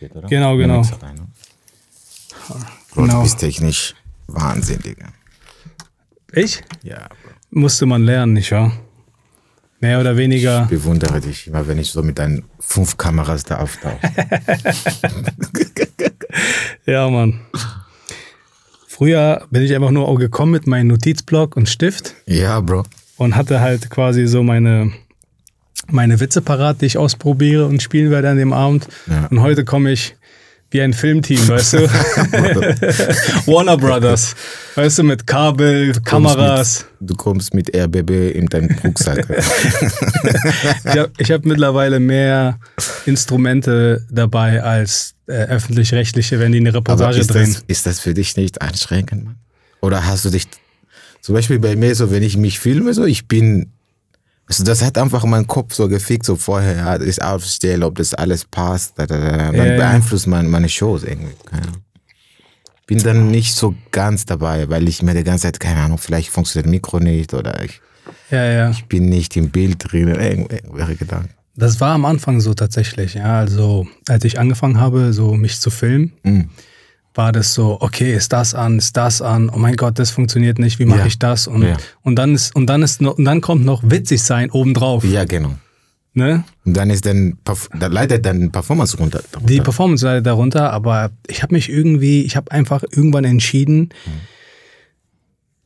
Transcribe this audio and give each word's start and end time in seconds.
Geht, 0.00 0.16
oder? 0.16 0.28
Genau, 0.28 0.56
genau. 0.56 0.80
Rein, 0.80 1.14
ne? 1.14 1.26
Bro, 2.94 3.02
Genau. 3.02 3.16
du 3.18 3.22
bist 3.22 3.38
technisch 3.38 3.94
Wahnsinn, 4.26 4.80
Digga. 4.80 5.08
Ich? 6.32 6.62
Ja, 6.82 7.06
Bro. 7.08 7.30
Musste 7.50 7.86
man 7.86 8.02
lernen, 8.02 8.32
nicht 8.32 8.50
wahr? 8.52 8.72
Mehr 9.80 10.00
oder 10.00 10.16
weniger. 10.16 10.62
Ich 10.64 10.68
bewundere 10.70 11.20
dich 11.20 11.46
immer, 11.46 11.66
wenn 11.68 11.78
ich 11.78 11.90
so 11.90 12.02
mit 12.02 12.18
deinen 12.18 12.44
fünf 12.58 12.96
Kameras 12.96 13.44
da 13.44 13.58
auftauche. 13.58 13.98
Ja, 16.86 17.08
Mann. 17.10 17.40
Früher 18.86 19.46
bin 19.50 19.62
ich 19.62 19.74
einfach 19.74 19.90
nur 19.90 20.16
gekommen 20.18 20.52
mit 20.52 20.66
meinem 20.66 20.88
Notizblock 20.88 21.56
und 21.56 21.68
Stift 21.68 22.14
ja, 22.26 22.60
Bro. 22.60 22.84
und 23.16 23.36
hatte 23.36 23.60
halt 23.60 23.90
quasi 23.90 24.26
so 24.26 24.42
meine, 24.42 24.92
meine 25.88 26.20
Witze 26.20 26.42
parat, 26.42 26.80
die 26.80 26.86
ich 26.86 26.98
ausprobiere 26.98 27.66
und 27.66 27.82
spielen 27.82 28.10
werde 28.10 28.30
an 28.30 28.36
dem 28.36 28.52
Abend. 28.52 28.86
Ja. 29.08 29.26
Und 29.26 29.40
heute 29.40 29.64
komme 29.64 29.92
ich 29.92 30.14
wie 30.70 30.80
ein 30.82 30.92
Filmteam, 30.92 31.48
weißt 31.48 31.72
du? 31.72 31.78
Warner 33.46 33.76
Brothers. 33.76 34.36
Weißt 34.76 34.98
du, 34.98 35.02
mit 35.02 35.26
Kabel, 35.26 35.92
Kameras. 36.04 36.86
Du 37.00 37.16
kommst 37.16 37.54
mit 37.54 37.74
RBB 37.74 38.32
in 38.34 38.46
deinen 38.46 38.78
Rucksack. 38.84 39.26
Ich 40.84 40.96
habe 40.96 41.10
hab 41.18 41.44
mittlerweile 41.44 41.98
mehr 41.98 42.58
Instrumente 43.06 44.06
dabei 44.10 44.62
als 44.62 45.14
äh, 45.26 45.32
öffentlich-rechtliche, 45.32 46.38
wenn 46.38 46.52
die 46.52 46.58
eine 46.58 46.74
Reportage 46.74 47.18
ist 47.18 47.32
drehen. 47.32 47.52
das, 47.52 47.64
ist 47.66 47.86
das 47.86 48.00
für 48.00 48.14
dich 48.14 48.36
nicht 48.36 48.62
anstrengend, 48.62 49.24
Mann? 49.24 49.36
Oder 49.80 50.06
hast 50.06 50.24
du 50.24 50.30
dich, 50.30 50.46
zum 51.20 51.34
Beispiel 51.34 51.58
bei 51.58 51.74
mir 51.74 51.94
so, 51.94 52.10
wenn 52.10 52.22
ich 52.22 52.36
mich 52.36 52.60
filme, 52.60 52.94
so, 52.94 53.04
ich 53.04 53.26
bin, 53.26 53.72
also 54.50 54.64
das 54.64 54.82
hat 54.82 54.98
einfach 54.98 55.24
mein 55.24 55.46
Kopf 55.46 55.74
so 55.74 55.88
gefickt, 55.88 56.26
so 56.26 56.36
vorher, 56.36 56.76
ja, 56.76 56.98
das 56.98 57.06
ist 57.06 57.22
aufstelle, 57.22 57.86
ob 57.86 57.94
das 57.94 58.12
alles 58.14 58.44
passt, 58.44 58.98
da, 58.98 59.06
da, 59.06 59.18
da, 59.18 59.36
dann 59.36 59.54
Ja, 59.54 59.64
ja. 59.64 59.76
beeinflusst 59.76 60.26
man 60.26 60.50
meine 60.50 60.68
Shows 60.68 61.04
irgendwie. 61.04 61.32
Keine 61.46 61.62
Ahnung. 61.62 61.76
Bin 62.86 62.98
dann 62.98 63.30
nicht 63.30 63.54
so 63.54 63.74
ganz 63.92 64.24
dabei, 64.26 64.68
weil 64.68 64.88
ich 64.88 65.00
mir 65.02 65.14
die 65.14 65.22
ganze 65.22 65.42
Zeit, 65.44 65.60
keine 65.60 65.80
Ahnung, 65.80 65.98
vielleicht 65.98 66.30
funktioniert 66.30 66.66
das 66.66 66.70
Mikro 66.72 66.98
nicht 66.98 67.32
oder 67.32 67.62
ich 67.62 67.80
Ja, 68.30 68.44
ja. 68.44 68.72
bin 68.88 69.08
nicht 69.08 69.36
im 69.36 69.50
Bild 69.50 69.76
drin, 69.92 70.08
irgendw- 70.08 70.52
irgendwelche 70.52 70.96
Gedanken. 70.96 71.30
Das 71.56 71.80
war 71.80 71.94
am 71.94 72.04
Anfang 72.04 72.40
so 72.40 72.54
tatsächlich, 72.54 73.14
ja. 73.14 73.38
Also, 73.38 73.86
als 74.08 74.24
ich 74.24 74.38
angefangen 74.40 74.80
habe, 74.80 75.12
so 75.12 75.34
mich 75.34 75.60
zu 75.60 75.70
filmen, 75.70 76.12
Mhm. 76.24 76.48
War 77.20 77.32
das 77.32 77.52
so, 77.52 77.76
okay, 77.80 78.14
ist 78.14 78.32
das 78.32 78.54
an, 78.54 78.78
ist 78.78 78.96
das 78.96 79.20
an, 79.20 79.50
oh 79.50 79.58
mein 79.58 79.76
Gott, 79.76 79.98
das 79.98 80.10
funktioniert 80.10 80.58
nicht, 80.58 80.78
wie 80.78 80.86
mache 80.86 81.00
Ja. 81.00 81.06
ich 81.06 81.18
das? 81.18 81.46
Und, 81.46 81.62
Ja. 81.64 81.76
und 82.00 82.16
dann 82.16 82.34
ist, 82.34 82.56
und 82.56 82.66
dann 82.66 82.82
ist 82.82 83.02
und 83.02 83.24
dann 83.26 83.42
kommt 83.42 83.62
noch 83.64 83.82
witzig 83.84 84.22
sein 84.22 84.50
obendrauf. 84.50 85.04
Ja, 85.04 85.24
genau. 85.24 85.52
Ne? 86.14 86.44
Und 86.64 86.74
dann 86.78 86.88
ist 86.88 87.04
dann, 87.04 87.36
da 87.78 87.86
leidet 87.88 88.24
dann 88.24 88.50
Performance 88.50 88.96
runter. 88.96 89.20
darunter. 89.32 89.52
Die 89.52 89.60
Performance 89.60 90.04
leidet 90.06 90.24
darunter, 90.26 90.72
aber 90.72 91.10
ich 91.28 91.42
habe 91.42 91.54
mich 91.54 91.68
irgendwie, 91.68 92.22
ich 92.22 92.36
habe 92.36 92.50
einfach 92.52 92.82
irgendwann 92.90 93.24
entschieden, 93.24 93.90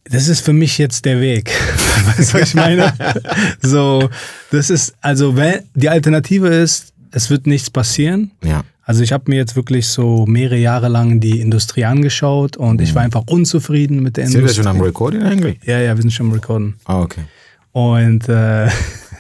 das 0.05 0.27
ist 0.29 0.41
für 0.45 0.53
mich 0.53 0.77
jetzt 0.79 1.05
der 1.05 1.21
Weg. 1.21 1.51
weißt 2.19 2.35
du, 2.35 2.41
was 2.41 2.49
ich 2.49 2.55
meine? 2.55 2.93
so, 3.63 4.11
das 4.51 4.71
ist, 4.71 4.95
also, 5.01 5.37
wenn, 5.37 5.61
die 5.75 5.89
Alternative 5.89 6.49
ist, 6.49 6.93
es 7.13 7.31
wird 7.31 7.47
nichts 7.47 7.71
passieren. 7.71 8.33
ja. 8.43 8.65
Also 8.85 9.03
ich 9.03 9.13
habe 9.13 9.25
mir 9.29 9.37
jetzt 9.37 9.57
wirklich 9.57 9.89
so 9.89 10.27
mehrere 10.27 10.59
Jahre 10.59 10.89
lang 10.89 11.21
die 11.21 11.41
Industrie 11.41 11.85
angeschaut 11.85 12.57
und 12.57 12.81
ich 12.81 12.95
war 12.95 13.03
einfach 13.03 13.23
unzufrieden 13.27 14.03
mit 14.03 14.17
der 14.17 14.27
Sind 14.27 14.35
wir 14.35 14.41
Industrie. 14.41 14.63
schon 14.63 14.71
am 14.71 14.81
Recording 14.81 15.23
eigentlich? 15.23 15.59
ja, 15.65 15.79
ja, 15.81 15.95
wir 15.97 16.03
sind 16.03 16.13
schon 16.13 16.27
am 16.27 16.33
Recorden. 16.33 16.75
Ah, 16.85 17.01
okay. 17.01 17.23
Und 17.73 18.29
äh, 18.29 18.69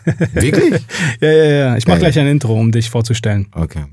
Wirklich? 0.33 0.83
ja, 1.21 1.31
ja, 1.31 1.45
ja. 1.45 1.77
Ich 1.77 1.87
mache 1.87 1.99
gleich 1.99 2.19
ein 2.19 2.27
Intro, 2.27 2.59
um 2.59 2.73
dich 2.73 2.91
vorzustellen. 2.91 3.47
Okay. 3.53 3.85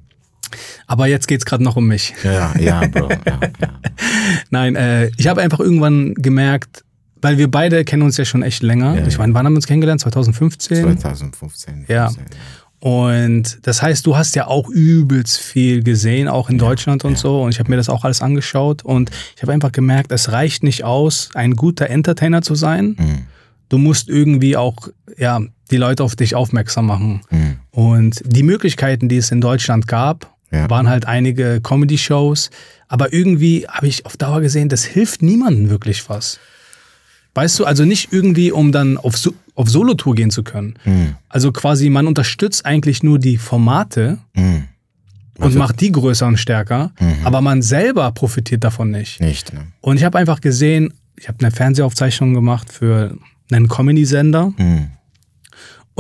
Aber 0.86 1.08
jetzt 1.08 1.28
geht's 1.28 1.46
gerade 1.46 1.64
noch 1.64 1.78
um 1.78 1.88
mich. 1.88 2.14
Ja, 2.24 2.54
ja, 2.60 2.86
Bro. 2.88 3.10
Ja, 3.10 3.40
ja. 3.62 3.70
Nein, 4.50 4.76
äh, 4.76 5.10
ich 5.18 5.28
habe 5.28 5.42
einfach 5.42 5.62
irgendwann 5.62 6.14
gemerkt, 6.16 6.84
weil 7.22 7.38
wir 7.38 7.50
beide 7.50 7.86
kennen 7.86 8.04
uns 8.04 8.18
ja 8.18 8.26
schon 8.26 8.44
echt 8.44 8.62
länger. 8.62 8.96
Ja, 8.96 9.08
ich 9.08 9.18
meine, 9.18 9.34
wann 9.34 9.46
haben 9.46 9.54
wir 9.54 9.58
uns 9.58 9.68
kennengelernt? 9.68 10.02
2015? 10.02 10.98
2015. 11.00 11.86
Ja. 11.88 12.12
15, 12.82 13.36
Und 13.36 13.60
das 13.68 13.82
heißt, 13.82 14.06
du 14.06 14.18
hast 14.18 14.36
ja 14.36 14.48
auch 14.48 14.68
übelst 14.70 15.40
viel 15.40 15.84
gesehen, 15.84 16.28
auch 16.28 16.50
in 16.50 16.58
Deutschland 16.58 17.06
und 17.06 17.18
so. 17.18 17.42
Und 17.44 17.52
ich 17.52 17.60
habe 17.60 17.70
mir 17.70 17.78
das 17.78 17.90
auch 17.90 18.04
alles 18.04 18.22
angeschaut. 18.22 18.84
Und 18.84 19.12
ich 19.36 19.42
habe 19.42 19.54
einfach 19.54 19.72
gemerkt, 19.72 20.12
es 20.12 20.32
reicht 20.32 20.64
nicht 20.64 20.84
aus, 20.84 21.30
ein 21.34 21.56
guter 21.56 21.90
Entertainer 21.90 22.42
zu 22.42 22.56
sein. 22.56 22.96
Mhm. 23.00 23.20
Du 23.70 23.78
musst 23.78 24.10
irgendwie 24.10 24.58
auch 24.58 24.90
ja, 25.18 25.40
die 25.70 25.78
Leute 25.78 26.04
auf 26.04 26.16
dich 26.16 26.36
aufmerksam 26.36 26.88
machen. 26.88 27.22
Mhm. 27.30 27.56
Und 27.72 28.22
die 28.26 28.44
Möglichkeiten, 28.44 29.08
die 29.10 29.18
es 29.18 29.32
in 29.32 29.40
Deutschland 29.42 29.88
gab, 29.88 30.36
Ja. 30.52 30.70
waren 30.70 30.90
halt 30.90 31.06
einige 31.06 31.62
Comedy-Shows. 31.62 32.50
Aber 32.90 33.14
irgendwie 33.14 33.66
habe 33.70 33.88
ich 33.88 34.06
auf 34.06 34.18
Dauer 34.18 34.42
gesehen, 34.42 34.68
das 34.68 34.84
hilft 34.84 35.22
niemandem 35.22 35.70
wirklich 35.70 36.10
was. 36.10 36.40
Weißt 37.34 37.58
du, 37.60 37.66
also 37.66 37.86
nicht 37.86 38.12
irgendwie, 38.12 38.52
um 38.52 38.72
dann 38.72 38.98
auf, 38.98 39.18
so 39.18 39.34
auf 39.56 39.70
Solotour 39.70 40.16
gehen 40.16 40.32
zu 40.32 40.44
können. 40.44 40.76
Mhm. 40.86 41.16
Also 41.30 41.52
quasi, 41.52 41.90
man 41.90 42.08
unterstützt 42.08 42.66
eigentlich 42.66 43.04
nur 43.04 43.20
die 43.20 43.38
Formate 43.38 44.18
Mhm. 44.36 44.66
und 45.38 45.56
macht 45.56 45.80
die 45.82 45.92
größer 45.92 46.28
und 46.28 46.38
stärker, 46.38 46.92
aber 47.24 47.42
man 47.42 47.62
selber 47.62 48.12
profitiert 48.12 48.64
davon 48.64 48.92
nicht. 48.92 49.22
Nicht, 49.22 49.54
ne? 49.54 49.68
Und 49.82 49.98
ich 49.98 50.04
habe 50.04 50.18
einfach 50.18 50.42
gesehen, 50.42 50.94
ich 51.18 51.28
habe 51.28 51.38
eine 51.40 51.52
Fernsehaufzeichnung 51.52 52.34
gemacht 52.34 52.72
für 52.72 53.18
einen 53.52 53.68
Comedy-Sender 53.68 54.54
Mhm. 54.58 54.88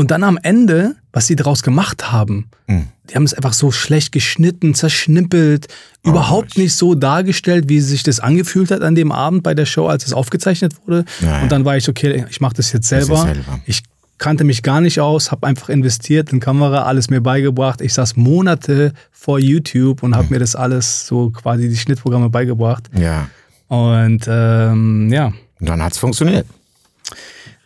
Und 0.02 0.12
dann 0.12 0.24
am 0.24 0.38
Ende, 0.42 0.96
was 1.14 1.28
sie 1.28 1.36
daraus 1.36 1.62
gemacht 1.64 2.12
haben, 2.12 2.50
Mhm. 2.68 2.88
die 3.10 3.16
haben 3.16 3.24
es 3.24 3.34
einfach 3.34 3.54
so 3.54 3.72
schlecht 3.72 4.12
geschnitten, 4.12 4.74
zerschnippelt, 4.74 5.68
überhaupt 6.04 6.58
nicht 6.58 6.74
so 6.76 6.96
dargestellt, 6.96 7.70
wie 7.70 7.80
sich 7.82 8.04
das 8.04 8.20
angefühlt 8.20 8.72
hat 8.72 8.82
an 8.82 8.96
dem 8.96 9.12
Abend 9.12 9.44
bei 9.44 9.54
der 9.54 9.66
Show, 9.66 9.88
als 9.88 10.06
es 10.06 10.14
aufgezeichnet 10.14 10.74
wurde. 10.86 11.06
Ja. 11.22 11.42
Und 11.42 11.52
dann 11.52 11.64
war 11.66 11.78
ich, 11.78 11.88
okay, 11.88 12.26
ich 12.30 12.42
mache 12.42 12.56
das 12.56 12.72
jetzt 12.74 12.92
Das 12.92 13.06
selber. 13.06 13.22
selber. 13.24 13.60
Ich 13.66 13.84
kannte 14.18 14.44
mich 14.44 14.62
gar 14.64 14.82
nicht 14.82 15.00
aus, 15.00 15.32
habe 15.32 15.48
einfach 15.48 15.70
investiert 15.70 16.32
in 16.34 16.40
Kamera, 16.40 16.84
alles 16.84 17.10
mir 17.10 17.22
beigebracht. 17.22 17.82
Ich 17.82 17.94
saß 17.94 18.16
Monate 18.18 18.94
vor 19.12 19.40
YouTube 19.40 20.04
und 20.04 20.16
habe 20.16 20.26
Mhm. 20.26 20.30
mir 20.34 20.40
das 20.40 20.56
alles 20.56 21.06
so 21.08 21.30
quasi 21.32 21.70
die 21.70 21.78
Schnittprogramme 21.78 22.30
beigebracht. 22.30 22.90
Ja. 22.98 23.28
Und 23.68 24.26
ähm, 24.28 25.12
ja, 25.12 25.28
Und 25.60 25.70
dann 25.70 25.82
hat's 25.84 25.98
funktioniert. 25.98 26.46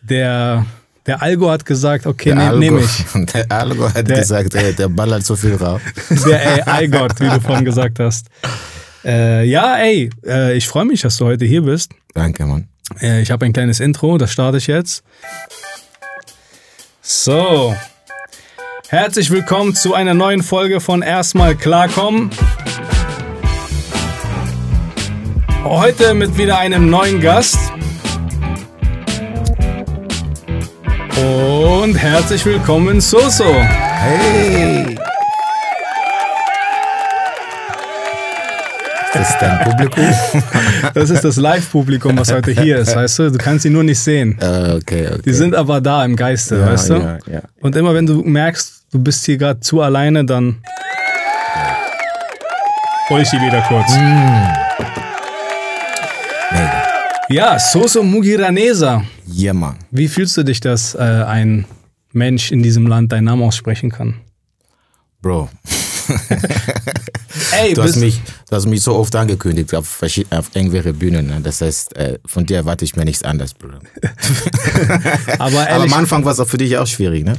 der, 0.01 0.65
der 1.05 1.21
Algo 1.21 1.49
hat 1.51 1.65
gesagt, 1.65 2.07
okay, 2.07 2.33
ne, 2.33 2.55
nehme 2.57 2.81
ich. 2.81 3.05
Der 3.33 3.51
Algo 3.51 3.87
hat 3.93 4.09
Der- 4.09 4.17
gesagt, 4.19 4.53
der, 4.53 4.73
der 4.73 4.87
ballert 4.89 5.23
so 5.25 5.35
viel 5.35 5.55
raus. 5.55 5.81
Der 6.25 6.67
AI-Gott, 6.67 7.19
wie 7.19 7.29
du 7.29 7.39
vorhin 7.39 7.65
gesagt 7.65 7.99
hast. 7.99 8.27
Äh, 9.03 9.43
ja, 9.45 9.77
ey, 9.77 10.09
äh, 10.25 10.55
ich 10.57 10.67
freue 10.67 10.85
mich, 10.85 11.01
dass 11.01 11.17
du 11.17 11.25
heute 11.25 11.45
hier 11.45 11.61
bist. 11.61 11.91
Danke, 12.15 12.45
Mann. 12.45 12.67
Äh, 13.01 13.21
ich 13.21 13.29
habe 13.29 13.45
ein 13.45 13.53
kleines 13.53 13.79
Intro, 13.79 14.17
das 14.17 14.31
starte 14.31 14.57
ich 14.57 14.65
jetzt. 14.67 15.03
So. 17.01 17.75
Herzlich 18.87 19.29
willkommen 19.29 19.75
zu 19.75 19.93
einer 19.93 20.13
neuen 20.15 20.41
Folge 20.41 20.79
von 20.79 21.03
Erstmal 21.03 21.55
klarkommen. 21.55 22.31
Heute 25.63 26.13
mit 26.15 26.37
wieder 26.37 26.57
einem 26.57 26.89
neuen 26.89 27.21
Gast. 27.21 27.57
Und 31.17 31.95
herzlich 31.95 32.45
willkommen, 32.45 32.99
Soso. 32.99 33.45
Hey! 33.45 34.97
Das 39.13 39.29
ist 39.29 39.37
dein 39.39 39.59
Publikum? 39.59 40.03
Das 40.93 41.09
ist 41.09 41.23
das 41.23 41.37
Live-Publikum, 41.37 42.17
was 42.17 42.33
heute 42.33 42.51
hier 42.51 42.79
ist, 42.79 42.95
weißt 42.95 43.19
du? 43.19 43.31
Du 43.31 43.37
kannst 43.37 43.63
sie 43.63 43.69
nur 43.69 43.83
nicht 43.83 43.99
sehen. 43.99 44.37
Äh, 44.41 44.73
okay, 44.73 45.07
okay. 45.07 45.21
Die 45.23 45.33
sind 45.33 45.55
aber 45.55 45.79
da 45.79 46.03
im 46.03 46.17
Geiste, 46.17 46.57
ja, 46.57 46.67
weißt 46.67 46.89
du? 46.89 46.93
Ja, 46.95 47.17
ja. 47.31 47.41
Und 47.61 47.77
immer 47.77 47.93
wenn 47.93 48.05
du 48.05 48.21
merkst, 48.21 48.83
du 48.91 48.99
bist 48.99 49.25
hier 49.25 49.37
gerade 49.37 49.61
zu 49.61 49.81
alleine, 49.81 50.25
dann 50.25 50.57
hol 53.09 53.21
ich 53.21 53.29
die 53.29 53.37
wieder 53.39 53.61
kurz. 53.61 53.89
Mega. 53.95 54.64
Ja, 57.29 57.57
Soso 57.59 58.03
Mugiranesa. 58.03 59.03
Ja, 59.27 59.53
Mann. 59.53 59.77
Wie 59.91 60.07
fühlst 60.07 60.37
du 60.37 60.43
dich, 60.43 60.59
dass 60.59 60.95
äh, 60.95 60.99
ein 60.99 61.65
Mensch 62.13 62.51
in 62.51 62.61
diesem 62.61 62.87
Land 62.87 63.11
deinen 63.11 63.25
Namen 63.25 63.43
aussprechen 63.43 63.89
kann? 63.91 64.15
Bro, 65.21 65.49
Ey, 67.51 67.73
du 67.73 67.83
hast, 67.83 67.97
mich, 67.97 68.21
du 68.49 68.55
hast 68.55 68.65
mich 68.67 68.81
so 68.81 68.95
oft 68.95 69.15
angekündigt 69.15 69.73
auf, 69.75 70.01
auf 70.01 70.49
irgendwelche 70.53 70.93
Bühnen. 70.93 71.27
Ne? 71.27 71.41
Das 71.41 71.61
heißt, 71.61 71.95
äh, 71.95 72.19
von 72.25 72.45
dir 72.45 72.57
erwarte 72.57 72.85
ich 72.85 72.95
mir 72.95 73.05
nichts 73.05 73.23
anderes, 73.23 73.53
Bruder. 73.53 73.79
aber 75.39 75.43
Aber 75.45 75.67
ehrlich, 75.67 75.91
am 75.91 75.99
Anfang 75.99 76.25
war 76.25 76.33
es 76.33 76.39
auch 76.39 76.47
für 76.47 76.57
dich 76.57 76.77
auch 76.77 76.87
schwierig, 76.87 77.25
ne? 77.25 77.35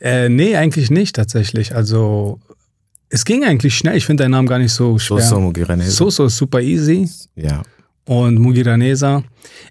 äh, 0.00 0.28
nee, 0.28 0.56
eigentlich 0.56 0.90
nicht 0.90 1.16
tatsächlich. 1.16 1.74
Also 1.74 2.40
es 3.08 3.24
ging 3.24 3.44
eigentlich 3.44 3.76
schnell. 3.76 3.96
Ich 3.96 4.06
finde 4.06 4.24
deinen 4.24 4.32
Namen 4.32 4.48
gar 4.48 4.58
nicht 4.58 4.72
so 4.72 4.98
schwer. 4.98 5.22
so, 5.22 5.40
Mugiranese. 5.40 5.90
Soso 5.90 6.26
ist 6.26 6.36
super 6.36 6.60
easy 6.60 7.08
Ja. 7.36 7.62
Und 8.06 8.38
Mugiranesa. 8.38 9.22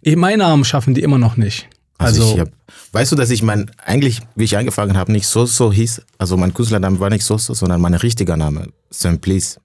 Ich, 0.01 0.15
meinen 0.15 0.39
Namen 0.39 0.65
schaffen 0.65 0.93
die 0.93 1.01
immer 1.03 1.17
noch 1.17 1.37
nicht. 1.37 1.67
Also, 1.97 2.23
Also- 2.23 2.39
hab, 2.39 2.49
weißt 2.91 3.11
du, 3.11 3.15
dass 3.15 3.29
ich 3.29 3.43
mein, 3.43 3.69
eigentlich, 3.85 4.21
wie 4.35 4.43
ich 4.45 4.57
angefangen 4.57 4.97
habe, 4.97 5.11
nicht 5.11 5.27
so 5.27 5.45
so 5.45 5.71
hieß, 5.71 6.01
also 6.17 6.37
mein 6.37 6.53
Künstlername 6.53 6.99
war 6.99 7.09
nicht 7.09 7.23
so 7.23 7.37
so, 7.37 7.53
sondern 7.53 7.79
mein 7.81 7.93
richtiger 7.93 8.35
Name, 8.37 8.67
Simplice. 8.89 9.59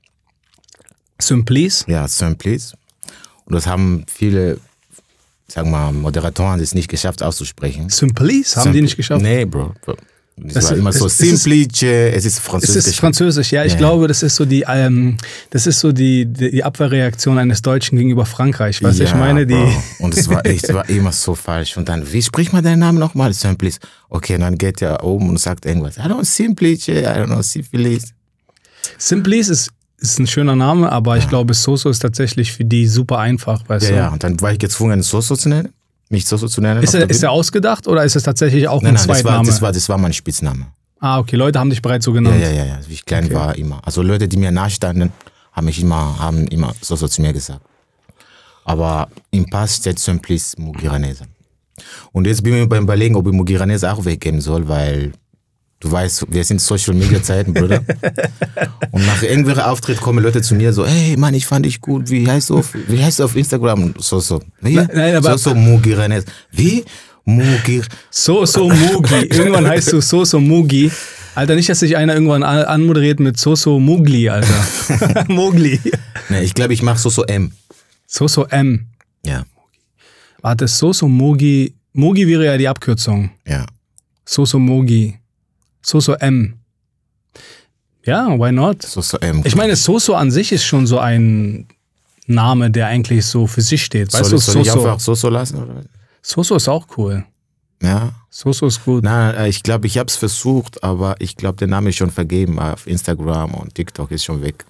Simplice? 1.21 1.85
Ja, 1.89 2.07
Simplice. 2.07 2.75
Und 3.47 3.55
das 3.55 3.67
haben 3.67 4.05
viele, 4.13 4.61
sagen 5.49 5.71
wir 5.71 5.79
mal, 5.79 5.93
Moderatoren 5.93 6.61
es 6.61 6.75
nicht 6.75 6.89
geschafft 6.89 7.23
auszusprechen. 7.23 7.89
Simplice? 7.89 8.57
Haben 8.57 8.73
die 8.73 8.83
nicht 8.83 8.97
geschafft? 8.97 9.23
Nee, 9.23 9.45
Bro. 9.45 9.75
Es 10.47 10.55
Das 10.55 10.65
war 10.65 10.73
ist- 10.73 10.79
immer 10.79 10.93
so 10.93 11.07
es- 11.07 11.21
es 11.21 11.21
ist- 11.33 11.43
Simplice, 11.43 11.83
es 12.13 12.25
ist 12.25 12.35
Es 12.35 12.39
französisch. 12.39 12.87
ist 12.87 12.97
Französisch, 12.97 13.51
ja. 13.53 13.65
Ich 13.65 13.73
Ja, 13.73 13.79
glaube, 13.79 14.07
das 14.09 14.23
ist 14.23 14.37
so 14.37 14.45
die, 14.45 14.65
ähm, 14.69 15.17
das 15.51 15.67
ist 15.67 15.81
so 15.81 15.93
die, 15.93 16.27
die, 16.27 16.63
Abwehrreaktion 16.65 17.39
eines 17.39 17.63
Deutschen 17.63 17.97
gegenüber 17.99 18.25
Frankreich. 18.27 18.83
Weißt 18.83 19.01
du, 19.01 19.05
ich 19.05 19.15
meine, 19.15 19.47
die. 19.47 19.55
Bro. 19.55 19.71
Und 20.01 20.17
es 20.17 20.29
war 20.29 20.45
echt, 20.47 20.65
es 20.65 20.75
war 20.75 20.89
immer 20.89 21.13
so 21.13 21.35
falsch. 21.35 21.77
Und 21.77 21.89
dann, 21.89 22.13
wie 22.13 22.23
spricht 22.23 22.53
man 22.53 22.63
deinen 22.63 22.79
Namen 22.81 22.99
nochmal? 22.99 23.33
Simplice. 23.33 23.79
Okay, 24.09 24.35
und 24.37 24.41
dann 24.43 24.57
geht 24.57 24.81
er 24.83 25.03
oben 25.05 25.29
und 25.29 25.41
sagt 25.41 25.67
irgendwas. 25.67 25.97
I 25.97 26.01
don't 26.01 26.15
know, 26.15 26.23
Simplice, 26.23 26.89
I 26.89 27.05
don't 27.05 27.27
know, 27.27 27.43
Syphilis. 27.43 28.13
Simplice 28.97 29.49
ist, 29.51 29.71
ist 30.01 30.19
ein 30.19 30.27
schöner 30.27 30.55
Name, 30.57 30.91
aber 30.91 31.17
ich 31.19 31.29
glaube, 31.29 31.55
Soso 31.55 31.91
ist 31.91 31.99
tatsächlich 31.99 32.53
für 32.53 32.65
die 32.65 32.87
super 32.87 33.19
einfach, 33.19 33.69
weißt 33.69 33.87
Ja, 33.87 33.91
du? 33.91 33.97
ja. 33.97 34.09
Und 34.09 34.23
dann 34.23 34.41
war 34.41 34.53
ich 34.53 34.59
gezwungen, 34.59 35.03
Soso 35.03 35.37
zu 35.37 35.49
nennen. 35.49 35.71
Mich 36.11 36.25
Soso 36.27 36.49
zu 36.49 36.61
nennen. 36.61 36.83
Ist 36.83 36.95
er, 36.95 37.09
ist 37.09 37.23
er 37.23 37.31
ausgedacht 37.31 37.87
oder 37.87 38.05
ist 38.05 38.17
es 38.17 38.23
tatsächlich 38.23 38.67
auch 38.69 38.81
Nein, 38.83 38.93
ein 38.93 38.95
nein, 38.95 39.07
das 39.07 39.09
war, 39.09 39.17
Zweitname? 39.17 39.47
das, 39.49 39.63
war, 39.63 39.73
das 39.73 39.89
war 39.89 39.99
mein 39.99 40.13
Spitzname. 40.13 40.67
ah, 41.01 41.19
okay, 41.19 41.37
Leute 41.37 41.59
haben 41.59 41.71
dich 41.71 41.83
bereits 41.83 42.05
so 42.07 42.13
Ja, 42.13 42.21
genannt. 42.21 42.41
ja, 42.41 42.51
ja, 42.51 42.65
ja. 42.65 42.79
Wie 42.87 42.95
ich 42.95 43.05
klein 43.05 43.33
war, 43.33 43.57
immer. 43.57 43.81
Also 43.85 44.03
Leute, 44.03 44.27
die 44.27 44.37
mir 44.39 44.51
nahestanden, 44.51 45.13
haben 45.53 45.65
mich 45.67 45.81
immer, 45.81 46.19
haben 46.19 46.47
immer 46.49 46.75
Soso 46.81 47.09
zu 47.09 47.21
mir 47.21 47.33
gesagt. 47.33 47.61
Aber 48.65 49.09
im 49.31 49.47
Pass 49.47 49.77
steht 49.77 49.99
Simplice 49.99 50.55
Mugiranese. 50.59 51.25
Und 52.13 52.27
jetzt 52.27 52.43
bin 52.43 52.55
ich 52.55 52.61
mir 52.61 52.69
beim 52.69 52.85
Überlegen, 52.85 53.15
ob 53.17 53.27
ich 53.27 53.33
Mugiranese 53.33 53.93
auch 53.93 54.05
weggeben 54.05 54.41
soll, 54.41 54.67
weil 54.69 55.13
du 55.81 55.91
weißt, 55.93 56.27
wir 56.31 56.45
sind 56.45 56.61
Social 56.61 56.95
Media 56.95 57.23
Zeiten, 57.23 57.55
Bruder. 57.55 57.83
Und 58.91 59.07
nach 59.07 59.23
irgendwelchen 59.23 59.63
Auftritt 59.63 60.01
kommen 60.01 60.23
Leute 60.23 60.43
zu 60.43 60.55
mir 60.55 60.73
so, 60.73 60.87
hey 60.87 61.17
Mann, 61.17 61.35
ich 61.35 61.47
fand 61.47 61.67
dich 61.67 61.81
gut, 61.81 62.11
wie 62.11 62.29
heißt 62.29 62.51
du 62.51 62.59
auf, 62.59 62.75
wie 62.75 63.03
heißt 63.03 63.19
du 63.21 63.25
auf 63.25 63.37
Instagram? 63.37 63.95
So, 63.99 64.21
so. 64.21 64.41
Wie? 64.61 64.75
Nein, 64.75 64.89
nein, 64.95 65.17
aber- 65.17 65.39
so, 65.39 65.51
so 65.51 65.55
Mugiranese. 65.55 66.27
Wie? 66.51 66.85
Mugir. 67.25 67.85
Soso 68.11 68.71
Mugi. 68.71 69.15
irgendwann 69.31 69.69
heißt 69.69 69.93
du 69.93 70.01
Soso 70.01 70.41
Mugi. 70.41 70.91
Alter, 71.35 71.55
nicht, 71.57 71.69
dass 71.69 71.81
sich 71.81 71.95
einer 71.97 72.15
irgendwann 72.15 72.43
an- 72.43 72.65
anmoderiert 72.65 73.21
mit 73.21 73.39
Soso 73.39 73.79
Mugli, 73.79 74.31
Alter. 74.31 75.25
Mugli. 75.29 75.79
Nee, 76.31 76.41
ich 76.41 76.55
glaube, 76.55 76.73
ich 76.73 76.81
mache 76.83 76.99
so, 76.99 77.11
so 77.11 77.25
M. 77.25 77.53
Soso 78.07 78.45
M. 78.47 78.87
Ja, 79.27 79.45
Warte, 80.41 80.67
Soso 80.69 81.07
Mugi. 81.07 81.75
Mugi 81.93 82.27
wäre 82.27 82.47
ja 82.47 82.57
die 82.57 82.67
Abkürzung. 82.69 83.31
ja. 83.47 83.67
Soso 84.25 84.59
Mugi. 84.59 85.18
Soso 85.89 86.13
M. 86.21 86.59
Ja, 88.05 88.29
why 88.39 88.53
not? 88.53 88.83
So, 88.83 89.01
so 89.01 89.17
M. 89.19 89.41
Ich 89.47 89.57
meine, 89.57 89.75
Soso 89.75 90.15
an 90.15 90.31
sich 90.31 90.53
ist 90.53 90.65
schon 90.65 90.87
so 90.87 90.99
ein 90.99 91.67
Name, 92.27 92.71
der 92.71 92.89
eigentlich 92.89 93.25
so 93.25 93.47
für 93.47 93.63
sich 93.63 93.83
steht. 93.85 94.13
Weißt 94.13 94.25
soll, 94.29 94.39
du, 94.39 94.39
soll 94.39 94.63
ich 94.63 94.69
Soso. 94.71 94.87
einfach 94.87 95.01
so 95.01 95.15
so 95.15 95.31
lassen? 95.31 95.63
Oder? 95.63 95.85
Soso 96.21 96.57
ist 96.57 96.69
auch 96.69 96.87
cool. 96.99 97.25
Ja. 97.83 98.13
Soso 98.29 98.67
ist 98.67 98.85
gut. 98.85 99.03
Nein, 99.03 99.35
äh, 99.35 99.49
ich 99.49 99.63
glaube, 99.63 99.87
ich 99.87 99.97
habe 99.97 100.09
es 100.09 100.17
versucht, 100.17 100.83
aber 100.85 101.17
ich 101.21 101.37
glaube, 101.37 101.57
der 101.57 101.69
Name 101.69 101.89
ist 101.89 101.97
schon 101.97 102.11
vergeben. 102.11 102.59
Auf 102.59 102.87
Instagram 102.87 103.55
und 103.55 103.75
TikTok 103.75 104.11
ist 104.11 104.25
schon 104.25 104.43
weg. 104.43 104.67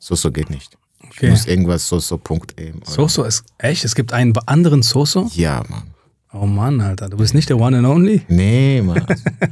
So 0.00 0.16
so 0.16 0.32
geht 0.32 0.50
nicht. 0.50 0.76
Ich 1.02 1.10
Okay. 1.18 1.30
muss 1.30 1.46
irgendwas 1.46 1.86
so 1.88 2.00
so 2.00 2.18
Punkt 2.18 2.58
M. 2.60 2.78
oder- 2.82 2.90
Soso 2.90 3.22
ist 3.22 3.44
echt? 3.58 3.84
Es 3.84 3.94
gibt 3.94 4.12
einen 4.12 4.36
anderen 4.46 4.82
Soso? 4.82 5.30
Ja, 5.34 5.62
Mann. 5.68 5.93
Oh 6.36 6.46
Mann, 6.46 6.80
Alter, 6.80 7.08
du 7.08 7.16
bist 7.16 7.32
nicht 7.32 7.48
der 7.48 7.58
One 7.58 7.78
and 7.78 7.86
Only? 7.86 8.22
Nee, 8.28 8.82
Mann. 8.82 9.06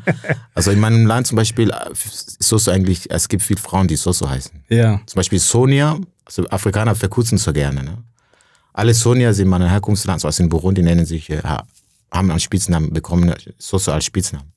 also 0.55 0.73
in 0.73 0.81
meinem 0.81 1.07
Land 1.07 1.29
zum 1.29 1.37
Beispiel 1.37 1.71
äh, 1.71 1.93
ist 1.93 2.43
so 2.43 2.59
so 2.59 2.71
eigentlich, 2.73 3.09
es 3.11 3.29
gibt 3.29 3.43
viele 3.45 3.61
Frauen, 3.61 3.87
die 3.87 3.95
so 3.97 4.11
so 4.13 4.29
heißen. 4.29 4.51
Ja. 4.69 5.01
Zum 5.07 5.21
Beispiel 5.21 5.39
Sonia, 5.39 5.97
also 6.25 6.45
Afrikaner 6.49 6.95
verkürzen 6.97 7.39
so 7.39 7.53
gerne. 7.53 7.85
Ne? 7.85 7.99
Alle 8.73 8.95
Sonias 8.95 9.39
in 9.39 9.49
meinem 9.49 9.69
Herkunftsland, 9.69 10.25
also 10.25 10.43
in 10.43 10.49
Burundi, 10.49 10.83
nennen 10.83 11.07
sich, 11.07 11.31
äh, 11.31 11.39
ha- 11.45 11.65
haben 12.11 12.31
einen 12.31 12.41
Spitznamen 12.41 12.93
bekommen, 12.93 13.33
so 13.59 13.79
so 13.79 13.93
als 13.93 14.05
Spitznamen. 14.05 14.49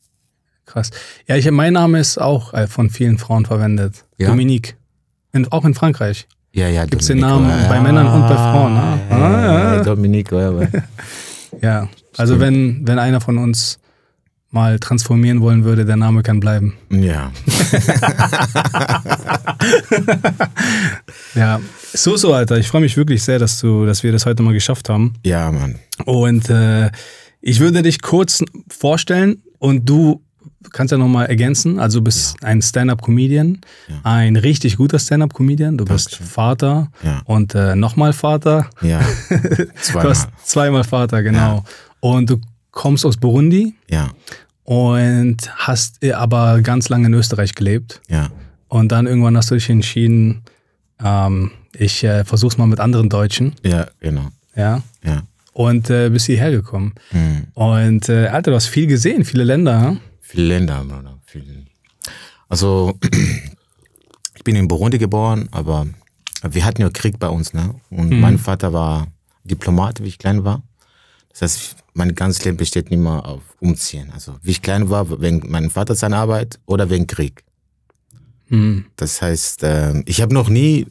Krass. 0.66 0.90
Ja, 1.28 1.36
ich, 1.36 1.50
mein 1.52 1.74
Name 1.74 2.00
ist 2.00 2.18
auch 2.20 2.54
äh, 2.56 2.66
von 2.66 2.90
vielen 2.90 3.20
Frauen 3.20 3.46
verwendet. 3.46 4.04
Ja? 4.18 4.30
Dominique. 4.30 4.76
In, 5.32 5.52
auch 5.52 5.64
in 5.64 5.76
Frankreich. 5.76 6.28
Ja, 6.54 6.70
ja, 6.70 6.86
Gibt's 6.86 7.08
den 7.08 7.20
Dominique, 7.20 7.48
Namen 7.50 7.62
ja. 7.64 7.68
bei 7.70 7.82
Männern 7.82 8.08
und 8.08 8.22
bei 8.28 8.36
Frauen, 8.36 8.74
ne? 8.74 9.00
Ja, 9.10 9.16
Ah, 9.16 9.42
ja. 9.42 9.76
ja, 9.76 9.84
Dominique, 9.84 10.32
ja, 10.32 10.52
ja. 11.62 11.90
Also 12.18 12.40
wenn, 12.40 12.88
wenn 12.88 13.00
einer 13.00 13.22
von 13.22 13.38
uns 13.38 13.80
mal 14.52 14.80
transformieren 14.80 15.42
wollen 15.42 15.66
würde, 15.66 15.86
der 15.86 15.98
Name 15.98 16.24
kann 16.24 16.40
bleiben. 16.40 16.76
ja. 16.90 17.32
Ja. 21.36 21.60
So, 21.94 22.16
so, 22.16 22.34
Alter. 22.34 22.58
Ich 22.58 22.68
freue 22.68 22.82
mich 22.82 22.98
wirklich 22.98 23.24
sehr, 23.24 23.40
dass 23.40 23.60
du, 23.60 23.86
dass 23.86 24.04
wir 24.04 24.12
das 24.12 24.26
heute 24.26 24.44
mal 24.44 24.54
geschafft 24.54 24.90
haben. 24.90 25.14
Ja, 25.24 25.52
Mann. 25.52 25.76
Und 26.06 26.50
äh, 26.50 26.90
ich 27.42 27.60
würde 27.60 27.82
dich 27.84 28.02
kurz 28.02 28.44
vorstellen 28.70 29.42
und 29.60 29.88
du 29.88 30.22
kannst 30.72 30.92
ja 30.92 30.98
nochmal 30.98 31.26
ergänzen. 31.28 31.80
Also 31.80 32.00
du 32.00 32.04
bist 32.06 32.44
ein 32.44 32.62
Stand-up-Comedian, 32.62 33.60
ein 34.04 34.36
richtig 34.36 34.78
guter 34.78 35.00
Stand-up-Comedian. 35.00 35.78
Du 35.78 35.86
bist 35.86 36.14
Dankeschön. 36.14 36.28
Vater 36.28 36.92
Ja. 37.04 37.22
und 37.26 37.56
äh, 37.56 37.76
nochmal 37.76 38.14
Vater. 38.14 38.70
Ja. 38.82 39.02
Du 39.30 39.68
Zweimal. 39.82 40.10
hast 40.12 40.30
zweimal 40.46 40.84
Vater, 40.84 41.24
genau. 41.24 41.64
Und 42.00 42.30
du 42.30 42.38
kommst 42.72 43.06
aus 43.06 43.18
Burundi 43.18 43.74
Ja, 43.90 44.10
und 44.64 45.38
hast 45.56 46.04
äh, 46.04 46.12
aber 46.14 46.62
ganz 46.62 46.90
lange 46.90 47.08
in 47.08 47.14
Österreich 47.14 47.56
gelebt. 47.56 48.02
ja. 48.10 48.30
Und 48.68 48.92
dann 48.92 49.06
irgendwann 49.06 49.38
hast 49.38 49.52
du 49.52 49.56
dich 49.56 49.70
entschieden, 49.70 50.42
ähm, 51.02 51.52
ich 51.74 52.04
äh, 52.04 52.26
versuch's 52.26 52.58
mal 52.58 52.66
mit 52.66 52.80
anderen 52.80 53.10
Deutschen. 53.10 53.54
Ja, 53.64 53.88
genau. 54.02 54.30
Ja. 54.56 54.82
Ja. 55.04 55.22
Und 55.54 55.90
äh, 55.90 56.10
bist 56.10 56.26
hierher 56.26 56.52
gekommen. 56.52 56.94
Hm. 57.12 57.44
Und 57.54 58.10
äh, 58.10 58.28
Alter, 58.28 58.52
du 58.52 58.56
hast 58.56 58.66
viel 58.68 58.88
gesehen, 58.88 59.24
viele 59.24 59.44
Länder. 59.46 59.82
hm? 59.90 60.00
Viele 60.36 60.48
Länder, 60.50 60.84
Bruder. 60.84 61.18
Viele. 61.26 61.66
Also, 62.50 63.00
ich 64.36 64.44
bin 64.44 64.56
in 64.56 64.68
Burundi 64.68 64.98
geboren, 64.98 65.48
aber 65.52 65.88
wir 66.44 66.66
hatten 66.66 66.82
ja 66.82 66.90
Krieg 66.90 67.20
bei 67.20 67.30
uns, 67.30 67.54
ne? 67.54 67.76
Und 67.90 68.20
mein 68.20 68.38
Vater 68.38 68.74
war 68.74 69.08
Diplomat, 69.46 70.04
wie 70.04 70.08
ich 70.08 70.18
klein 70.18 70.44
war. 70.44 70.62
Das 71.30 71.42
heißt, 71.42 71.76
mein 71.94 72.16
ganzes 72.16 72.44
Leben 72.44 72.58
besteht 72.58 72.92
nicht 72.92 73.00
mehr 73.00 73.26
auf 73.26 73.42
Umziehen. 73.62 74.12
Also, 74.14 74.36
wie 74.42 74.52
ich 74.52 74.62
klein 74.62 74.90
war, 74.90 75.22
wegen 75.22 75.50
meinem 75.50 75.70
Vater 75.70 75.96
seiner 75.96 76.18
Arbeit 76.18 76.60
oder 76.66 76.90
wegen 76.90 77.08
Krieg. 77.08 77.44
Hm. 78.48 78.86
Das 78.98 79.22
heißt, 79.22 79.62
ähm, 79.64 80.04
ich 80.06 80.22
habe 80.22 80.34
noch 80.34 80.50
nie 80.50 80.86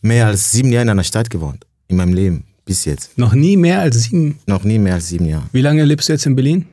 mehr 0.00 0.26
als 0.28 0.52
sieben 0.52 0.70
Jahre 0.70 0.84
in 0.84 0.90
einer 0.90 1.04
Stadt 1.04 1.28
gewohnt. 1.28 1.66
In 1.88 1.96
meinem 1.96 2.14
Leben. 2.14 2.44
Bis 2.64 2.84
jetzt. 2.84 3.18
Noch 3.18 3.34
nie 3.34 3.56
mehr 3.56 3.80
als 3.80 4.04
sieben. 4.04 4.38
Noch 4.46 4.62
nie 4.62 4.78
mehr 4.78 4.94
als 4.94 5.08
sieben 5.08 5.26
Jahre. 5.26 5.46
Wie 5.52 5.60
lange 5.60 5.84
lebst 5.84 6.08
du 6.08 6.12
jetzt 6.12 6.26
in 6.26 6.36
Berlin? 6.36 6.66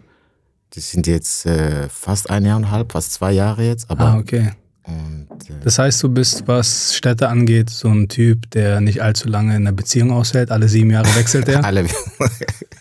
Das 0.73 0.89
sind 0.89 1.07
jetzt 1.07 1.45
äh, 1.45 1.87
fast 1.89 2.29
ein 2.29 2.45
Jahr 2.45 2.57
und 2.57 2.65
ein 2.65 2.71
halb, 2.71 2.91
fast 2.91 3.13
zwei 3.13 3.31
Jahre 3.31 3.63
jetzt. 3.65 3.89
Aber 3.89 4.05
Ah, 4.05 4.17
okay. 4.17 4.51
und, 4.83 5.27
äh, 5.49 5.53
Das 5.63 5.79
heißt, 5.79 6.03
du 6.03 6.09
bist, 6.09 6.47
was 6.47 6.93
Städte 6.95 7.29
angeht, 7.29 7.69
so 7.69 7.87
ein 7.89 8.09
Typ, 8.09 8.49
der 8.51 8.81
nicht 8.81 9.01
allzu 9.01 9.29
lange 9.29 9.51
in 9.55 9.61
einer 9.63 9.71
Beziehung 9.71 10.11
aushält. 10.11 10.51
Alle 10.51 10.67
sieben 10.67 10.91
Jahre 10.91 11.13
wechselt 11.15 11.47
er. 11.47 11.63
alle. 11.63 11.85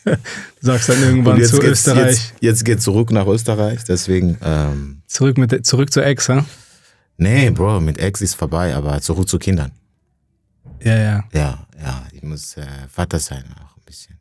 Du 0.04 0.16
sagst 0.60 0.90
dann 0.90 1.02
irgendwann 1.02 1.42
zu 1.44 1.58
geht's, 1.58 1.86
Österreich. 1.86 2.06
Jetzt, 2.10 2.32
jetzt 2.40 2.64
geht 2.66 2.82
zurück 2.82 3.10
nach 3.10 3.26
Österreich. 3.26 3.84
Deswegen, 3.84 4.36
ähm, 4.42 5.00
Zurück, 5.06 5.38
mit, 5.38 5.64
zurück 5.64 5.90
zur 5.92 6.04
Ex, 6.04 6.28
ha? 6.28 6.44
nee, 7.16 7.48
Bro, 7.50 7.80
mit 7.80 7.96
Ex 7.98 8.20
ist 8.20 8.34
vorbei, 8.34 8.74
aber 8.74 9.00
zurück 9.00 9.28
zu 9.28 9.38
Kindern. 9.38 9.70
Ja, 10.82 10.94
ja. 10.96 11.24
Ja, 11.32 11.66
ja, 11.82 12.06
ich 12.12 12.22
muss 12.22 12.56
äh, 12.58 12.66
Vater 12.90 13.18
sein 13.18 13.44
auch 13.64 13.76
ein 13.78 13.82
bisschen. 13.86 14.18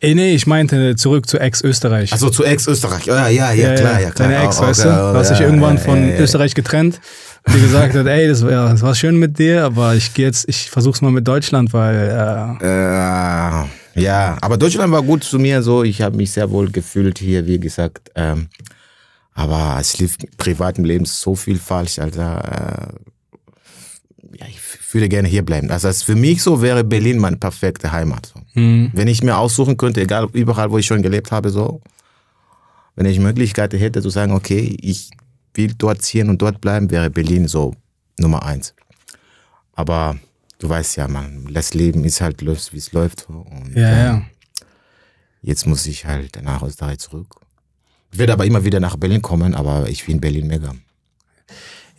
Ey, 0.00 0.14
nee, 0.14 0.32
ich 0.34 0.46
meinte 0.46 0.94
zurück 0.94 1.28
zu 1.28 1.38
Ex 1.40 1.60
Österreich. 1.62 2.12
Also 2.12 2.30
zu 2.30 2.44
Ex 2.44 2.68
Österreich. 2.68 3.06
Ja, 3.06 3.28
ja, 3.28 3.52
ja, 3.52 3.74
klar, 3.74 4.00
ja, 4.00 4.10
klar. 4.10 4.28
Deine 4.28 4.44
Ex, 4.44 4.58
Oh, 4.60 4.62
weißt 4.62 4.86
okay, 4.86 4.88
du? 4.94 5.12
Du 5.12 5.18
hast 5.18 5.30
dich 5.30 5.40
ja, 5.40 5.46
irgendwann 5.46 5.76
ja, 5.76 5.82
von 5.82 6.08
ja, 6.08 6.14
ja. 6.14 6.20
Österreich 6.20 6.54
getrennt, 6.54 7.00
die 7.52 7.60
gesagt 7.60 7.94
hat, 7.94 8.06
ey, 8.06 8.28
das 8.28 8.44
war, 8.44 8.70
das 8.70 8.82
war 8.82 8.94
schön 8.94 9.18
mit 9.18 9.40
dir, 9.40 9.64
aber 9.64 9.96
ich 9.96 10.14
gehe 10.14 10.26
jetzt, 10.26 10.48
ich 10.48 10.70
versuch's 10.70 11.00
mal 11.00 11.10
mit 11.10 11.26
Deutschland, 11.26 11.72
weil 11.72 11.96
äh, 12.60 12.64
Äh, 12.64 13.64
ja, 14.00 14.36
aber 14.40 14.56
Deutschland 14.56 14.92
war 14.92 15.02
gut 15.02 15.24
zu 15.24 15.40
mir 15.40 15.62
so. 15.62 15.82
Ich 15.82 16.00
habe 16.00 16.16
mich 16.16 16.30
sehr 16.30 16.48
wohl 16.50 16.70
gefühlt 16.70 17.18
hier, 17.18 17.46
wie 17.46 17.58
gesagt. 17.58 18.12
Ähm, 18.14 18.48
aber 19.34 19.78
es 19.80 19.98
lief 19.98 20.16
im 20.22 20.28
privaten 20.36 20.84
Leben 20.84 21.06
so 21.06 21.34
viel 21.34 21.58
falsch, 21.58 21.98
Alter. 21.98 22.92
Äh, 22.94 23.17
ja, 24.38 24.46
ich 24.46 24.58
würde 24.94 25.08
gerne 25.08 25.28
hier 25.28 25.44
bleiben. 25.44 25.70
Also 25.70 25.88
es 25.88 26.02
für 26.02 26.14
mich 26.14 26.42
so 26.42 26.62
wäre 26.62 26.84
Berlin 26.84 27.18
meine 27.18 27.36
perfekte 27.36 27.90
Heimat. 27.92 28.26
So. 28.26 28.40
hm, 28.54 28.90
Wenn 28.92 29.08
ich 29.08 29.22
mir 29.22 29.36
aussuchen 29.36 29.76
könnte, 29.76 30.00
egal 30.00 30.28
überall, 30.32 30.70
wo 30.70 30.78
ich 30.78 30.86
schon 30.86 31.02
gelebt 31.02 31.32
habe, 31.32 31.50
so, 31.50 31.80
wenn 32.94 33.06
ich 33.06 33.18
Möglichkeiten 33.18 33.78
hätte 33.78 34.00
zu 34.02 34.10
sagen, 34.10 34.32
okay, 34.32 34.76
ich 34.80 35.10
will 35.54 35.72
dort 35.76 36.02
ziehen 36.02 36.28
und 36.30 36.40
dort 36.40 36.60
bleiben, 36.60 36.90
wäre 36.90 37.10
Berlin 37.10 37.48
so 37.48 37.74
Nummer 38.18 38.44
eins. 38.44 38.74
Aber 39.72 40.16
du 40.58 40.68
weißt 40.68 40.96
ja, 40.96 41.08
man, 41.08 41.48
das 41.52 41.74
Leben 41.74 42.04
ist 42.04 42.20
halt 42.20 42.40
läuft, 42.42 42.72
wie 42.72 42.78
es 42.78 42.92
läuft. 42.92 43.28
Und, 43.28 43.72
ja, 43.74 43.88
äh, 43.88 44.04
ja. 44.04 44.22
Jetzt 45.42 45.66
muss 45.66 45.86
ich 45.86 46.04
halt 46.04 46.40
nach 46.42 46.62
Österreich 46.62 46.98
zurück. 46.98 47.36
Ich 48.12 48.18
werde 48.18 48.32
aber 48.32 48.46
immer 48.46 48.64
wieder 48.64 48.80
nach 48.80 48.96
Berlin 48.96 49.22
kommen, 49.22 49.54
aber 49.54 49.88
ich 49.88 50.02
finde 50.04 50.20
Berlin 50.20 50.46
mega. 50.46 50.74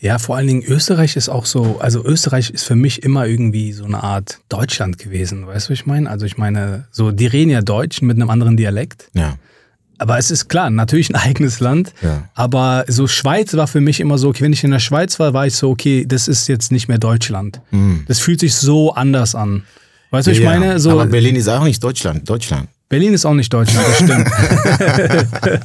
Ja, 0.01 0.17
vor 0.17 0.37
allen 0.37 0.47
Dingen 0.47 0.63
Österreich 0.63 1.15
ist 1.17 1.27
auch 1.27 1.45
so, 1.45 1.79
also 1.79 2.03
Österreich 2.05 2.49
ist 2.51 2.63
für 2.63 2.75
mich 2.75 3.03
immer 3.03 3.27
irgendwie 3.27 3.73
so 3.73 3.83
eine 3.83 4.01
Art 4.01 4.39
Deutschland 4.47 4.97
gewesen, 4.97 5.45
weißt 5.45 5.67
du, 5.67 5.73
was 5.73 5.79
ich 5.79 5.85
meine? 5.85 6.09
Also 6.09 6.25
ich 6.25 6.37
meine, 6.37 6.85
so, 6.91 7.11
die 7.11 7.27
reden 7.27 7.49
ja 7.49 7.61
Deutsch 7.61 8.01
mit 8.01 8.15
einem 8.15 8.29
anderen 8.29 8.55
Dialekt. 8.55 9.09
Ja. 9.13 9.35
Aber 9.97 10.17
es 10.17 10.31
ist 10.31 10.47
klar, 10.47 10.69
natürlich 10.69 11.09
ein 11.09 11.15
eigenes 11.27 11.59
Land. 11.59 11.91
Ja. 12.01 12.29
Aber 12.33 12.85
so 12.87 13.07
Schweiz 13.07 13.53
war 13.55 13.67
für 13.67 13.81
mich 13.81 13.99
immer 13.99 14.17
so, 14.17 14.29
okay, 14.29 14.45
wenn 14.45 14.53
ich 14.53 14.63
in 14.63 14.71
der 14.71 14.79
Schweiz 14.79 15.19
war, 15.19 15.33
war 15.33 15.45
ich 15.45 15.55
so, 15.55 15.69
okay, 15.69 16.05
das 16.07 16.29
ist 16.29 16.47
jetzt 16.47 16.71
nicht 16.71 16.87
mehr 16.87 16.97
Deutschland. 16.99 17.59
Das 18.07 18.19
fühlt 18.19 18.39
sich 18.39 18.55
so 18.55 18.93
anders 18.93 19.35
an. 19.35 19.63
Weißt 20.11 20.27
du, 20.27 20.31
was 20.31 20.37
ich 20.37 20.43
Mhm. 20.43 20.49
Ja, 20.49 20.59
meine? 20.59 20.79
So, 20.79 20.91
aber 20.91 21.05
Berlin 21.07 21.35
ist 21.35 21.49
auch 21.49 21.63
nicht 21.65 21.83
Deutschland. 21.83 22.27
Deutschland. 22.29 22.69
Berlin 22.89 23.13
ist 23.13 23.23
auch 23.25 23.35
nicht 23.35 23.53
Deutschland, 23.53 23.87
das 23.87 23.95
stimmt. 23.97 24.27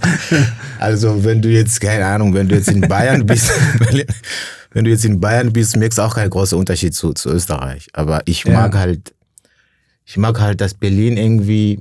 Also 0.78 1.24
wenn 1.24 1.40
du 1.40 1.48
jetzt, 1.48 1.80
keine 1.80 2.04
Ahnung, 2.04 2.34
wenn 2.34 2.48
du 2.48 2.54
jetzt 2.54 2.68
in 2.68 2.82
Bayern 2.82 3.24
bist, 3.24 3.50
wenn 4.72 4.84
du 4.84 4.90
jetzt 4.90 5.04
in 5.06 5.18
Bayern 5.20 5.50
bist, 5.52 5.76
merkst 5.76 5.98
du 5.98 6.02
auch 6.02 6.14
keinen 6.14 6.28
großen 6.28 6.58
Unterschied 6.58 6.94
zu, 6.94 7.14
zu 7.14 7.30
Österreich. 7.30 7.88
Aber 7.94 8.20
ich 8.26 8.44
Ja. 8.44 8.52
mag 8.52 8.74
halt, 8.74 9.14
ich 10.04 10.18
mag 10.18 10.38
halt, 10.38 10.60
dass 10.60 10.74
Berlin 10.74 11.16
irgendwie 11.16 11.80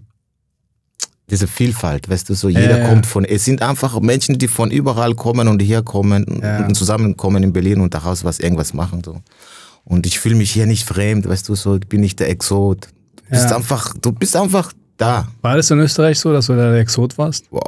diese 1.29 1.47
Vielfalt, 1.47 2.07
weißt 2.09 2.29
du, 2.29 2.33
so 2.33 2.47
jeder 2.47 2.79
ja. 2.79 2.87
kommt 2.87 3.05
von, 3.05 3.25
es 3.25 3.43
sind 3.43 3.61
einfach 3.61 3.99
Menschen, 3.99 4.37
die 4.37 4.47
von 4.47 4.71
überall 4.71 5.15
kommen 5.15 5.47
und 5.49 5.61
hier 5.61 5.81
kommen 5.81 6.23
und 6.23 6.75
zusammenkommen 6.75 7.43
in 7.43 7.51
Berlin 7.51 7.81
und 7.81 7.93
daraus 7.93 8.23
was 8.23 8.39
irgendwas 8.39 8.73
machen, 8.73 9.01
so. 9.03 9.21
Und 9.83 10.05
ich 10.05 10.17
fühle 10.19 10.35
mich 10.35 10.51
hier 10.51 10.65
nicht 10.65 10.87
fremd, 10.87 11.27
weißt 11.27 11.49
du, 11.49 11.55
so, 11.55 11.75
ich 11.75 11.87
bin 11.87 11.99
nicht 11.99 12.19
der 12.21 12.29
Exot. 12.29 12.87
Du 13.17 13.29
bist 13.31 13.51
einfach, 13.51 13.93
du 13.99 14.13
bist 14.13 14.35
einfach 14.37 14.71
da. 14.97 15.27
War 15.41 15.55
das 15.57 15.69
in 15.71 15.79
Österreich 15.79 16.19
so, 16.19 16.31
dass 16.33 16.47
du 16.47 16.55
da 16.55 16.71
der 16.71 16.79
Exot 16.79 17.17
warst? 17.17 17.49
Boah, 17.49 17.61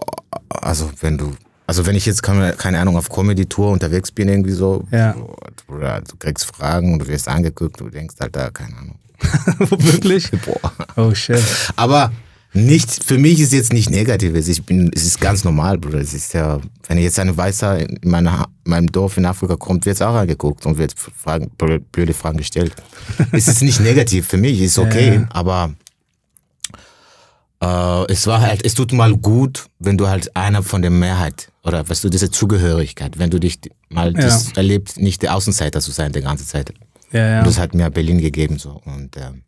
also 0.49 0.89
wenn 1.01 1.17
du, 1.17 1.33
also 1.67 1.85
wenn 1.85 1.95
ich 1.95 2.05
jetzt 2.05 2.21
keine, 2.23 2.55
Ahnung 2.79 2.97
auf 2.97 3.09
Comedy-Tour 3.09 3.71
unterwegs 3.71 4.11
bin, 4.11 4.29
irgendwie 4.29 4.51
so, 4.51 4.85
Ja. 4.91 5.15
Bruder, 5.67 6.01
du 6.07 6.15
kriegst 6.17 6.45
Fragen 6.45 6.93
und 6.93 6.99
du 6.99 7.07
wirst 7.07 7.27
angeguckt, 7.27 7.79
du 7.79 7.89
denkst, 7.89 8.15
Alter, 8.19 8.51
keine 8.51 8.75
Ahnung. 8.77 8.99
Wirklich? 9.59 10.29
Boah. 10.45 10.71
Oh 10.95 11.13
shit. 11.15 11.41
Aber 11.75 12.11
nicht, 12.53 13.03
für 13.03 13.17
mich 13.17 13.39
ist 13.41 13.51
jetzt 13.51 13.73
nicht 13.73 13.89
negatives. 13.89 14.47
Ich 14.47 14.63
bin, 14.63 14.89
es 14.95 15.03
ist 15.03 15.19
ganz 15.19 15.43
normal, 15.43 15.77
Bruder. 15.77 15.99
Es 15.99 16.13
ist 16.13 16.33
ja, 16.33 16.59
wenn 16.87 16.97
jetzt 16.99 17.19
ein 17.19 17.35
Weißer 17.35 17.79
in 17.79 17.99
meiner, 18.03 18.45
meinem 18.63 18.89
Dorf 18.91 19.17
in 19.17 19.25
Afrika 19.25 19.57
kommt, 19.57 19.85
wird 19.85 19.95
es 19.95 20.01
auch 20.01 20.15
angeguckt 20.15 20.65
und 20.65 20.77
wird 20.77 20.93
Fragen, 20.97 21.49
blöde 21.57 22.13
Fragen 22.13 22.37
gestellt. 22.37 22.73
es 23.31 23.47
ist 23.47 23.61
nicht 23.61 23.81
negativ 23.81 24.27
für 24.27 24.37
mich, 24.37 24.61
ist 24.61 24.77
okay, 24.77 25.15
Ja. 25.15 25.27
aber 25.31 25.73
äh, 27.61 28.11
es 28.11 28.27
war 28.27 28.41
halt, 28.41 28.63
es 28.65 28.73
tut 28.73 28.91
mal 28.93 29.15
gut, 29.15 29.65
wenn 29.79 29.97
du 29.97 30.07
halt 30.07 30.35
einer 30.35 30.63
von 30.63 30.81
der 30.81 30.91
Mehrheit 30.91 31.49
oder 31.63 31.87
weißt 31.87 32.03
du, 32.03 32.09
diese 32.09 32.29
Zugehörigkeit, 32.31 33.17
wenn 33.17 33.29
du 33.29 33.39
dich 33.39 33.59
mal 33.89 34.13
Ja. 34.13 34.21
das 34.21 34.51
erlebst, 34.53 34.99
nicht 34.99 35.21
der 35.21 35.35
Außenseiter 35.35 35.81
zu 35.81 35.91
sein 35.91 36.11
die 36.11 36.21
ganze 36.21 36.45
Zeit. 36.45 36.73
Ja, 37.11 37.27
ja. 37.29 37.39
Und 37.39 37.47
das 37.47 37.59
hat 37.59 37.73
mir 37.73 37.89
Berlin 37.89 38.19
gegeben 38.19 38.57
so 38.59 38.81
und 38.85 39.15
ähm, 39.17 39.43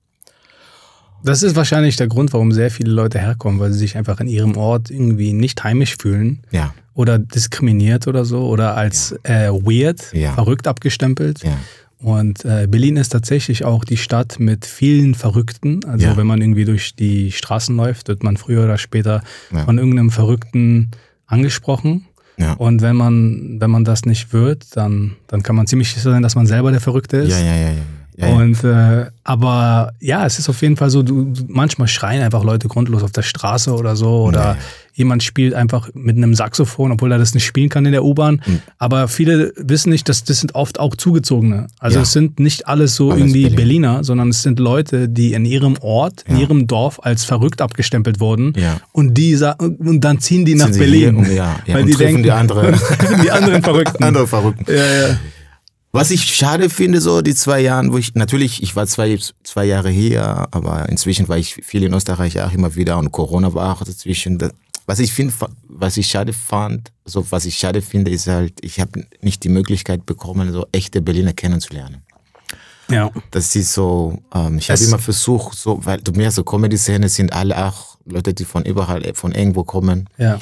Das 1.23 1.43
ist 1.43 1.55
wahrscheinlich 1.55 1.95
der 1.95 2.07
Grund, 2.07 2.31
warum 2.33 2.51
sehr 2.51 2.71
viele 2.71 2.91
Leute 2.91 3.19
herkommen, 3.19 3.59
weil 3.59 3.71
sie 3.73 3.79
sich 3.79 3.97
einfach 3.97 4.19
in 4.19 4.27
ihrem 4.27 4.55
Ort 4.55 4.89
irgendwie 4.89 5.33
nicht 5.33 5.63
heimisch 5.63 5.95
fühlen 5.99 6.43
ja, 6.51 6.73
oder 6.93 7.17
diskriminiert 7.19 8.07
oder 8.07 8.23
so 8.23 8.47
oder 8.47 8.75
als 8.77 9.13
äh, 9.23 9.49
weird, 9.51 10.13
Ja. 10.13 10.33
verrückt 10.33 10.67
abgestempelt. 10.67 11.43
ja, 11.43 11.57
Und 11.99 12.45
äh, 12.45 12.67
Berlin 12.69 12.95
ist 12.97 13.09
tatsächlich 13.09 13.65
auch 13.65 13.83
die 13.83 13.97
Stadt 13.97 14.39
mit 14.39 14.65
vielen 14.65 15.15
Verrückten. 15.15 15.83
Also 15.85 16.05
Ja. 16.05 16.17
wenn 16.17 16.27
man 16.27 16.41
irgendwie 16.41 16.65
durch 16.65 16.95
die 16.95 17.31
Straßen 17.31 17.75
läuft, 17.75 18.07
wird 18.07 18.23
man 18.23 18.37
früher 18.37 18.63
oder 18.65 18.77
später 18.77 19.23
Ja. 19.51 19.65
von 19.65 19.77
irgendeinem 19.79 20.11
Verrückten 20.11 20.91
angesprochen. 21.25 22.05
ja. 22.37 22.53
Und 22.53 22.81
wenn 22.83 22.95
man, 22.95 23.57
wenn 23.59 23.71
man 23.71 23.83
das 23.83 24.05
nicht 24.05 24.31
wird, 24.31 24.77
dann, 24.77 25.15
dann 25.27 25.41
kann 25.41 25.55
man 25.55 25.65
ziemlich 25.65 25.89
sicher 25.91 26.11
sein, 26.11 26.21
dass 26.21 26.35
man 26.35 26.45
selber 26.45 26.69
der 26.71 26.79
Verrückte 26.81 27.17
ist. 27.17 27.31
Ja, 27.31 27.39
ja, 27.39 27.55
ja, 27.55 27.69
ja. 27.69 27.75
Ja. 28.17 28.27
Und 28.29 28.63
äh, 28.63 29.05
aber 29.23 29.93
ja, 29.99 30.25
es 30.25 30.39
ist 30.39 30.49
auf 30.49 30.61
jeden 30.61 30.75
Fall 30.75 30.89
so, 30.89 31.03
du, 31.03 31.31
manchmal 31.47 31.87
schreien 31.87 32.21
einfach 32.23 32.43
Leute 32.43 32.67
grundlos 32.67 33.03
auf 33.03 33.11
der 33.11 33.21
Straße 33.21 33.73
oder 33.73 33.95
so 33.95 34.23
oder 34.23 34.39
ja. 34.41 34.57
jemand 34.93 35.21
spielt 35.21 35.53
einfach 35.53 35.89
mit 35.93 36.15
einem 36.17 36.33
Saxophon, 36.33 36.91
obwohl 36.93 37.11
er 37.11 37.17
das 37.19 37.33
nicht 37.33 37.45
spielen 37.45 37.69
kann 37.69 37.85
in 37.85 37.91
der 37.91 38.03
U-Bahn. 38.05 38.41
Mhm. 38.45 38.61
Aber 38.79 39.07
viele 39.07 39.53
wissen 39.57 39.89
nicht, 39.91 40.07
dass 40.09 40.23
das 40.23 40.39
sind 40.39 40.55
oft 40.55 40.79
auch 40.79 40.95
zugezogene. 40.95 41.67
Also 41.79 41.97
Ja. 41.97 42.03
es 42.03 42.11
sind 42.13 42.39
nicht 42.39 42.67
alles 42.67 42.95
so 42.95 43.11
Alles 43.11 43.21
irgendwie 43.21 43.41
Berliner. 43.43 43.55
Berliner, 43.57 44.03
sondern 44.03 44.29
es 44.29 44.41
sind 44.43 44.59
Leute, 44.59 45.09
die 45.09 45.33
in 45.33 45.45
ihrem 45.45 45.75
Ort, 45.81 46.23
in 46.27 46.37
Ja. 46.37 46.43
ihrem 46.43 46.65
Dorf 46.67 46.99
als 47.03 47.23
verrückt 47.25 47.61
abgestempelt 47.61 48.19
wurden. 48.19 48.53
Ja. 48.55 48.77
Und 48.93 49.13
die 49.15 49.35
und 49.35 50.01
dann 50.01 50.19
ziehen 50.19 50.45
die 50.45 50.55
nach 50.55 50.65
Sind 50.65 50.73
sie 50.73 50.79
Berlin. 50.79 50.99
hier 50.99 51.17
und- 51.19 51.35
ja, 51.35 51.55
ja, 51.65 51.73
weil 51.75 51.81
und 51.81 51.87
die 51.87 51.93
treffen 51.93 52.07
denken, 52.07 52.23
die 52.23 52.31
andere- 52.31 52.73
die 53.23 53.29
anderen 53.31 53.61
Verrückten. 53.67 54.03
Andere 54.03 54.25
Verrückten. 54.25 54.65
Ja, 54.69 54.75
ja. 55.09 55.17
Was 55.91 56.11
ich 56.11 56.35
schade 56.35 56.69
finde, 56.69 57.01
so 57.01 57.21
die 57.21 57.33
zwei 57.33 57.61
Jahren, 57.61 57.91
wo 57.93 57.97
ich, 57.97 58.13
natürlich, 58.13 58.61
ich 58.61 58.75
war 58.75 58.85
zwei, 58.87 59.17
zwei 59.43 59.65
Jahre 59.65 59.89
hier, 59.89 60.47
aber 60.51 60.89
inzwischen 60.89 61.27
war 61.27 61.37
ich 61.37 61.55
viel 61.63 61.83
in 61.83 61.93
Österreich 61.93 62.41
auch 62.41 62.51
immer 62.51 62.75
wieder 62.75 62.97
und 62.97 63.11
Corona 63.11 63.53
war 63.53 63.73
auch 63.73 63.83
dazwischen. 63.83 64.37
Was 64.85 64.99
ich 64.99 65.13
finde, 65.13 65.33
was 65.67 65.97
ich 65.97 66.07
schade 66.07 66.33
fand, 66.33 66.91
so 67.05 67.25
was 67.31 67.45
ich 67.45 67.57
schade 67.57 67.81
finde, 67.81 68.11
ist 68.11 68.27
halt, 68.27 68.53
ich 68.61 68.79
habe 68.79 69.05
nicht 69.21 69.43
die 69.43 69.49
Möglichkeit 69.49 70.05
bekommen, 70.05 70.51
so 70.51 70.67
echte 70.71 71.01
Berliner 71.01 71.33
kennenzulernen. 71.33 72.03
ja. 72.89 73.09
Das 73.31 73.55
ist 73.55 73.73
so, 73.73 74.21
ähm, 74.33 74.57
ich 74.59 74.69
habe 74.69 74.83
immer 74.83 74.99
versucht, 74.99 75.57
so, 75.57 75.83
weil 75.85 75.99
du 76.01 76.11
merkst, 76.11 76.35
so 76.35 76.43
Comedy-Szene 76.43 77.09
sind 77.09 77.33
alle 77.33 77.65
auch 77.65 77.97
Leute, 78.05 78.33
die 78.33 78.45
von 78.45 78.63
überall, 78.65 79.13
von 79.13 79.31
irgendwo 79.31 79.63
kommen. 79.63 80.09
ja. 80.17 80.39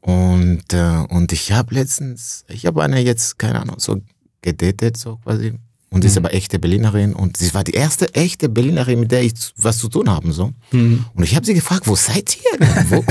Und, 0.00 0.72
äh, 0.72 1.04
und 1.10 1.32
ich 1.32 1.52
habe 1.52 1.74
letztens, 1.74 2.44
ich 2.48 2.66
habe 2.66 2.82
eine 2.82 3.00
jetzt, 3.00 3.38
keine 3.38 3.60
Ahnung, 3.60 3.76
so 3.78 4.00
gedatet, 4.42 4.96
so 4.96 5.16
quasi. 5.24 5.54
Und 5.90 6.02
sie 6.02 6.08
ist 6.08 6.18
aber 6.18 6.34
echte 6.34 6.58
Berlinerin 6.58 7.14
und 7.14 7.38
sie 7.38 7.52
war 7.54 7.64
die 7.64 7.72
erste 7.72 8.14
echte 8.14 8.50
Berlinerin, 8.50 9.00
mit 9.00 9.10
der 9.10 9.22
ich 9.22 9.32
was 9.56 9.78
zu 9.78 9.88
tun 9.88 10.10
haben 10.10 10.32
so. 10.32 10.52
Und 10.70 11.22
ich 11.22 11.34
habe 11.34 11.46
sie 11.46 11.54
gefragt, 11.54 11.86
wo 11.86 11.96
seid 11.96 12.36
ihr 12.36 12.58
denn? 12.58 12.90
Wo, 12.90 13.04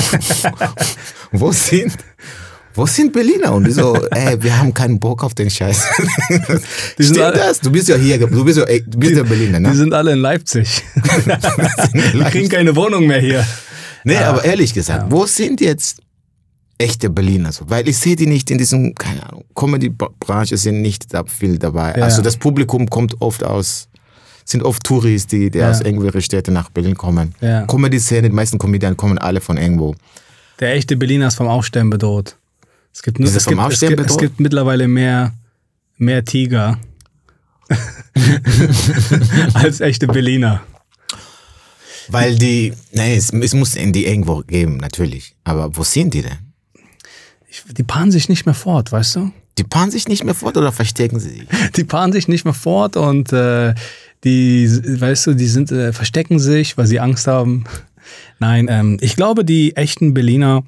wo 1.31 1.51
sind 1.51 1.95
wo 2.75 2.85
sind 2.85 3.11
Berliner? 3.11 3.53
Und 3.55 3.63
die 3.65 3.71
so, 3.71 3.95
ey, 4.11 4.43
wir 4.43 4.55
haben 4.59 4.71
keinen 4.71 4.99
Bock 4.99 5.23
auf 5.23 5.33
den 5.33 5.49
Scheiß. 5.49 5.87
Die 6.99 7.03
Stimmt 7.05 7.21
alle- 7.21 7.37
das? 7.37 7.59
Du 7.59 7.71
bist 7.71 7.87
ja 7.87 7.95
hier, 7.95 8.19
du 8.19 8.45
bist 8.45 8.59
ja, 8.59 8.65
du 8.65 8.99
bist 8.99 9.13
ja 9.15 9.23
Berliner, 9.23 9.57
Die 9.57 9.65
ne? 9.65 9.73
sind 9.73 9.93
alle 9.95 10.11
in 10.13 10.19
Leipzig. 10.19 10.83
Die 11.93 12.19
kriegen 12.29 12.49
keine 12.49 12.75
Wohnung 12.75 13.07
mehr 13.07 13.19
hier. 13.19 13.43
Nee, 14.03 14.17
Ah, 14.17 14.29
aber 14.29 14.45
ehrlich 14.45 14.75
gesagt, 14.75 15.05
ja. 15.05 15.11
wo 15.11 15.25
sind 15.25 15.59
jetzt 15.59 16.01
echte 16.77 17.09
Berliner 17.09 17.51
so? 17.51 17.69
Weil 17.69 17.87
ich 17.87 17.97
sehe 17.97 18.15
die 18.15 18.27
nicht 18.27 18.49
in 18.51 18.57
diesem, 18.57 18.93
keine 18.95 19.27
Ahnung, 19.27 19.45
Comedy-Branche 19.55 20.57
sind 20.57 20.81
nicht 20.81 21.13
da 21.13 21.23
viel 21.25 21.57
dabei. 21.57 21.95
Ja. 21.97 22.03
Also 22.03 22.21
das 22.21 22.37
Publikum 22.37 22.89
kommt 22.89 23.19
oft 23.21 23.43
aus, 23.43 23.89
sind 24.45 24.63
oft 24.63 24.83
Touris, 24.83 25.27
die, 25.27 25.49
die 25.49 25.59
Ja. 25.59 25.71
aus 25.71 25.81
irgendwelchen 25.81 26.21
Städten 26.21 26.53
nach 26.53 26.69
Berlin 26.69 26.95
kommen. 26.95 27.33
Ja. 27.41 27.65
Comedy-Szene, 27.65 28.29
die 28.29 28.35
meisten 28.35 28.57
Comedian 28.59 28.95
kommen 28.95 29.17
alle 29.17 29.41
von 29.41 29.57
irgendwo. 29.57 29.95
Der 30.59 30.73
echte 30.73 30.95
Berliner 30.97 31.27
ist 31.27 31.35
vom 31.35 31.47
Aufstellen 31.47 31.89
bedroht. 31.89 32.37
Es 32.93 33.03
gibt, 33.03 33.19
nur, 33.19 33.27
es, 33.27 33.45
gibt, 33.45 33.61
es, 33.71 33.79
gibt, 33.79 33.99
es 34.09 34.17
gibt 34.17 34.39
mittlerweile 34.39 34.87
mehr, 34.87 35.33
mehr 35.97 36.25
Tiger 36.25 36.79
als 39.53 39.81
echte 39.81 40.07
Berliner. 40.07 40.61
Weil 42.09 42.35
die, 42.37 42.73
nee, 42.93 43.15
es, 43.15 43.31
es 43.33 43.53
muss 43.53 43.75
in 43.75 43.91
die 43.93 44.05
irgendwo 44.05 44.41
geben, 44.41 44.77
natürlich. 44.77 45.35
Aber 45.43 45.75
wo 45.75 45.83
sind 45.83 46.13
die 46.13 46.21
denn? 46.21 46.46
Die 47.77 47.83
paaren 47.83 48.11
sich 48.11 48.29
nicht 48.29 48.45
mehr 48.45 48.55
fort, 48.55 48.91
weißt 48.91 49.15
du? 49.17 49.31
Die 49.57 49.63
paaren 49.63 49.91
sich 49.91 50.07
nicht 50.07 50.23
mehr 50.23 50.35
fort 50.35 50.57
oder 50.57 50.71
verstecken 50.71 51.19
sie 51.19 51.29
sich? 51.29 51.47
Die 51.75 51.83
paaren 51.83 52.11
sich 52.11 52.27
nicht 52.27 52.45
mehr 52.45 52.53
fort 52.53 52.95
und 52.95 53.33
äh, 53.33 53.73
die, 54.23 54.67
weißt 54.99 55.27
du, 55.27 55.33
die 55.33 55.47
sind, 55.47 55.71
äh, 55.71 55.93
verstecken 55.93 56.39
sich, 56.39 56.77
weil 56.77 56.87
sie 56.87 56.99
Angst 56.99 57.27
haben. 57.27 57.65
Nein, 58.39 58.67
ähm, 58.69 58.97
ich 59.01 59.15
glaube, 59.15 59.45
die 59.45 59.75
echten 59.75 60.13
Berliner, 60.13 60.63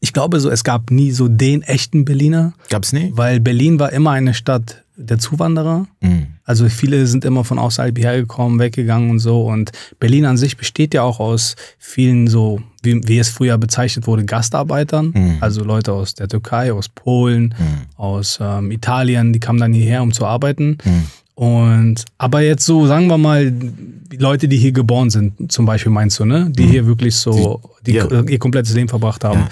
ich 0.00 0.12
glaube 0.12 0.40
so, 0.40 0.50
es 0.50 0.64
gab 0.64 0.90
nie 0.90 1.10
so 1.10 1.28
den 1.28 1.62
echten 1.62 2.04
Berliner, 2.04 2.54
Gab's 2.70 2.92
nie? 2.92 3.12
weil 3.14 3.40
Berlin 3.40 3.78
war 3.78 3.92
immer 3.92 4.12
eine 4.12 4.34
Stadt 4.34 4.84
der 5.00 5.18
Zuwanderer. 5.18 5.86
Mhm. 6.00 6.26
Also 6.44 6.68
viele 6.68 7.06
sind 7.06 7.24
immer 7.24 7.44
von 7.44 7.58
außerhalb 7.58 7.96
hierher 7.96 8.16
gekommen, 8.20 8.58
weggegangen 8.58 9.10
und 9.10 9.18
so. 9.20 9.46
Und 9.46 9.70
Berlin 10.00 10.24
an 10.26 10.36
sich 10.36 10.56
besteht 10.56 10.92
ja 10.92 11.02
auch 11.02 11.20
aus 11.20 11.54
vielen 11.78 12.26
so, 12.26 12.60
wie, 12.82 13.00
wie 13.06 13.18
es 13.18 13.28
früher 13.28 13.56
bezeichnet 13.58 14.06
wurde, 14.06 14.24
Gastarbeitern. 14.24 15.12
Mhm. 15.14 15.36
Also 15.40 15.62
Leute 15.62 15.92
aus 15.92 16.14
der 16.14 16.26
Türkei, 16.28 16.72
aus 16.72 16.88
Polen, 16.88 17.54
aus 17.96 18.38
ähm, 18.42 18.70
Italien, 18.72 19.32
die 19.32 19.40
kamen 19.40 19.60
dann 19.60 19.72
hierher, 19.72 20.02
um 20.02 20.12
zu 20.12 20.26
arbeiten. 20.26 20.78
Mhm. 20.84 21.04
Und 21.36 22.04
aber 22.18 22.40
jetzt 22.40 22.64
so, 22.66 22.88
sagen 22.88 23.06
wir 23.06 23.16
mal, 23.18 23.52
die 23.52 24.16
Leute, 24.16 24.48
die 24.48 24.56
hier 24.56 24.72
geboren 24.72 25.10
sind, 25.10 25.52
zum 25.52 25.66
Beispiel 25.66 25.92
meinst 25.92 26.18
du, 26.18 26.24
ne? 26.24 26.50
Die 26.50 26.66
hier 26.66 26.86
wirklich 26.86 27.14
so 27.14 27.60
die, 27.86 27.92
Mhm. 27.92 28.08
ja. 28.10 28.22
ihr 28.22 28.38
komplettes 28.40 28.74
Leben 28.74 28.88
verbracht 28.88 29.22
haben. 29.22 29.40
Ja. 29.40 29.48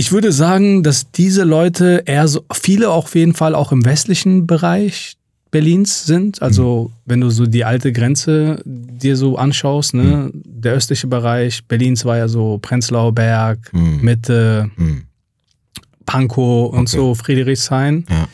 Ich 0.00 0.12
würde 0.12 0.30
sagen, 0.30 0.84
dass 0.84 1.10
diese 1.10 1.42
Leute 1.42 2.04
eher 2.06 2.28
so, 2.28 2.44
viele 2.52 2.88
auf 2.90 3.16
jeden 3.16 3.34
Fall 3.34 3.56
auch 3.56 3.72
im 3.72 3.84
westlichen 3.84 4.46
Bereich 4.46 5.16
Berlins 5.50 6.06
sind. 6.06 6.40
Also 6.40 6.92
wenn 7.04 7.20
du 7.20 7.30
so 7.30 7.46
die 7.46 7.64
alte 7.64 7.90
Grenze 7.92 8.62
dir 8.64 9.16
so 9.16 9.36
anschaust, 9.36 9.94
ne, 9.94 10.30
der 10.34 10.74
östliche 10.74 11.08
Bereich 11.08 11.64
Berlins 11.64 12.04
war 12.04 12.16
ja 12.16 12.28
so 12.28 12.58
Prenzlauer 12.62 13.12
Berg, 13.12 13.72
Mhm. 13.72 13.98
Mitte, 14.02 14.70
Mhm. 14.76 15.02
Pankow 16.06 16.70
und 16.72 16.82
Okay. 16.82 16.96
so, 16.96 17.14
Friedrichshain. 17.16 18.06
Ja. 18.08 18.28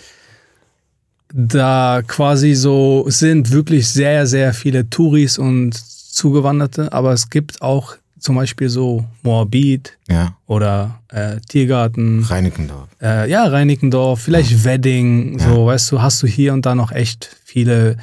Da 1.32 2.02
quasi 2.06 2.52
so 2.54 3.06
sind 3.08 3.50
wirklich 3.52 3.88
sehr, 3.88 4.26
sehr 4.26 4.52
viele 4.52 4.90
Touris 4.90 5.38
und 5.38 5.72
Zugewanderte, 5.74 6.92
aber 6.92 7.14
es 7.14 7.30
gibt 7.30 7.62
auch 7.62 7.96
zum 8.24 8.36
Beispiel 8.36 8.68
so 8.70 9.04
Moabit 9.22 9.98
Ja. 10.08 10.36
oder 10.46 11.00
äh, 11.12 11.36
Tiergarten, 11.48 12.22
Reinickendorf. 12.24 12.88
äh, 13.02 13.30
ja, 13.30 13.44
Reinickendorf, 13.44 14.20
vielleicht 14.22 14.64
Wedding, 14.64 15.38
so, 15.38 15.66
weißt 15.66 15.92
du, 15.92 16.00
hast 16.00 16.22
du 16.22 16.26
hier 16.26 16.52
und 16.54 16.64
da 16.64 16.74
noch 16.74 16.90
echt 16.90 17.36
viele 17.44 17.96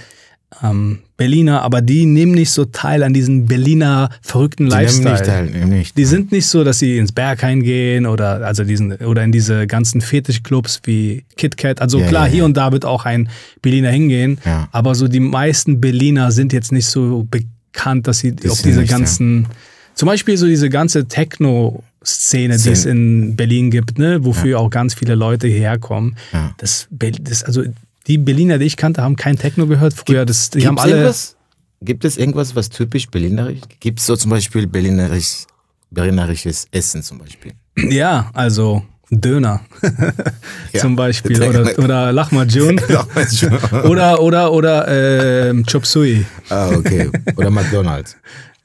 ähm, 0.62 1.00
Berliner, 1.18 1.62
aber 1.64 1.82
die 1.82 2.06
nehmen 2.06 2.34
nicht 2.34 2.52
so 2.52 2.66
teil 2.66 3.02
an 3.04 3.14
diesen 3.14 3.46
Berliner 3.46 4.10
verrückten 4.22 4.66
Die 4.70 4.76
nehmen 4.76 4.82
Lifestyle. 4.84 5.12
nicht 5.14 5.26
teil, 5.26 5.46
nehmen 5.46 5.70
nicht. 5.70 5.98
Die 5.98 6.06
sind 6.06 6.32
nicht 6.32 6.46
so, 6.46 6.64
dass 6.64 6.78
sie 6.80 6.98
ins 6.98 7.12
Berghain 7.12 7.64
gehen 7.64 8.06
oder 8.06 8.46
also 8.46 8.64
diesen 8.64 8.94
oder 8.98 9.24
in 9.24 9.32
diese 9.32 9.66
ganzen 9.66 10.02
Fetischclubs 10.02 10.82
wie 10.84 11.24
KitKat. 11.38 11.82
Also 11.82 12.00
Ja, 12.00 12.08
klar, 12.08 12.22
ja, 12.24 12.28
ja. 12.28 12.34
hier 12.34 12.46
und 12.46 12.58
da 12.58 12.72
wird 12.72 12.86
auch 12.86 13.06
ein 13.06 13.30
Berliner 13.62 13.90
hingehen, 13.90 14.40
Ja. 14.46 14.68
aber 14.72 14.94
so 14.94 15.08
die 15.08 15.20
meisten 15.20 15.80
Berliner 15.82 16.32
sind 16.32 16.54
jetzt 16.54 16.72
nicht 16.72 16.86
so 16.88 17.26
bekannt, 17.32 18.08
dass 18.08 18.20
sie 18.20 18.34
auf 18.48 18.58
sind 18.58 18.66
diese 18.66 18.82
ja. 18.84 18.88
ganzen, 18.88 19.48
zum 19.96 20.08
Beispiel 20.08 20.38
so 20.38 20.46
diese 20.46 20.70
ganze 20.70 21.08
Techno-Szene, 21.08 22.58
die 22.58 22.70
es 22.70 22.82
Szene. 22.82 22.92
in 22.92 23.36
Berlin 23.36 23.72
gibt, 23.72 24.00
ne, 24.00 24.24
wofür 24.24 24.60
auch 24.60 24.70
ganz 24.70 24.94
viele 24.94 25.16
Leute 25.16 25.48
hierher 25.48 25.78
kommen. 25.78 26.16
Ja. 26.34 26.54
Das, 26.58 26.88
das, 26.92 27.44
also 27.44 27.64
die 28.08 28.18
Berliner, 28.18 28.58
die 28.58 28.66
ich 28.66 28.78
kannte, 28.78 29.02
haben 29.04 29.16
kein 29.16 29.38
Techno 29.38 29.68
gehört 29.68 29.94
früher. 29.94 30.26
Das, 30.26 30.50
die 30.50 30.68
haben 30.68 30.80
alle. 30.80 30.92
irgendwas? 30.92 31.36
Gibt 31.84 32.06
es 32.06 32.18
irgendwas, 32.18 32.56
was 32.56 32.70
typisch 32.70 33.08
berlinerisch? 33.10 33.60
Gibt 33.80 34.00
es 34.00 34.06
so 34.06 34.16
zum 34.16 34.30
Beispiel 34.30 34.68
berlinerisch, 34.68 35.46
berlinerisches 35.90 36.68
Essen 36.72 37.02
zum 37.02 37.18
Beispiel? 37.18 37.54
Ja, 37.76 38.30
also 38.34 38.84
Döner 39.10 39.62
Ja. 40.74 40.80
zum 40.80 40.96
Beispiel 40.96 41.42
oder, 41.42 41.78
oder 41.80 42.12
Lahmacun 42.14 42.80
oder 43.84 44.22
oder 44.22 44.54
oder 44.54 45.50
ähm, 45.50 45.66
Chop 45.66 45.86
Suey. 45.86 46.26
ah, 46.50 46.70
okay. 46.70 47.10
Oder 47.36 47.50
McDonalds. 47.50 48.16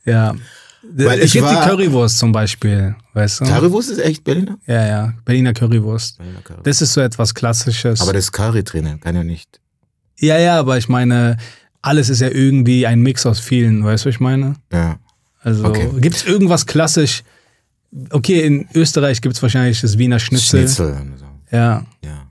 Ja. 0.04 0.34
Weil 1.04 1.18
es 1.18 1.26
ich 1.26 1.32
gibt 1.32 1.50
die 1.50 1.54
war- 1.54 1.64
Currywurst 1.68 2.18
zum 2.18 2.32
Beispiel, 2.32 2.94
weißt 3.12 3.40
du? 3.40 3.44
Currywurst 3.44 3.90
ist 3.90 3.98
echt 3.98 4.24
Berliner? 4.24 4.58
ja, 4.66 4.86
ja, 4.86 5.12
Berliner 5.24 5.52
Currywurst. 5.52 6.16
Berliner 6.18 6.40
Currywurst. 6.42 6.66
Das 6.66 6.80
ist 6.82 6.92
so 6.94 7.00
etwas 7.00 7.34
Klassisches. 7.34 8.00
Aber 8.00 8.12
das 8.12 8.32
Curry 8.32 8.64
drinnen 8.64 8.98
kann 9.00 9.14
ja 9.14 9.22
nicht. 9.24 9.60
ja, 10.18 10.38
ja, 10.38 10.58
aber 10.58 10.78
ich 10.78 10.88
meine, 10.88 11.36
alles 11.82 12.08
ist 12.08 12.20
ja 12.20 12.28
irgendwie 12.28 12.86
ein 12.86 13.00
Mix 13.00 13.26
aus 13.26 13.38
vielen, 13.40 13.84
weißt 13.84 14.04
du, 14.04 14.08
was 14.08 14.14
ich 14.14 14.20
meine? 14.20 14.54
Ja. 14.72 14.98
Also 15.42 15.64
Okay. 15.66 15.88
gibt 16.00 16.16
es 16.16 16.24
irgendwas 16.24 16.66
klassisch? 16.66 17.22
Okay, 18.10 18.40
in 18.40 18.66
Österreich 18.74 19.20
gibt 19.20 19.36
es 19.36 19.42
wahrscheinlich 19.42 19.80
das 19.80 19.96
Wiener 19.98 20.18
Schnitzel. 20.18 20.60
Schnitzel. 20.60 20.96
Ja. 21.52 21.84
Ja. 22.04 22.26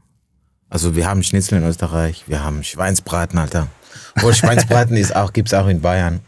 Also 0.69 0.95
wir 0.95 1.07
haben 1.07 1.23
Schnitzel 1.23 1.59
in 1.59 1.63
Österreich, 1.63 2.23
wir 2.27 2.43
haben 2.43 2.63
Schweinsbraten, 2.63 3.39
Alter. 3.39 3.67
Obwohl 4.17 4.33
Schweinsbraten 4.33 4.97
ist 4.97 5.15
auch, 5.15 5.31
gibt's 5.31 5.53
auch 5.53 5.67
in 5.67 5.79
Bayern. 5.81 6.19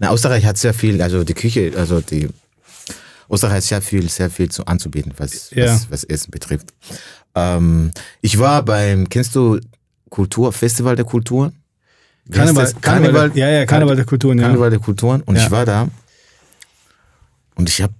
Na, 0.00 0.12
Österreich 0.12 0.44
hat 0.46 0.56
sehr 0.56 0.72
viel, 0.74 1.00
also 1.02 1.22
die 1.24 1.34
Küche, 1.34 1.72
also 1.76 2.00
die 2.00 2.28
Österreich 3.30 3.56
hat 3.56 3.62
sehr 3.64 3.82
viel, 3.82 4.08
sehr 4.08 4.30
viel 4.30 4.50
zu, 4.50 4.64
anzubieten, 4.66 5.12
was, 5.18 5.50
Ja. 5.50 5.66
was, 5.74 5.90
was 5.90 6.04
Essen 6.04 6.30
betrifft. 6.30 6.68
Ähm, 7.34 7.90
ich 8.22 8.38
war 8.38 8.64
beim, 8.64 9.08
kennst 9.08 9.36
du 9.36 9.60
Kultur, 10.08 10.52
Festival 10.52 10.96
der 10.96 11.04
Kulturen? 11.04 11.52
Karneval? 12.30 12.72
Karneval, 12.80 13.30
ja, 13.36 13.48
ja, 13.50 13.66
Karneval 13.66 13.94
der 13.96 14.04
Kulturen, 14.06 14.38
ja. 14.38 14.44
Karneval 14.46 14.70
der 14.70 14.78
Kulturen. 14.80 15.20
Und 15.22 15.36
Ja. 15.36 15.44
ich 15.44 15.50
war 15.50 15.64
da 15.66 15.88
und 17.56 17.68
ich 17.68 17.82
habe 17.82 17.92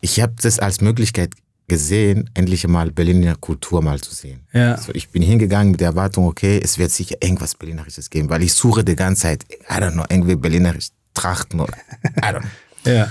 ich 0.00 0.20
hab 0.20 0.38
das 0.40 0.58
als 0.58 0.80
Möglichkeit 0.80 1.32
gesehen, 1.66 2.30
endlich 2.34 2.66
mal 2.68 2.90
Berliner 2.90 3.36
Kultur 3.36 3.82
mal 3.82 4.00
zu 4.00 4.14
sehen. 4.14 4.40
Ja. 4.52 4.76
So, 4.78 4.92
ich 4.94 5.08
bin 5.10 5.22
hingegangen 5.22 5.72
mit 5.72 5.80
der 5.80 5.88
Erwartung, 5.88 6.26
okay, 6.26 6.60
es 6.62 6.78
wird 6.78 6.90
sicher 6.90 7.16
irgendwas 7.20 7.54
Berlinerisches 7.54 8.08
geben, 8.10 8.30
weil 8.30 8.42
ich 8.42 8.52
suche 8.54 8.84
die 8.84 8.96
ganze 8.96 9.22
Zeit, 9.22 9.44
I 9.70 9.74
don't 9.74 9.92
know, 9.92 10.04
irgendwie 10.08 10.36
Berlinerisch 10.36 10.88
Trachten 11.20 11.60
oder 11.60 11.74
I 12.18 12.20
don't 12.20 12.40
know. 12.40 12.92
Ja. 12.92 13.10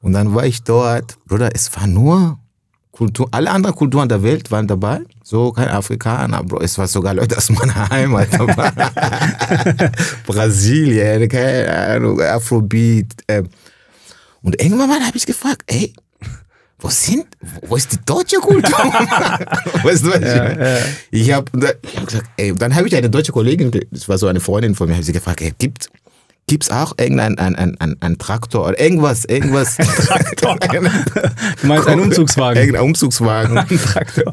Und 0.00 0.12
dann 0.12 0.34
war 0.34 0.46
ich 0.46 0.62
dort, 0.62 1.16
Bruder, 1.26 1.50
es 1.54 1.74
war 1.76 1.86
nur 1.86 2.38
Kultur, 2.98 3.28
alle 3.30 3.50
anderen 3.50 3.76
Kulturen 3.76 4.08
der 4.08 4.22
Welt 4.22 4.50
waren 4.50 4.66
dabei, 4.66 5.00
so 5.22 5.52
kein 5.52 5.68
Afrikaner, 5.68 6.42
Bro, 6.42 6.62
es 6.62 6.76
war 6.78 6.88
sogar 6.88 7.14
Leute 7.14 7.36
aus 7.36 7.48
meiner 7.50 7.88
Heimat 7.88 8.28
dabei. 8.32 8.72
Brasilien, 10.26 11.28
keine 11.28 11.76
Ahnung, 11.76 12.20
Afrobeat. 12.20 13.06
Ähm. 13.28 13.48
Und 14.42 14.60
irgendwann 14.60 14.88
mal 14.88 15.00
habe 15.00 15.16
ich 15.16 15.26
gefragt, 15.26 15.62
ey, 15.66 15.92
wo 16.80 16.88
sind, 16.88 17.26
wo 17.66 17.76
ist 17.76 17.92
die 17.92 17.98
deutsche 18.04 18.38
Kultur? 18.38 18.70
weißt 19.82 20.04
du, 20.04 20.10
was 20.10 20.16
ich 20.16 20.22
meine? 20.22 20.78
Ich 21.10 21.32
habe 21.32 21.50
hab 21.96 22.06
gesagt, 22.06 22.30
ey, 22.36 22.52
dann 22.54 22.74
habe 22.74 22.88
ich 22.88 22.96
eine 22.96 23.10
deutsche 23.10 23.32
Kollegin, 23.32 23.70
das 23.90 24.08
war 24.08 24.16
so 24.18 24.26
eine 24.26 24.40
Freundin 24.40 24.74
von 24.74 24.88
mir, 24.88 24.94
habe 24.94 25.04
sie 25.04 25.12
gefragt, 25.12 25.40
ey, 25.40 25.52
gibt 25.58 25.88
gibt's 26.48 26.70
auch 26.70 26.94
irgendein 26.98 27.38
ein, 27.38 27.54
ein, 27.54 27.80
ein, 27.80 27.96
ein 28.00 28.18
Traktor 28.18 28.66
oder 28.66 28.80
irgendwas, 28.80 29.24
irgendwas? 29.24 29.76
Traktor. 29.76 30.58
Du 31.60 31.66
meinst 31.66 31.86
einen 31.86 32.00
Umzugswagen? 32.00 32.58
Irgendein 32.58 32.82
Umzugswagen. 32.82 33.58
Ein 33.58 33.68
Traktor. 33.78 34.32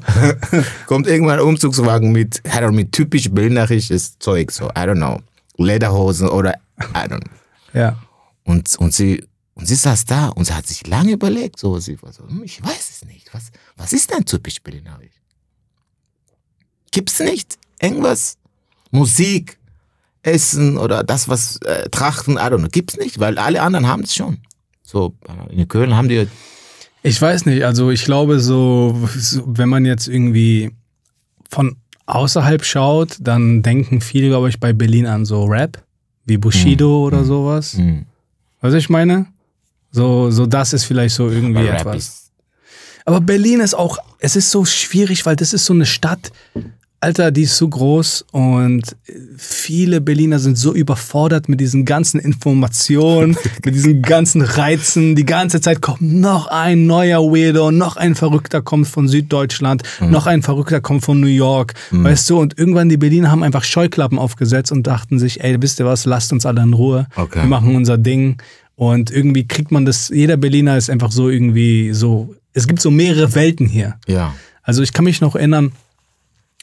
Kommt 0.87 1.07
irgendwann 1.07 1.39
ein 1.39 1.45
Umzugswagen 1.45 2.11
mit, 2.11 2.41
I 2.45 2.49
don't 2.49 2.69
know, 2.69 2.71
mit 2.71 2.91
typisch 2.91 3.29
berlinerisches 3.29 4.17
Zeug, 4.19 4.51
so, 4.51 4.67
I 4.69 4.79
don't 4.79 4.95
know, 4.95 5.19
Lederhosen 5.57 6.29
oder, 6.29 6.55
I 6.79 7.07
don't 7.07 7.19
know. 7.19 7.79
Ja. 7.79 7.97
Und, 8.43 8.75
und 8.77 8.93
sie, 8.93 9.23
und 9.55 9.67
sie 9.67 9.75
saß 9.75 10.05
da 10.05 10.29
und 10.29 10.45
sie 10.45 10.53
hat 10.53 10.67
sich 10.67 10.87
lange 10.87 11.11
überlegt, 11.13 11.59
so, 11.59 11.79
sie 11.79 12.01
war 12.01 12.13
so, 12.13 12.27
hm, 12.27 12.43
ich 12.43 12.63
weiß 12.63 12.89
es 12.89 13.05
nicht, 13.05 13.33
was, 13.33 13.51
was 13.75 13.93
ist 13.93 14.11
denn 14.11 14.25
typisch 14.25 14.61
berlinerisch? 14.61 15.13
Gibt's 16.91 17.19
nicht 17.19 17.57
irgendwas? 17.81 18.37
Musik, 18.91 19.57
Essen 20.25 20.77
oder 20.77 21.03
das, 21.03 21.29
was 21.29 21.57
äh, 21.57 21.89
Trachten, 21.89 22.35
I 22.35 22.39
don't 22.39 22.57
know, 22.59 22.67
gibt's 22.71 22.97
nicht, 22.97 23.19
weil 23.19 23.37
alle 23.37 23.61
anderen 23.61 23.87
haben 23.87 24.03
es 24.03 24.15
schon. 24.15 24.39
So, 24.83 25.15
in 25.49 25.67
Köln 25.67 25.95
haben 25.95 26.09
die, 26.09 26.27
Ich 27.03 27.21
weiß 27.21 27.45
nicht, 27.45 27.63
also 27.63 27.91
ich 27.91 28.05
glaube 28.05 28.39
so, 28.39 28.99
so, 29.17 29.43
wenn 29.45 29.69
man 29.69 29.85
jetzt 29.85 30.07
irgendwie 30.07 30.71
von 31.49 31.77
außerhalb 32.07 32.63
schaut, 32.65 33.17
dann 33.19 33.61
denken 33.63 34.01
viele, 34.01 34.27
glaube 34.29 34.49
ich, 34.49 34.59
bei 34.59 34.73
Berlin 34.73 35.05
an 35.07 35.25
so 35.25 35.45
Rap, 35.45 35.83
wie 36.25 36.37
Bushido 36.37 37.03
oder 37.05 37.23
sowas. 37.23 37.73
hm, 37.73 38.05
Weißt 38.61 38.73
du, 38.73 38.77
was 38.77 38.83
ich 38.83 38.89
meine? 38.89 39.27
So, 39.91 40.29
so 40.31 40.45
das 40.45 40.73
ist 40.73 40.83
vielleicht 40.85 41.15
so 41.15 41.29
irgendwie 41.29 41.67
etwas. 41.67 42.31
Aber 43.05 43.21
Berlin 43.21 43.59
ist 43.59 43.75
auch, 43.75 43.99
es 44.19 44.35
ist 44.35 44.49
so 44.49 44.65
schwierig, 44.65 45.25
weil 45.25 45.35
das 45.35 45.53
ist 45.53 45.65
so 45.65 45.73
eine 45.73 45.85
Stadt, 45.85 46.31
Alter, 47.05 47.29
die 47.29 47.43
ist 47.43 47.55
so 47.57 47.67
groß 47.69 48.25
und 48.31 48.95
viele 49.37 50.01
Berliner 50.01 50.39
sind 50.39 50.57
so 50.57 50.73
überfordert 50.73 51.47
mit 51.47 51.59
diesen 51.61 51.85
ganzen 51.85 52.19
Informationen, 52.19 53.37
mit 53.63 53.75
diesen 53.75 54.01
ganzen 54.01 54.41
Reizen. 54.41 55.15
Die 55.15 55.23
ganze 55.25 55.61
Zeit 55.61 55.81
kommt 55.81 56.01
noch 56.01 56.47
ein 56.47 56.87
neuer 56.87 57.19
Weirdo, 57.21 57.69
noch 57.71 57.95
ein 57.95 58.15
Verrückter 58.15 58.63
kommt 58.63 58.87
von 58.87 59.07
Süddeutschland, 59.07 59.83
Mhm. 59.99 60.09
noch 60.09 60.25
ein 60.25 60.41
Verrückter 60.41 60.81
kommt 60.81 61.03
von 61.05 61.19
New 61.19 61.27
York, 61.27 61.75
weißt 61.91 62.27
du? 62.31 62.39
Und 62.39 62.57
irgendwann 62.57 62.89
die 62.89 62.97
Berliner 62.97 63.29
haben 63.29 63.43
einfach 63.43 63.63
Scheuklappen 63.63 64.17
aufgesetzt 64.17 64.71
und 64.71 64.87
dachten 64.87 65.19
sich, 65.19 65.43
ey, 65.43 65.61
wisst 65.61 65.79
ihr 65.79 65.85
was, 65.85 66.05
lasst 66.05 66.33
uns 66.33 66.45
alle 66.47 66.63
in 66.63 66.73
Ruhe. 66.73 67.05
Okay. 67.15 67.41
Wir 67.41 67.47
machen 67.47 67.75
unser 67.75 67.99
Ding. 67.99 68.37
Und 68.75 69.11
irgendwie 69.11 69.47
kriegt 69.47 69.71
man 69.71 69.85
das, 69.85 70.09
jeder 70.09 70.37
Berliner 70.37 70.75
ist 70.75 70.89
einfach 70.89 71.11
so 71.11 71.29
irgendwie 71.29 71.93
so, 71.93 72.33
es 72.53 72.65
gibt 72.67 72.81
so 72.81 72.89
mehrere 72.89 73.35
Welten 73.35 73.67
hier. 73.67 73.93
ja, 74.07 74.33
Also 74.63 74.81
ich 74.81 74.91
kann 74.91 75.05
mich 75.05 75.21
noch 75.21 75.35
erinnern, 75.35 75.71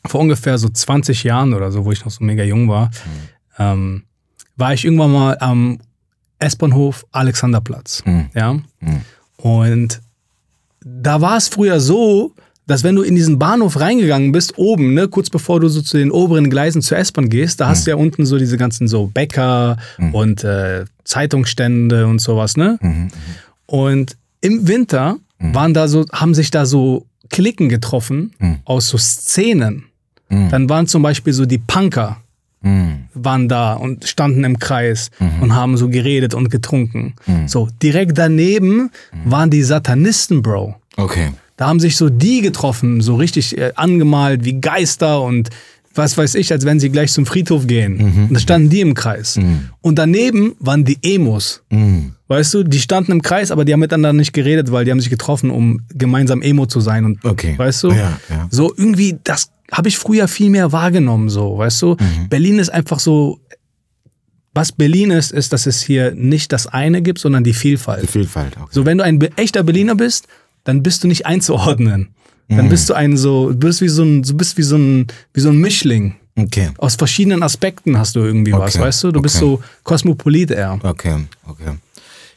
vor 0.06 0.20
ungefähr 0.20 0.58
so 0.58 0.68
20 0.68 1.24
Jahren 1.24 1.54
oder 1.54 1.70
so, 1.70 1.84
wo 1.84 1.92
ich 1.92 2.04
noch 2.04 2.10
so 2.10 2.24
mega 2.24 2.42
jung 2.42 2.68
war, 2.68 2.90
ähm, 3.58 4.04
war 4.56 4.74
ich 4.74 4.84
irgendwann 4.84 5.12
mal 5.12 5.36
am 5.40 5.78
S-Bahnhof 6.38 7.06
Alexanderplatz. 7.12 8.02
Mhm. 8.04 8.30
Ja. 8.34 8.58
Und 9.36 10.00
da 10.84 11.20
war 11.20 11.36
es 11.36 11.48
früher 11.48 11.80
so, 11.80 12.34
dass 12.66 12.84
wenn 12.84 12.94
du 12.94 13.02
in 13.02 13.14
diesen 13.14 13.38
Bahnhof 13.38 13.78
reingegangen 13.78 14.32
bist, 14.32 14.56
oben, 14.56 14.94
ne, 14.94 15.08
kurz 15.08 15.30
bevor 15.30 15.60
du 15.60 15.68
so 15.68 15.82
zu 15.82 15.96
den 15.98 16.10
oberen 16.10 16.48
Gleisen 16.48 16.80
zur 16.80 16.98
S-Bahn 16.98 17.28
gehst, 17.28 17.60
da 17.60 17.68
hast 17.68 17.86
du 17.86 17.90
ja 17.90 17.96
unten 17.96 18.24
so 18.24 18.38
diese 18.38 18.56
ganzen 18.56 18.88
so 18.88 19.08
Bäcker 19.08 19.76
und 20.12 20.44
äh, 20.44 20.84
Zeitungsstände 21.04 22.06
und 22.06 22.20
sowas, 22.20 22.56
ne? 22.56 22.78
Und 23.66 24.16
im 24.40 24.68
Winter 24.68 25.16
waren 25.38 25.74
da 25.74 25.88
so, 25.88 26.06
haben 26.12 26.34
sich 26.34 26.50
da 26.50 26.66
so 26.66 27.06
Klicken 27.30 27.68
getroffen 27.68 28.32
aus 28.64 28.88
so 28.88 28.98
Szenen. 28.98 29.84
Dann 30.50 30.68
waren 30.68 30.86
zum 30.86 31.02
Beispiel 31.02 31.32
so 31.32 31.44
die 31.46 31.58
Punker 31.58 32.16
hm, 32.62 33.04
waren 33.14 33.48
da 33.48 33.74
und 33.74 34.06
standen 34.06 34.44
im 34.44 34.58
Kreis 34.58 35.10
und 35.40 35.54
haben 35.54 35.76
so 35.76 35.88
geredet 35.88 36.32
und 36.34 36.48
getrunken. 36.48 37.14
So, 37.46 37.68
direkt 37.82 38.16
daneben 38.16 38.90
waren 39.24 39.50
die 39.50 39.62
Satanisten, 39.62 40.42
Bro. 40.42 40.74
okay. 40.96 41.32
Da 41.58 41.68
haben 41.68 41.80
sich 41.80 41.96
so 41.96 42.08
die 42.08 42.40
getroffen, 42.40 43.02
so 43.02 43.14
richtig 43.14 43.56
äh, 43.56 43.72
angemalt 43.76 44.44
wie 44.44 44.60
Geister 44.60 45.20
und 45.22 45.50
was 45.94 46.16
weiß 46.16 46.34
ich, 46.36 46.50
als 46.50 46.64
wenn 46.64 46.80
sie 46.80 46.88
gleich 46.90 47.12
zum 47.12 47.26
Friedhof 47.26 47.66
gehen. 47.66 47.98
Mhm. 47.98 48.24
Und 48.28 48.34
da 48.34 48.40
standen 48.40 48.70
die 48.70 48.80
im 48.80 48.94
Kreis. 48.94 49.38
Und 49.82 49.98
daneben 49.98 50.56
waren 50.58 50.84
die 50.84 50.98
Emos. 51.02 51.62
Mhm. 51.70 52.14
Weißt 52.28 52.54
du, 52.54 52.64
die 52.64 52.80
standen 52.80 53.12
im 53.12 53.22
Kreis, 53.22 53.50
aber 53.50 53.64
die 53.64 53.74
haben 53.74 53.80
miteinander 53.80 54.14
nicht 54.14 54.32
geredet, 54.32 54.72
weil 54.72 54.84
die 54.86 54.90
haben 54.90 55.00
sich 55.00 55.10
getroffen, 55.10 55.50
um 55.50 55.82
gemeinsam 55.94 56.40
Emo 56.42 56.66
zu 56.66 56.80
sein. 56.80 57.04
Und, 57.04 57.24
Okay. 57.24 57.54
Weißt 57.56 57.84
du? 57.84 57.90
Ja, 57.90 58.18
ja. 58.30 58.48
So 58.50 58.72
irgendwie, 58.74 59.18
das 59.22 59.51
habe 59.72 59.88
ich 59.88 59.98
früher 59.98 60.28
viel 60.28 60.50
mehr 60.50 60.70
wahrgenommen, 60.70 61.30
so, 61.30 61.56
weißt 61.58 61.82
du? 61.82 61.96
Mhm. 61.98 62.28
Berlin 62.28 62.58
ist 62.58 62.68
einfach 62.68 63.00
so, 63.00 63.40
was 64.54 64.70
Berlin 64.70 65.10
ist, 65.10 65.32
ist, 65.32 65.52
dass 65.52 65.66
es 65.66 65.82
hier 65.82 66.12
nicht 66.14 66.52
das 66.52 66.66
eine 66.66 67.00
gibt, 67.00 67.18
sondern 67.18 67.42
die 67.42 67.54
Vielfalt. 67.54 68.02
Die 68.02 68.06
Vielfalt. 68.06 68.56
Okay. 68.56 68.68
So, 68.70 68.84
wenn 68.84 68.98
du 68.98 69.04
ein 69.04 69.20
echter 69.36 69.62
Berliner 69.62 69.94
bist, 69.94 70.28
dann 70.64 70.82
bist 70.82 71.02
du 71.02 71.08
nicht 71.08 71.24
einzuordnen. 71.24 72.08
Mhm. 72.48 72.56
Dann 72.58 72.68
bist 72.68 72.90
du 72.90 72.94
ein 72.94 73.16
so, 73.16 73.50
du 73.50 73.58
bist 73.58 73.80
wie 73.80 73.88
so 73.88 74.04
ein, 74.04 74.22
du 74.22 74.34
bist 74.34 74.58
wie 74.58 74.62
so 74.62 74.76
ein, 74.76 75.06
wie 75.32 75.40
so 75.40 75.48
ein 75.48 75.56
Mischling. 75.56 76.16
Okay. 76.36 76.70
Aus 76.78 76.94
verschiedenen 76.94 77.42
Aspekten 77.42 77.98
hast 77.98 78.16
du 78.16 78.20
irgendwie 78.20 78.52
was, 78.52 78.74
Okay, 78.74 78.84
weißt 78.84 79.04
du? 79.04 79.12
Du 79.12 79.22
bist 79.22 79.36
okay. 79.36 79.44
so 79.44 79.62
Kosmopolit 79.84 80.50
eher. 80.50 80.78
Okay. 80.82 81.16
Okay. 81.46 81.72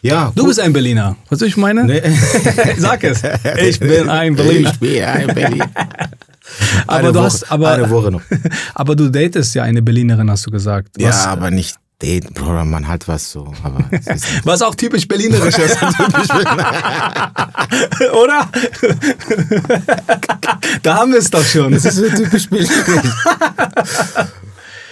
Ja. 0.02 0.32
Du 0.36 0.46
bist 0.46 0.60
ein 0.60 0.72
Berliner. 0.72 1.16
Was 1.30 1.42
ich 1.42 1.58
meine? 1.58 1.86
Nee. 1.86 2.02
Sag 2.78 3.04
es. 3.04 3.24
Ich 3.62 3.80
bin 3.80 4.08
ein 4.08 4.36
Berliner. 4.36 4.72
Ich 4.72 4.80
bin 4.80 5.04
ein 5.04 5.28
Berliner. 5.34 5.70
Aber 6.88 6.98
Eine 6.98 7.08
du 7.08 7.16
Woche, 7.16 7.26
hast, 7.26 7.52
aber, 7.52 7.72
eine 7.72 7.90
Woche 7.90 8.12
noch. 8.12 8.22
aber 8.76 8.96
du 8.96 9.10
datest 9.10 9.56
ja 9.56 9.64
eine 9.64 9.82
Berlinerin, 9.82 10.30
hast 10.30 10.46
du 10.46 10.52
gesagt. 10.52 10.90
Was, 11.00 11.26
ja, 11.26 11.32
aber 11.32 11.50
nicht 11.52 11.76
daten, 12.00 12.34
Bruder, 12.34 12.66
man 12.66 12.88
hat 12.88 13.08
was 13.08 13.32
so. 13.32 13.52
Aber 13.64 13.84
was 14.44 14.62
auch 14.62 14.76
typisch 14.76 15.08
berlinerisch 15.08 15.58
ist. 15.58 15.78
Oder? 18.14 18.50
da 20.84 20.96
haben 20.98 21.12
wir 21.12 21.20
es 21.20 21.30
doch 21.30 21.44
schon. 21.44 21.72
Das 21.72 21.86
ist 21.86 21.96
so 21.96 22.10
typisch 22.10 22.50
Berlin. 22.50 22.70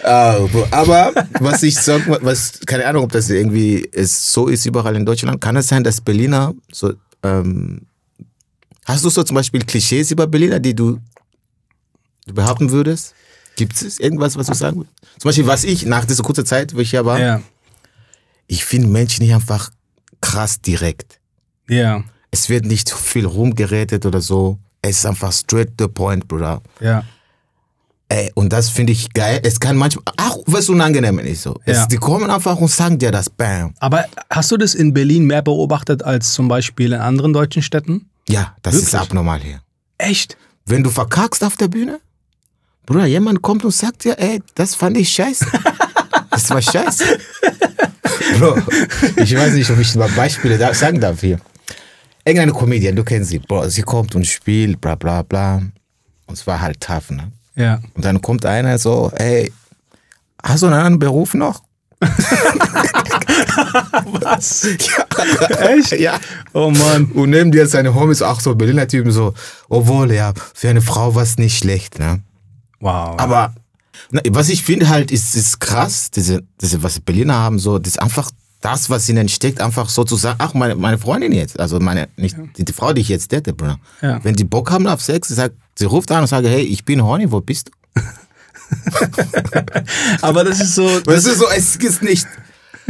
Ah, 0.03 0.37
aber 0.71 1.13
was 1.39 1.63
ich 1.63 1.75
sagen, 1.75 2.17
was, 2.21 2.59
keine 2.65 2.85
Ahnung, 2.85 3.05
ob 3.05 3.11
das 3.11 3.29
irgendwie 3.29 3.77
ist, 3.77 4.33
so 4.33 4.47
ist 4.47 4.65
überall 4.65 4.95
in 4.95 5.05
Deutschland. 5.05 5.39
Kann 5.39 5.55
es 5.55 5.67
sein, 5.67 5.83
dass 5.83 6.01
Berliner 6.01 6.53
so, 6.71 6.93
ähm, 7.23 7.83
hast 8.85 9.05
du 9.05 9.09
so 9.09 9.23
zum 9.23 9.35
Beispiel 9.35 9.61
Klischees 9.61 10.11
über 10.11 10.27
Berliner, 10.27 10.59
die 10.59 10.75
du 10.75 10.99
behaupten 12.25 12.71
würdest? 12.71 13.13
Gibt 13.55 13.79
es 13.81 13.99
irgendwas, 13.99 14.36
was 14.38 14.47
du 14.47 14.53
sagen 14.53 14.77
würdest? 14.77 14.95
Zum 15.19 15.29
Beispiel, 15.29 15.47
was 15.47 15.63
ich 15.63 15.86
nach 15.86 16.05
dieser 16.05 16.23
kurzen 16.23 16.45
Zeit, 16.45 16.73
wo 16.75 16.79
ich 16.79 16.89
hier 16.91 17.05
war, 17.05 17.19
Ja, 17.19 17.41
ich 18.47 18.65
finde 18.65 18.88
Menschen 18.88 19.23
nicht 19.23 19.33
einfach 19.33 19.69
krass 20.21 20.62
direkt. 20.62 21.19
ja, 21.69 22.03
Es 22.31 22.49
wird 22.49 22.65
nicht 22.65 22.89
viel 22.89 23.25
rumgeredet 23.25 24.05
oder 24.05 24.21
so. 24.21 24.57
Es 24.81 24.97
ist 24.99 25.05
einfach 25.05 25.31
straight 25.31 25.77
to 25.77 25.86
the 25.86 25.88
point, 25.91 26.27
Bruder. 26.27 26.62
ja. 26.79 27.03
Ey, 28.09 28.29
und 28.36 28.53
das 28.53 28.69
finde 28.69 28.91
ich 28.93 29.12
geil. 29.13 29.39
Es 29.43 29.59
kann 29.59 29.75
manchmal, 29.75 30.03
auch 30.17 30.43
wenn 30.45 30.57
es 30.59 30.69
unangenehm 30.69 31.17
ist, 31.19 31.41
so. 31.43 31.59
Ja. 31.65 31.81
Es, 31.81 31.88
die 31.88 31.97
kommen 31.97 32.29
einfach 32.29 32.57
und 32.57 32.69
sagen 32.69 32.99
dir 32.99 33.09
das, 33.12 33.27
bam. 33.29 33.73
Aber 33.79 34.05
hast 34.29 34.51
du 34.51 34.57
das 34.57 34.75
in 34.75 34.93
Berlin 34.93 35.23
mehr 35.25 35.41
beobachtet 35.41 36.03
als 36.03 36.33
zum 36.33 36.47
Beispiel 36.47 36.93
in 36.93 36.99
anderen 36.99 37.33
deutschen 37.33 37.63
Städten? 37.63 38.09
Ja, 38.29 38.55
das 38.62 38.75
ist 38.75 38.88
Wirklich? 38.93 39.01
abnormal 39.01 39.39
hier. 39.39 39.62
Echt? 39.97 40.38
Wenn 40.65 40.83
du 40.83 40.91
verkackst 40.91 41.43
auf 41.43 41.55
der 41.55 41.69
Bühne, 41.69 42.01
Bruder, 42.86 43.06
jemand 43.06 43.41
kommt 43.41 43.63
und 43.63 43.72
sagt 43.72 44.04
dir, 44.04 44.17
ey, 44.19 44.41
das 44.56 44.76
fand 44.76 44.98
ich 44.98 45.10
scheiße. 45.10 45.46
Das 46.30 46.50
war 46.50 46.62
scheiße. 46.62 47.06
Bro, 48.39 48.58
ich 49.17 49.36
weiß 49.36 49.54
nicht, 49.54 49.69
ob 49.69 49.80
ich 49.80 49.96
mal 49.96 50.10
Beispiele 50.10 50.58
da 50.58 50.74
sagen 50.74 51.00
darf 51.00 51.22
hier. 51.22 51.39
Irgendeine 52.26 52.54
Comedian, 52.54 52.96
du 52.96 53.04
kennst 53.04 53.30
sie, 53.30 53.39
Bro, 53.39 53.69
sie 53.69 53.84
kommt 53.84 54.15
und 54.15 54.26
spielt, 54.26 54.82
bla 54.82 54.96
bla 54.96 55.22
bla. 55.22 55.58
Und 56.26 56.34
es 56.34 56.46
war 56.48 56.60
halt 56.60 56.82
tough, 56.82 57.12
ne? 57.12 57.32
Ja. 57.56 57.80
Und 57.93 58.04
dann 58.04 58.22
kommt 58.22 58.46
einer 58.46 58.78
so, 58.78 59.12
ey, 59.15 59.52
hast 60.41 60.63
du 60.63 60.67
einen 60.67 60.76
anderen 60.76 61.00
Beruf 61.00 61.34
noch? 61.34 61.62
Was? 64.06 64.67
Ja. 64.98 65.06
Echt? 65.67 65.91
Ja. 65.93 66.19
Oh 66.54 66.69
Mann. 66.69 67.06
Und 67.13 67.30
neben 67.30 67.52
dir 67.52 67.67
seine 67.67 67.96
Homies 67.96 68.22
auch 68.22 68.39
so 68.41 68.56
Berliner 68.56 68.88
Typen 68.88 69.12
so, 69.12 69.34
obwohl, 69.69 70.12
ja, 70.12 70.34
für 70.54 70.69
eine 70.69 70.82
Frau 70.82 71.15
war 71.15 71.24
es 71.24 71.38
nicht 71.38 71.58
schlecht, 71.58 72.00
ne? 72.00 72.22
Wow. 72.84 73.15
Aber 73.17 73.56
na, 74.12 74.22
was 74.30 74.50
ich 74.50 74.63
finde 74.63 74.89
halt, 74.89 75.10
ist, 75.10 75.36
ist 75.36 75.60
krass, 75.60 76.12
diese, 76.12 76.43
diese, 76.60 76.84
was 76.84 77.00
Berliner 77.00 77.36
haben, 77.36 77.58
so, 77.58 77.80
das 77.80 77.93
ist 77.93 78.02
einfach 78.02 78.30
das, 78.60 78.89
was 78.89 79.08
ihnen 79.08 79.30
steckt, 79.30 79.62
einfach 79.62 79.88
so 79.89 80.04
zu 80.04 80.17
sagen, 80.17 80.36
ach, 80.39 80.54
meine, 80.54 80.76
meine 80.76 80.98
Freundin 80.98 81.32
jetzt, 81.32 81.60
also 81.60 81.80
meine, 81.80 82.10
nicht, 82.17 82.36
die, 82.58 82.65
die 82.65 82.74
Frau, 82.74 82.91
die 82.91 83.02
ich 83.02 83.10
jetzt 83.10 83.32
date, 83.32 83.56
Bruder. 83.56 83.80
Ja. 84.02 84.24
Wenn 84.24 84.36
die 84.36 84.43
Bock 84.43 84.69
haben 84.69 84.86
auf 84.88 85.02
Sex, 85.02 85.30
sie 85.30 85.34
sagt, 85.34 85.56
sie 85.76 85.86
ruft 85.86 86.12
an 86.12 86.22
und 86.22 86.28
sagt, 86.28 86.46
hey, 86.46 86.62
ich 86.62 86.84
bin 86.84 87.02
horny, 87.02 87.32
wo 87.32 87.39
bist 87.39 87.69
du? 87.69 88.02
aber 90.22 90.43
das 90.43 90.60
ist 90.60 90.76
so. 90.76 91.00
Das 91.02 91.26
ist 91.26 91.38
so, 91.38 91.46
es 91.56 91.76
ist 91.76 92.02
nicht, 92.02 92.28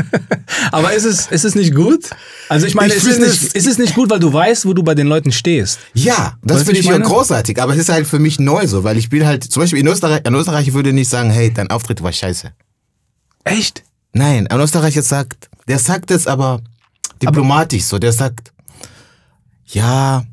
Aber 0.71 0.93
ist 0.93 1.05
es, 1.05 1.27
ist 1.27 1.45
es 1.45 1.55
nicht 1.55 1.75
gut? 1.75 2.09
Also 2.49 2.65
ich 2.65 2.75
meine, 2.75 2.93
Ich 2.93 3.03
ist, 3.03 3.07
es 3.07 3.19
nicht, 3.19 3.55
ist 3.55 3.67
es 3.67 3.77
nicht 3.77 3.95
gut, 3.95 4.09
weil 4.09 4.19
du 4.19 4.31
weißt, 4.31 4.65
wo 4.65 4.73
du 4.73 4.83
bei 4.83 4.95
den 4.95 5.07
Leuten 5.07 5.31
stehst? 5.31 5.79
Ja, 5.93 6.37
das 6.41 6.57
Weißt 6.57 6.65
finde 6.65 6.79
ich 6.81 6.85
ja 6.87 6.97
großartig, 6.97 7.61
aber 7.61 7.73
es 7.73 7.79
ist 7.79 7.89
halt 7.89 8.07
für 8.07 8.19
mich 8.19 8.39
neu 8.39 8.67
so, 8.67 8.83
weil 8.83 8.97
ich 8.97 9.09
bin 9.09 9.25
halt, 9.25 9.43
zum 9.43 9.61
Beispiel 9.61 9.79
in 9.79 9.87
Österreich, 9.87 10.25
ein 10.25 10.33
Österreicher 10.33 10.73
würde 10.73 10.93
nicht 10.93 11.09
sagen, 11.09 11.29
hey, 11.29 11.53
dein 11.53 11.69
Auftritt 11.69 12.01
war 12.01 12.11
scheiße. 12.11 12.51
Echt? 13.43 13.83
Nein, 14.13 14.47
ein 14.47 14.59
Österreicher 14.59 15.01
sagt, 15.01 15.49
der 15.67 15.79
sagt 15.79 16.11
es 16.11 16.27
aber 16.27 16.61
diplomatisch 17.21 17.83
so, 17.83 17.99
der 17.99 18.11
sagt, 18.11 18.51
ja, 19.67 20.23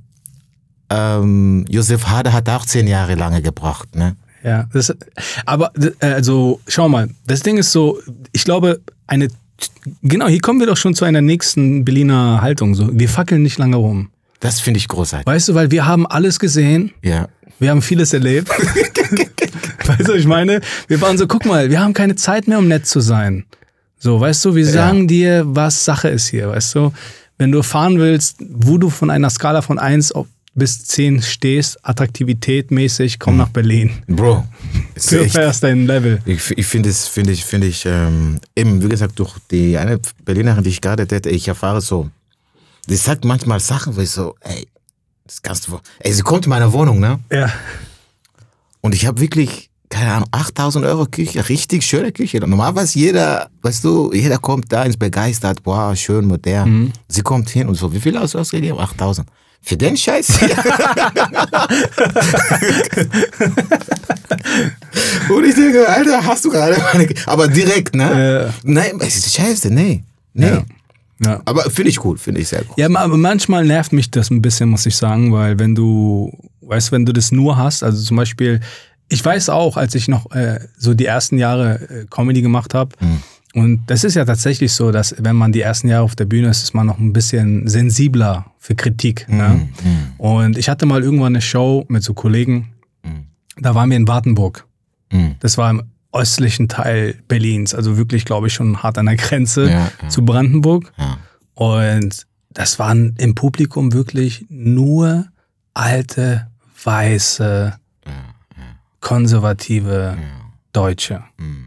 ähm, 0.91 1.65
Josef 1.69 2.07
Hader 2.07 2.33
hat 2.33 2.49
auch 2.49 2.67
zehn 2.67 2.87
Jahre 2.87 3.15
lange 3.15 3.43
gebraucht, 3.43 3.95
ne? 3.95 4.17
Ja. 4.43 4.69
Das, 4.73 4.95
aber 5.45 5.71
äh, 6.01 6.07
also 6.07 6.61
schau 6.67 6.89
mal, 6.89 7.11
das 7.27 7.41
Ding 7.41 7.59
ist 7.59 7.73
so, 7.73 8.01
ich 8.33 8.45
glaube, 8.45 8.81
eine 9.07 9.29
genau, 10.03 10.29
hier 10.29 10.41
kommen 10.41 10.61
wir 10.61 10.67
doch 10.67 10.77
schon 10.77 10.95
zu 10.95 11.05
einer 11.05 11.21
nächsten 11.21 11.85
Berliner 11.85 12.41
Haltung. 12.43 12.75
So, 12.75 12.89
wir 12.93 13.09
fackeln 13.09 13.43
nicht 13.43 13.59
lange 13.59 13.77
rum. 13.77 14.11
Das 14.41 14.61
finde 14.61 14.79
ich 14.79 14.89
großartig. 14.89 15.27
Weißt 15.27 15.49
du, 15.49 15.55
weil 15.55 15.71
wir 15.71 15.87
haben 15.87 16.07
alles 16.07 16.39
gesehen, 16.39 16.93
Ja. 17.03 17.29
wir 17.59 17.71
haben 17.71 17.83
vieles 17.83 18.13
erlebt. 18.13 18.49
weißt 19.87 20.09
du, 20.09 20.13
was 20.13 20.21
ich 20.21 20.27
meine? 20.27 20.61
Wir 20.89 21.01
waren 21.01 21.19
so, 21.19 21.27
guck 21.27 21.45
mal, 21.45 21.71
wir 21.71 21.81
haben 21.81 21.93
keine 21.93 22.15
Zeit 22.17 22.49
mehr, 22.49 22.59
um 22.59 22.69
nett 22.69 22.87
zu 22.87 23.01
sein. 23.01 23.45
So, 23.99 24.19
weißt 24.19 24.45
du, 24.47 24.55
wir 24.55 24.65
sagen 24.67 25.07
dir, 25.09 25.43
was 25.47 25.85
Sache 25.85 26.09
ist 26.09 26.29
hier, 26.29 26.49
weißt 26.49 26.75
du? 26.75 26.93
Wenn 27.37 27.53
du 27.53 27.59
erfahren 27.59 27.99
willst, 27.99 28.37
wo 28.49 28.79
du 28.79 28.89
von 28.91 29.11
einer 29.11 29.29
Skala 29.31 29.61
von 29.63 29.79
1 29.79 30.13
auf 30.13 30.27
bis 30.55 30.85
10 30.85 31.23
stehst, 31.23 31.79
Attraktivität 31.85 32.71
mäßig, 32.71 33.19
komm 33.19 33.37
nach 33.37 33.49
Berlin. 33.51 34.03
Bro, 34.09 34.45
Du 34.95 35.01
echt, 35.01 35.35
erfährst 35.37 35.63
dein 35.63 35.87
Level. 35.87 36.21
ich, 36.27 36.51
ich 36.51 36.67
finde 36.67 36.89
es, 36.91 37.07
finde 37.07 37.33
ich, 37.33 37.45
finde 37.45 37.69
ich, 37.69 37.85
ähm, 37.87 38.39
eben, 38.57 38.83
wie 38.83 38.89
gesagt, 38.89 39.19
durch 39.19 39.35
die 39.51 39.79
eine 39.79 40.01
Berlinerin, 40.25 40.65
die 40.65 40.71
ich 40.71 40.81
gerade 40.81 41.07
date, 41.07 41.27
ich 41.27 41.47
erfahre 41.49 41.81
so, 41.81 42.11
die 42.89 42.97
sagt 42.97 43.25
manchmal 43.25 43.61
Sachen, 43.61 43.97
wo 43.97 44.01
ich 44.01 44.11
so, 44.11 44.35
ey, 44.41 44.67
das 45.25 45.41
kannst 45.41 45.69
du, 45.69 45.79
ey, 46.01 46.13
sie 46.13 46.23
kommt 46.23 46.47
in 46.47 46.51
meine 46.51 46.73
Wohnung, 46.73 46.99
ne? 46.99 47.21
Ja. 47.31 47.53
Und 48.81 48.95
ich 48.95 49.07
habe 49.07 49.21
wirklich, 49.21 49.71
keine 49.89 50.13
Ahnung, 50.13 50.29
8000 50.33 50.85
Euro 50.85 51.07
Küche, 51.07 51.49
richtig 51.49 51.85
schöne 51.85 52.11
Küche. 52.11 52.41
Normalerweise 52.41 52.99
jeder, 52.99 53.49
weißt 53.63 53.85
du, 53.85 54.13
jeder 54.13 54.39
kommt 54.39 54.73
da 54.73 54.83
ins 54.85 54.97
begeistert, 54.97 55.61
wow, 55.65 55.97
schön, 55.97 56.27
modern. 56.27 56.93
Sie 57.09 57.23
kommt 57.23 57.51
hin 57.51 57.69
und 57.69 57.77
so, 57.77 57.93
wie 57.93 58.01
viel 58.01 58.19
hast 58.19 58.35
du 58.35 58.39
ausgegeben? 58.39 58.79
8000. 58.79 59.29
Für 59.63 59.77
den 59.77 59.97
Scheiß? 59.97 60.41
und 65.29 65.45
ich 65.45 65.55
denke, 65.55 65.87
Alter, 65.89 66.25
hast 66.25 66.45
du 66.45 66.51
gerade 66.51 66.77
meine, 66.93 67.09
aber 67.27 67.47
direkt, 67.47 67.95
ne? 67.95 68.49
Ja. 68.49 68.55
Nein, 68.65 68.99
es 69.01 69.19
ist 69.19 69.35
scheiße, 69.35 69.71
nee. 69.71 70.03
Nee. 70.33 70.47
Ja. 70.47 70.65
Ja. 71.25 71.43
Aber 71.45 71.69
finde 71.71 71.91
ich 71.91 72.03
cool, 72.05 72.17
finde 72.17 72.41
ich 72.41 72.49
sehr 72.49 72.63
cool. 72.69 72.75
Ja, 72.79 72.89
aber 72.89 73.17
manchmal 73.17 73.65
nervt 73.65 73.93
mich 73.93 74.11
das 74.11 74.31
ein 74.31 74.41
bisschen, 74.41 74.71
muss 74.71 74.87
ich 74.87 74.97
sagen, 74.97 75.33
weil 75.33 75.59
wenn 75.59 75.75
du, 75.75 76.33
weißt, 76.63 76.93
wenn 76.93 77.05
du 77.05 77.13
das 77.13 77.31
nur 77.31 77.59
hast, 77.59 77.83
also 77.83 78.03
zum 78.03 78.17
Beispiel, 78.17 78.61
ich 79.11 79.23
weiß 79.23 79.51
auch, 79.51 79.77
als 79.77 79.95
ich 79.95 80.09
noch 80.09 80.31
äh, 80.33 80.61
so 80.79 80.95
die 80.95 81.05
ersten 81.05 81.37
Jahre 81.37 81.75
äh, 81.75 82.07
Comedy 82.09 82.41
gemacht 82.41 82.73
habe, 82.73 82.97
und 83.55 83.83
das 83.87 84.05
ist 84.05 84.15
ja 84.15 84.25
tatsächlich 84.25 84.73
so, 84.73 84.93
dass 84.93 85.15
wenn 85.19 85.35
man 85.37 85.51
die 85.53 85.61
ersten 85.61 85.89
Jahre 85.89 86.05
auf 86.05 86.15
der 86.15 86.25
Bühne 86.25 86.49
ist, 86.49 86.63
ist 86.63 86.75
man 86.75 86.87
noch 86.87 86.99
ein 86.99 87.13
bisschen 87.13 87.67
sensibler 87.67 88.47
für 88.59 88.77
Kritik. 88.77 89.29
Ne? 89.29 89.69
Und 90.19 90.57
ich 90.57 90.69
hatte 90.69 90.87
mal 90.87 91.03
irgendwann 91.03 91.35
eine 91.35 91.43
Show 91.43 91.85
mit 91.89 92.05
so 92.05 92.15
Kollegen, 92.15 92.73
da 93.57 93.75
waren 93.75 93.91
wir 93.91 93.97
in 93.97 94.09
Wartenburg. 94.09 94.67
Mhm. 95.13 95.35
Das 95.41 95.59
war 95.59 95.71
im 95.71 95.83
östlichen 96.13 96.69
Teil 96.69 97.17
Berlins, 97.29 97.75
also 97.75 97.97
wirklich, 97.97 98.25
glaube 98.25 98.47
ich, 98.47 98.55
schon 98.55 98.83
hart 98.83 98.99
an 98.99 99.07
der 99.07 99.17
Grenze 99.17 99.71
Ja, 99.71 99.91
ja. 100.03 100.09
zu 100.09 100.25
Brandenburg. 100.25 100.93
Ja. 100.97 101.19
Und 101.55 102.27
das 102.51 102.79
waren 102.79 103.15
im 103.19 103.35
Publikum 103.35 103.93
wirklich 103.93 104.47
nur 104.49 105.27
alte, 105.75 106.49
weiße, 106.83 107.75
konservative 109.01 110.17
Deutsche. 110.73 111.23
Mhm. 111.39 111.67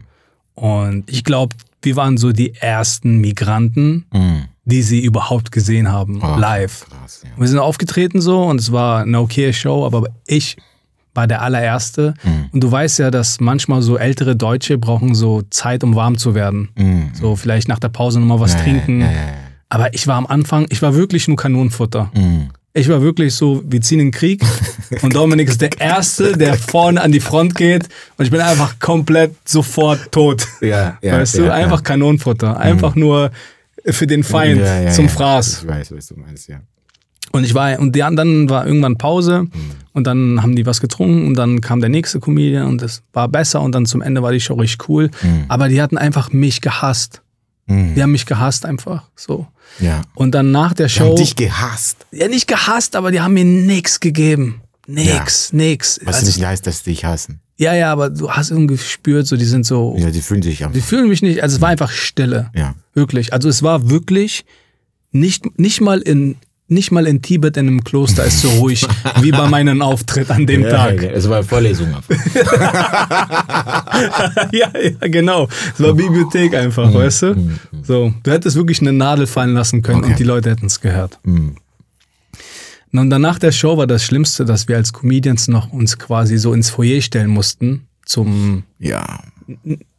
Und 0.54 1.10
ich 1.10 1.24
glaube, 1.24 1.54
wir 1.84 1.96
waren 1.96 2.16
so 2.16 2.32
die 2.32 2.54
ersten 2.54 3.18
Migranten, 3.18 4.06
Mhm. 4.12 4.44
die 4.64 4.82
sie 4.82 5.00
überhaupt 5.04 5.52
gesehen 5.52 5.90
haben, 5.92 6.20
Oh, 6.22 6.36
live. 6.38 6.86
Krass, 6.88 7.22
ja. 7.24 7.30
Wir 7.36 7.48
sind 7.48 7.58
aufgetreten 7.58 8.20
so 8.20 8.42
und 8.44 8.60
es 8.60 8.72
war 8.72 9.02
eine 9.02 9.20
okaye 9.20 9.52
Show, 9.52 9.84
aber 9.84 10.04
ich 10.26 10.56
war 11.14 11.26
der 11.28 11.42
allererste. 11.42 12.14
Und 12.52 12.60
du 12.64 12.72
weißt 12.72 12.98
ja, 12.98 13.10
dass 13.12 13.38
manchmal 13.38 13.82
so 13.82 13.96
ältere 13.96 14.34
Deutsche 14.34 14.78
brauchen 14.78 15.14
so 15.14 15.42
Zeit, 15.50 15.84
um 15.84 15.94
warm 15.94 16.18
zu 16.18 16.34
werden. 16.34 17.10
So 17.12 17.36
vielleicht 17.36 17.68
nach 17.68 17.78
der 17.78 17.88
Pause 17.90 18.18
nochmal 18.18 18.40
was 18.40 18.56
trinken. 18.56 19.00
Ja, 19.00 19.06
ja, 19.06 19.12
ja. 19.12 19.18
Aber 19.68 19.94
ich 19.94 20.06
war 20.08 20.16
am 20.16 20.26
Anfang, 20.26 20.66
ich 20.70 20.82
war 20.82 20.94
wirklich 20.96 21.28
nur 21.28 21.36
Kanonenfutter. 21.36 22.10
Mhm. 22.14 22.48
Ich 22.76 22.88
war 22.88 23.00
wirklich 23.00 23.32
so, 23.36 23.62
wir 23.64 23.80
ziehen 23.80 24.00
in 24.00 24.06
den 24.06 24.12
Krieg 24.12 24.42
und 25.02 25.14
Dominik 25.14 25.48
ist 25.48 25.60
der 25.60 25.78
Erste, 25.78 26.36
der 26.36 26.54
vorne 26.54 27.00
an 27.00 27.12
die 27.12 27.20
Front 27.20 27.54
geht 27.54 27.84
und 28.16 28.24
ich 28.24 28.32
bin 28.32 28.40
einfach 28.40 28.80
komplett 28.80 29.36
sofort 29.48 30.10
tot. 30.10 30.48
Ja, 30.60 30.98
ja, 31.00 31.18
weißt 31.18 31.36
ja, 31.36 31.40
du, 31.40 31.46
ja. 31.46 31.54
einfach 31.54 31.84
Kanonenfutter. 31.84 32.58
Einfach 32.58 32.96
nur 32.96 33.30
für 33.86 34.08
den 34.08 34.24
Feind 34.24 34.60
Ja, 34.60 34.80
ja, 34.80 34.90
zum 34.90 35.06
ja. 35.06 35.10
Fraß. 35.12 35.62
Ich 35.62 35.68
weiß, 35.68 35.92
was 35.92 36.08
du 36.08 36.16
meinst, 36.16 36.48
ja. 36.48 36.62
Und 37.30 37.44
ich 37.44 37.54
war, 37.54 37.78
und 37.78 38.00
anderen 38.00 38.50
war 38.50 38.66
irgendwann 38.66 38.98
Pause 38.98 39.46
und 39.92 40.06
dann 40.08 40.42
haben 40.42 40.56
die 40.56 40.66
was 40.66 40.80
getrunken 40.80 41.28
und 41.28 41.34
dann 41.34 41.60
kam 41.60 41.80
der 41.80 41.90
nächste 41.90 42.18
Comedian 42.18 42.66
und 42.66 42.82
es 42.82 43.04
war 43.12 43.28
besser 43.28 43.60
und 43.60 43.72
dann 43.72 43.86
zum 43.86 44.02
Ende 44.02 44.20
war 44.22 44.32
die 44.32 44.40
Show 44.40 44.54
richtig 44.54 44.88
cool. 44.88 45.10
Aber 45.46 45.68
die 45.68 45.80
hatten 45.80 45.96
einfach 45.96 46.32
mich 46.32 46.60
gehasst. 46.60 47.22
Mhm. 47.66 47.94
Die 47.94 48.02
haben 48.02 48.12
mich 48.12 48.26
gehasst 48.26 48.66
einfach 48.66 49.04
so. 49.14 49.46
Ja. 49.80 50.02
Und 50.14 50.32
dann 50.32 50.50
nach 50.52 50.72
der 50.74 50.86
Die 50.88 50.94
haben 51.00 51.08
Show. 51.08 51.14
dich 51.16 51.36
gehasst. 51.36 52.06
Ja, 52.12 52.28
nicht 52.28 52.46
gehasst, 52.48 52.96
aber 52.96 53.10
die 53.10 53.20
haben 53.20 53.34
mir 53.34 53.44
nix 53.44 54.00
gegeben. 54.00 54.60
Nix, 54.86 55.52
nix. 55.52 55.98
Was 56.04 56.16
Also, 56.16 56.26
nicht 56.26 56.44
heißt, 56.44 56.66
dass 56.66 56.82
die 56.82 56.90
dich 56.90 57.04
hassen. 57.04 57.40
ja, 57.56 57.74
ja, 57.74 57.90
aber 57.90 58.10
du 58.10 58.30
hast 58.30 58.50
irgendwie 58.50 58.76
gespürt, 58.76 59.26
so 59.26 59.36
die 59.36 59.44
sind 59.46 59.64
so, 59.64 59.96
Ja, 59.98 60.10
die 60.10 60.20
fühlen 60.20 60.42
sich 60.42 60.58
die 60.58 60.64
einfach. 60.64 60.80
fühlen 60.82 61.08
mich 61.08 61.22
nicht, 61.22 61.42
also 61.42 61.56
es 61.56 61.62
war 61.62 61.70
einfach 61.70 61.90
Stille. 61.90 62.50
Ja. 62.54 62.74
Wirklich. 62.92 63.32
Also 63.32 63.48
es 63.48 63.62
war 63.62 63.88
wirklich 63.90 64.44
nicht, 65.10 65.58
nicht 65.58 65.80
mal 65.80 66.00
in, 66.00 66.36
nicht 66.74 66.90
mal 66.90 67.06
in 67.06 67.22
Tibet 67.22 67.56
in 67.56 67.68
einem 67.68 67.84
Kloster 67.84 68.24
ist 68.24 68.42
so 68.42 68.48
ruhig 68.50 68.86
wie 69.22 69.30
bei 69.30 69.48
meinem 69.48 69.80
Auftritt 69.80 70.30
an 70.30 70.46
dem 70.46 70.62
Tag. 70.68 71.02
Es 71.02 71.28
war 71.28 71.42
Vorlesung. 71.42 71.88
ja, 74.52 74.70
ja, 74.78 75.08
genau. 75.08 75.48
Es 75.74 75.82
war 75.82 75.94
Bibliothek 75.94 76.54
einfach, 76.54 76.90
Mhm. 76.90 76.94
weißt 76.94 77.22
du? 77.22 77.50
So, 77.82 78.12
du 78.22 78.30
hättest 78.30 78.56
wirklich 78.56 78.80
eine 78.80 78.92
Nadel 78.92 79.26
fallen 79.26 79.54
lassen 79.54 79.82
können 79.82 80.00
Okay. 80.00 80.10
und 80.10 80.18
die 80.18 80.24
Leute 80.24 80.50
hätten 80.50 80.66
es 80.66 80.80
gehört. 80.80 81.18
Mhm. 81.24 81.56
Und 82.92 83.10
danach 83.10 83.38
der 83.40 83.50
Show 83.52 83.76
war 83.76 83.86
das 83.88 84.04
Schlimmste, 84.04 84.44
dass 84.44 84.68
wir 84.68 84.76
als 84.76 84.92
Comedians 84.92 85.48
noch 85.48 85.72
uns 85.72 85.98
quasi 85.98 86.38
so 86.38 86.52
ins 86.52 86.70
Foyer 86.70 87.00
stellen 87.00 87.30
mussten 87.30 87.88
zum 88.06 88.62
Ja. 88.78 89.20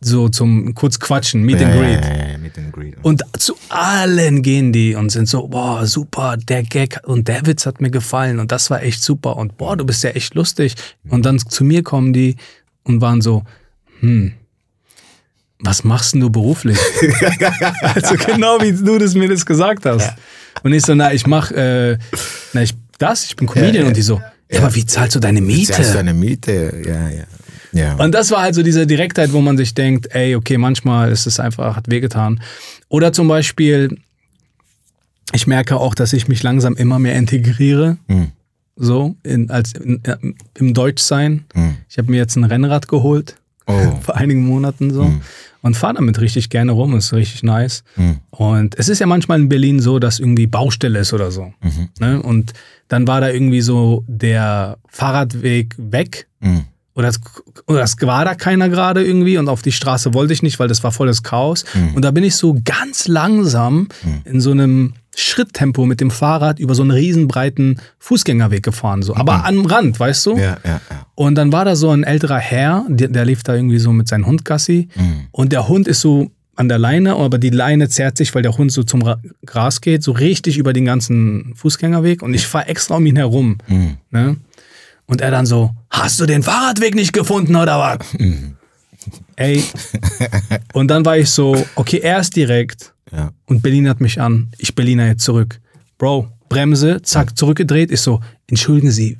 So 0.02 0.30
zum 0.30 0.74
kurz 0.76 1.00
quatschen, 1.00 1.44
Meet 1.44 1.62
ja, 1.62 1.68
and 1.68 1.80
Greet. 1.80 2.06
Ja, 2.06 2.18
ja, 2.18 2.32
ja, 2.32 2.38
Meet 2.38 2.58
and 2.58 2.74
Greet. 2.74 2.96
Und 3.02 3.22
zu 3.38 3.56
allen 3.70 4.42
gehen 4.42 4.72
die 4.74 4.96
und 4.96 5.10
sind 5.10 5.28
so, 5.28 5.48
boah, 5.48 5.86
super, 5.86 6.38
der 6.38 6.64
Gag 6.64 7.02
und 7.06 7.28
der 7.28 7.46
Witz 7.46 7.66
hat 7.66 7.82
mir 7.82 7.92
gefallen 7.92 8.40
und 8.40 8.52
das 8.52 8.70
war 8.70 8.82
echt 8.82 9.04
super 9.04 9.38
und 9.38 9.58
boah, 9.58 9.78
du 9.78 9.86
bist 9.86 10.04
ja 10.04 10.12
echt 10.12 10.36
lustig. 10.36 10.76
Und 11.10 11.26
dann 11.26 11.40
zu 11.40 11.64
mir 11.64 11.84
kommen 11.84 12.14
die 12.14 12.36
und 12.84 13.02
waren 13.02 13.22
so, 13.22 13.44
hm, 14.00 14.34
was 15.60 15.84
machst 15.84 16.14
denn 16.14 16.22
du 16.22 16.30
beruflich? 16.30 16.78
also 17.82 18.16
genau 18.16 18.62
wie 18.62 18.74
du 18.74 18.98
das 18.98 19.16
mir 19.16 19.30
das 19.30 19.46
gesagt 19.46 19.86
hast. 19.86 20.14
Und 20.64 20.74
ich 20.74 20.84
so, 20.84 20.96
na, 20.96 21.14
ich 21.14 21.28
mach, 21.28 21.52
äh, 21.52 21.98
na, 22.54 22.62
ich 22.62 22.74
das, 22.98 23.26
ich 23.26 23.36
bin 23.36 23.48
Comedian 23.48 23.88
und 23.88 23.98
die 23.98 24.02
so, 24.02 24.22
ja, 24.50 24.60
aber 24.60 24.74
wie 24.76 24.86
zahlst 24.86 25.16
du 25.16 25.20
deine 25.20 25.42
Miete? 25.42 25.74
Zahlst 25.74 25.96
du 25.96 26.00
eine 26.00 26.14
Miete? 26.14 26.82
Ja, 26.86 27.10
ja. 27.10 27.24
Ja. 27.76 27.96
Und 27.96 28.14
das 28.16 28.32
war 28.32 28.42
halt 28.42 28.56
so 28.56 28.64
diese 28.64 28.88
Direktheit, 28.88 29.34
wo 29.34 29.42
man 29.42 29.58
sich 29.58 29.74
denkt, 29.74 30.08
ey, 30.16 30.36
okay, 30.36 30.58
manchmal 30.58 31.12
ist 31.12 31.28
es 31.28 31.40
einfach, 31.42 31.76
hat 31.76 31.92
wehgetan. 31.92 32.40
Oder 32.88 33.12
zum 33.12 33.28
Beispiel, 33.28 33.98
ich 35.34 35.46
merke 35.46 35.76
auch, 35.78 35.94
dass 35.94 36.14
ich 36.14 36.28
mich 36.30 36.42
langsam 36.42 36.76
immer 36.76 37.00
mehr 37.00 37.16
integriere, 37.16 37.98
Hm. 38.08 38.32
so, 38.78 39.16
in, 39.24 39.50
als 39.52 39.74
in, 39.74 40.04
äh, 40.06 40.16
im 40.58 40.74
Deutschsein. 40.74 41.44
Hm. 41.54 41.76
Ich 41.90 41.98
habe 41.98 42.10
mir 42.12 42.18
jetzt 42.18 42.36
ein 42.38 42.46
Rennrad 42.46 42.88
geholt, 42.88 43.36
Oh. 43.68 43.74
vor 44.02 44.16
einigen 44.16 44.46
Monaten 44.46 44.94
so, 44.94 45.12
und 45.64 45.76
fahre 45.76 45.96
damit 45.96 46.22
richtig 46.22 46.50
gerne 46.52 46.72
rum, 46.72 46.96
ist 46.96 47.12
richtig 47.14 47.42
nice. 47.44 47.84
Hm. 47.96 48.20
Und 48.30 48.78
es 48.78 48.88
ist 48.88 49.00
ja 49.00 49.08
manchmal 49.08 49.42
in 49.42 49.50
Berlin 49.50 49.80
so, 49.80 49.98
dass 50.00 50.20
irgendwie 50.20 50.46
Baustelle 50.48 51.00
ist 51.00 51.12
oder 51.14 51.32
so. 51.32 51.52
Mhm. 51.62 51.90
Ne? 52.00 52.22
Und 52.22 52.54
dann 52.88 53.08
war 53.08 53.20
da 53.22 53.30
irgendwie 53.32 53.62
so 53.62 54.04
der 54.08 54.78
Fahrradweg 54.88 55.74
weg 55.78 56.28
Hm. 56.42 56.66
Oder 56.96 57.10
es, 57.10 57.20
oder 57.68 57.84
es 57.84 57.96
war 58.02 58.26
da 58.26 58.36
keiner 58.36 58.70
gerade 58.70 59.04
irgendwie 59.04 59.38
und 59.38 59.50
auf 59.50 59.62
die 59.62 59.74
Straße 59.74 60.14
wollte 60.14 60.34
ich 60.34 60.42
nicht, 60.42 60.60
weil 60.60 60.70
das 60.70 60.84
war 60.84 60.92
volles 60.92 61.24
Chaos. 61.24 61.66
Mhm. 61.74 61.96
Und 61.96 62.06
da 62.06 62.12
bin 62.12 62.24
ich 62.24 62.36
so 62.36 62.58
ganz 62.64 63.08
langsam 63.08 63.90
in 64.24 64.40
so 64.40 64.52
einem 64.52 64.94
Schritttempo 65.16 65.86
mit 65.86 66.02
dem 66.02 66.12
Fahrrad 66.12 66.60
über 66.60 66.76
so 66.76 66.84
einen 66.84 66.92
riesenbreiten 66.92 67.80
Fußgängerweg 68.00 68.64
gefahren, 68.64 69.02
so. 69.02 69.16
Aber 69.16 69.46
am 69.46 69.66
Rand, 69.66 70.00
weißt 70.00 70.26
du? 70.26 70.34
Mhm. 70.34 70.40
Ja, 70.40 70.58
ja, 70.64 70.82
ja. 70.90 71.06
Und 71.16 71.36
dann 71.36 71.52
war 71.52 71.66
da 71.66 71.76
so 71.76 71.90
ein 71.90 72.04
älterer 72.04 72.38
Herr, 72.38 72.86
der, 72.88 73.10
der 73.10 73.26
lief 73.26 73.44
da 73.44 73.56
irgendwie 73.56 73.80
so 73.80 73.92
mit 73.92 74.08
seinem 74.08 74.26
Hund 74.26 74.46
Gassi. 74.46 74.90
Mhm. 74.96 75.28
Und 75.32 75.52
der 75.52 75.68
Hund 75.68 75.88
ist 75.88 76.02
so 76.02 76.32
an 76.56 76.70
der 76.70 76.80
Leine, 76.80 77.16
aber 77.16 77.38
die 77.38 77.50
Leine 77.50 77.90
zerrt 77.90 78.18
sich, 78.18 78.34
weil 78.34 78.42
der 78.42 78.58
Hund 78.58 78.72
so 78.72 78.84
zum 78.84 79.02
Ra 79.02 79.18
Gras 79.46 79.82
geht, 79.82 80.04
so 80.04 80.14
richtig 80.14 80.58
über 80.58 80.72
den 80.72 80.86
ganzen 80.86 81.54
Fußgängerweg. 81.56 82.22
Und 82.22 82.34
ich 82.34 82.48
fahre 82.48 82.68
extra 82.68 82.96
um 82.96 83.06
ihn 83.06 83.18
herum. 83.18 83.58
Mhm. 83.68 83.98
Ne? 84.12 84.38
Und 85.08 85.22
er 85.22 85.32
dann 85.32 85.46
so, 85.46 85.72
hast 85.90 86.20
du 86.20 86.26
den 86.26 86.42
Fahrradweg 86.44 86.96
nicht 86.96 87.14
gefunden 87.14 87.56
oder 87.56 87.78
was? 87.80 88.00
Ey. 89.36 89.64
Und 90.74 90.88
dann 90.90 91.06
war 91.06 91.18
ich 91.18 91.30
so, 91.30 91.64
okay, 91.76 92.00
er 92.00 92.20
ist 92.20 92.36
direkt 92.36 92.94
Ja. 93.12 93.32
und 93.46 93.62
Berlin 93.62 93.88
hat 93.88 94.02
mich 94.02 94.20
an. 94.20 94.50
Ich 94.58 94.74
Berliner 94.76 95.08
jetzt 95.08 95.24
zurück. 95.24 95.60
Bro, 95.98 96.30
Bremse, 96.50 97.02
zack, 97.04 97.38
zurückgedreht. 97.38 97.92
Ich 97.92 98.02
so, 98.02 98.20
entschuldigen 98.48 98.92
Sie, 98.92 99.18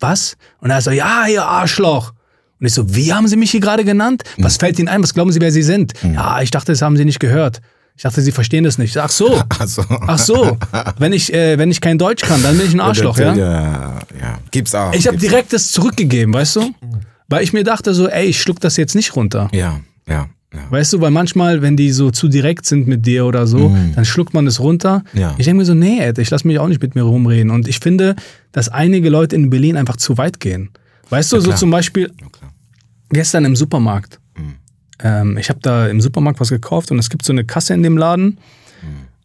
was? 0.00 0.36
Und 0.60 0.70
er 0.70 0.80
so, 0.80 0.90
ja, 0.90 1.26
ihr 1.28 1.44
Arschloch. 1.44 2.12
Und 2.60 2.66
ich 2.66 2.74
so, 2.74 2.94
wie 2.96 3.12
haben 3.12 3.28
Sie 3.28 3.36
mich 3.36 3.52
hier 3.52 3.60
gerade 3.60 3.84
genannt? 3.84 4.24
Was 4.38 4.56
fällt 4.56 4.78
Ihnen 4.78 4.88
ein? 4.88 5.02
Was 5.02 5.14
glauben 5.14 5.30
Sie, 5.30 5.40
wer 5.40 5.52
Sie 5.52 5.62
sind? 5.62 5.92
Ja, 6.02 6.40
ich 6.42 6.50
dachte, 6.50 6.72
das 6.72 6.82
haben 6.82 6.96
Sie 6.96 7.04
nicht 7.04 7.20
gehört. 7.20 7.60
Ich 7.98 8.04
dachte, 8.04 8.22
Sie 8.22 8.30
verstehen 8.30 8.62
das 8.62 8.78
nicht. 8.78 8.96
Ach 8.96 9.10
so. 9.10 9.42
Also. 9.58 9.84
Ach 9.88 10.18
so. 10.20 10.56
Wenn 10.98 11.12
ich, 11.12 11.34
äh, 11.34 11.58
wenn 11.58 11.68
ich 11.72 11.80
kein 11.80 11.98
Deutsch 11.98 12.22
kann, 12.22 12.40
dann 12.44 12.56
bin 12.56 12.68
ich 12.68 12.72
ein 12.72 12.78
Arschloch, 12.78 13.18
ja? 13.18 13.34
Ja, 13.34 13.98
ja. 14.20 14.38
Gibt's 14.52 14.72
auch. 14.72 14.92
Ich 14.92 15.08
habe 15.08 15.16
direkt 15.16 15.52
das 15.52 15.72
zurückgegeben, 15.72 16.32
weißt 16.32 16.56
du? 16.56 16.74
Weil 17.28 17.42
ich 17.42 17.52
mir 17.52 17.64
dachte 17.64 17.92
so, 17.94 18.08
ey, 18.08 18.26
ich 18.26 18.40
schluck 18.40 18.60
das 18.60 18.76
jetzt 18.76 18.94
nicht 18.94 19.16
runter. 19.16 19.48
Ja, 19.52 19.80
ja, 20.08 20.28
ja. 20.54 20.60
Weißt 20.70 20.92
du, 20.92 21.00
weil 21.00 21.10
manchmal, 21.10 21.60
wenn 21.60 21.76
die 21.76 21.90
so 21.90 22.12
zu 22.12 22.28
direkt 22.28 22.66
sind 22.66 22.86
mit 22.86 23.04
dir 23.04 23.26
oder 23.26 23.48
so, 23.48 23.76
dann 23.96 24.04
schluckt 24.04 24.32
man 24.32 24.46
es 24.46 24.60
runter. 24.60 25.02
Ja. 25.12 25.34
Ich 25.36 25.46
denke 25.46 25.58
mir 25.58 25.64
so, 25.64 25.74
nee, 25.74 25.98
Ed, 25.98 26.18
ich 26.18 26.30
lass 26.30 26.44
mich 26.44 26.60
auch 26.60 26.68
nicht 26.68 26.80
mit 26.80 26.94
mir 26.94 27.02
rumreden. 27.02 27.50
Und 27.50 27.66
ich 27.66 27.80
finde, 27.80 28.14
dass 28.52 28.68
einige 28.68 29.10
Leute 29.10 29.34
in 29.34 29.50
Berlin 29.50 29.76
einfach 29.76 29.96
zu 29.96 30.16
weit 30.18 30.38
gehen. 30.38 30.70
Weißt 31.10 31.32
du, 31.32 31.40
so 31.40 31.48
klar. 31.48 31.56
zum 31.56 31.72
Beispiel 31.72 32.12
Ja, 32.20 32.28
gestern 33.10 33.44
im 33.44 33.56
Supermarkt. 33.56 34.20
Ähm, 35.02 35.38
ich 35.38 35.48
habe 35.48 35.60
da 35.60 35.88
im 35.88 36.00
Supermarkt 36.00 36.40
was 36.40 36.50
gekauft 36.50 36.90
und 36.90 36.98
es 36.98 37.10
gibt 37.10 37.24
so 37.24 37.32
eine 37.32 37.44
Kasse 37.44 37.74
in 37.74 37.82
dem 37.82 37.96
Laden, 37.96 38.38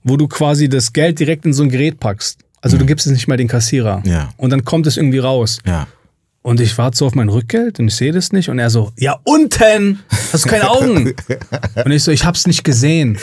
wo 0.03 0.17
du 0.17 0.27
quasi 0.27 0.69
das 0.69 0.93
Geld 0.93 1.19
direkt 1.19 1.45
in 1.45 1.53
so 1.53 1.63
ein 1.63 1.69
Gerät 1.69 1.99
packst. 1.99 2.39
Also 2.61 2.77
du 2.77 2.85
gibst 2.85 3.05
es 3.05 3.11
nicht 3.11 3.27
mal 3.27 3.37
den 3.37 3.47
Kassierer. 3.47 4.01
Ja. 4.05 4.29
Und 4.37 4.51
dann 4.51 4.63
kommt 4.63 4.87
es 4.87 4.95
irgendwie 4.97 5.19
raus. 5.19 5.59
Ja. 5.65 5.87
Und 6.43 6.59
ich 6.59 6.77
warte 6.77 6.97
so 6.97 7.05
auf 7.05 7.15
mein 7.15 7.29
Rückgeld 7.29 7.79
und 7.79 7.87
ich 7.87 7.95
sehe 7.95 8.11
das 8.11 8.31
nicht. 8.31 8.49
Und 8.49 8.59
er 8.59 8.69
so, 8.69 8.91
ja, 8.97 9.19
unten! 9.23 9.99
Hast 10.31 10.45
du 10.45 10.49
keine 10.49 10.69
Augen? 10.69 11.13
und 11.85 11.91
ich 11.91 12.03
so, 12.03 12.11
ich 12.11 12.25
hab's 12.25 12.47
nicht 12.47 12.63
gesehen. 12.63 13.17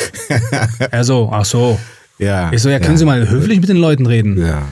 Er 0.90 1.04
so, 1.04 1.30
ach 1.32 1.44
so. 1.44 1.78
Ja. 2.18 2.52
Ich 2.52 2.62
so, 2.62 2.68
ja, 2.68 2.78
können 2.78 2.92
ja. 2.92 2.98
Sie 2.98 3.04
mal 3.04 3.28
höflich 3.28 3.60
mit 3.60 3.68
den 3.68 3.76
Leuten 3.76 4.06
reden? 4.06 4.38
Ja, 4.38 4.46
ja. 4.46 4.64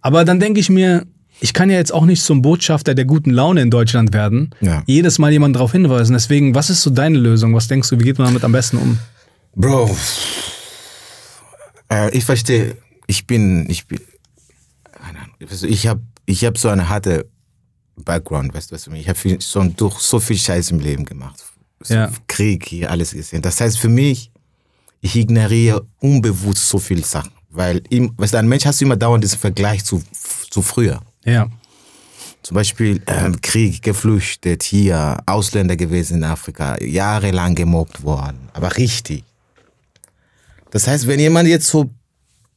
Aber 0.00 0.24
dann 0.24 0.40
denke 0.40 0.60
ich 0.60 0.70
mir, 0.70 1.06
ich 1.40 1.52
kann 1.52 1.70
ja 1.70 1.76
jetzt 1.76 1.92
auch 1.92 2.04
nicht 2.04 2.22
zum 2.22 2.42
Botschafter 2.42 2.94
der 2.94 3.04
guten 3.04 3.30
Laune 3.30 3.62
in 3.62 3.70
Deutschland 3.70 4.12
werden. 4.12 4.50
Ja. 4.60 4.82
Jedes 4.86 5.18
Mal 5.18 5.32
jemanden 5.32 5.54
darauf 5.54 5.72
hinweisen. 5.72 6.12
Deswegen, 6.12 6.54
was 6.54 6.70
ist 6.70 6.82
so 6.82 6.90
deine 6.90 7.18
Lösung? 7.18 7.54
Was 7.54 7.68
denkst 7.68 7.88
du, 7.90 7.98
wie 7.98 8.04
geht 8.04 8.18
man 8.18 8.28
damit 8.28 8.44
am 8.44 8.52
besten 8.52 8.78
um? 8.78 8.98
Bro, 9.54 9.96
äh, 11.90 12.16
ich 12.16 12.24
verstehe, 12.24 12.76
ich 13.06 13.26
bin, 13.26 13.68
ich 13.68 13.86
bin, 13.86 14.00
ich 15.62 15.86
habe 15.86 16.00
ich 16.26 16.44
hab 16.44 16.58
so 16.58 16.68
eine 16.68 16.88
harte 16.88 17.26
Background, 17.96 18.54
weißt 18.54 18.70
du, 18.70 18.74
was 18.74 18.86
ich 18.86 19.08
habe 19.08 19.36
so, 19.40 19.64
durch 19.64 19.98
so 19.98 20.20
viel 20.20 20.36
Scheiß 20.36 20.70
im 20.70 20.80
Leben 20.80 21.04
gemacht. 21.04 21.42
So 21.80 21.94
Ja. 21.94 22.10
Krieg 22.26 22.66
hier, 22.66 22.90
alles 22.90 23.12
gesehen. 23.12 23.42
Das 23.42 23.60
heißt 23.60 23.78
für 23.78 23.88
mich, 23.88 24.30
ich 25.00 25.16
ignoriere 25.16 25.86
unbewusst 26.00 26.68
so 26.68 26.78
viele 26.78 27.02
Sachen. 27.02 27.32
Weil, 27.50 27.82
im, 27.88 28.12
weißt 28.16 28.34
du, 28.34 28.38
ein 28.38 28.48
Mensch 28.48 28.66
hast 28.66 28.80
du 28.80 28.84
immer 28.84 28.96
dauernd 28.96 29.24
diesen 29.24 29.38
Vergleich 29.38 29.84
zu, 29.84 30.02
zu 30.50 30.60
früher. 30.60 31.00
Ja. 31.28 31.48
Zum 32.42 32.54
Beispiel 32.54 33.02
ähm, 33.06 33.40
Krieg, 33.42 33.82
geflüchtet, 33.82 34.62
hier, 34.62 35.18
Ausländer 35.26 35.76
gewesen 35.76 36.18
in 36.18 36.24
Afrika, 36.24 36.76
jahrelang 36.82 37.54
gemobbt 37.54 38.02
worden, 38.02 38.38
aber 38.54 38.76
richtig. 38.76 39.24
Das 40.70 40.86
heißt, 40.86 41.06
wenn 41.06 41.20
jemand 41.20 41.48
jetzt 41.48 41.66
so, 41.66 41.90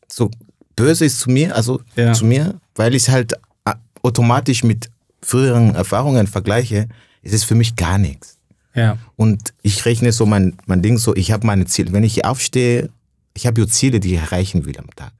so 0.08 0.30
böse 0.76 1.06
ist 1.06 1.20
zu 1.20 1.30
mir, 1.30 1.56
also 1.56 1.82
Ja. 1.96 2.14
zu 2.14 2.26
mir, 2.26 2.60
weil 2.76 2.96
ich 2.96 3.10
halt 3.10 3.34
äh, 3.66 3.74
automatisch 4.04 4.64
mit 4.64 4.90
früheren 5.22 5.76
Erfahrungen 5.76 6.28
vergleiche, 6.28 6.88
ist 7.22 7.34
es 7.34 7.44
für 7.44 7.56
mich 7.56 7.76
gar 7.76 7.98
nichts. 7.98 8.38
Ja. 8.74 8.98
Und 9.18 9.54
ich 9.62 9.86
rechne 9.86 10.12
so 10.12 10.26
mein, 10.26 10.56
mein 10.66 10.82
Ding 10.82 10.98
so, 10.98 11.16
ich 11.16 11.32
habe 11.32 11.46
meine 11.46 11.66
Ziele. 11.66 11.92
Wenn 11.92 12.04
ich 12.04 12.24
aufstehe, 12.26 12.90
ich 13.34 13.46
habe 13.48 13.62
ja 13.62 13.68
Ziele, 13.68 14.00
die 14.00 14.14
ich 14.16 14.20
erreichen 14.22 14.66
will 14.66 14.78
am 14.78 14.90
Tag. 14.96 15.12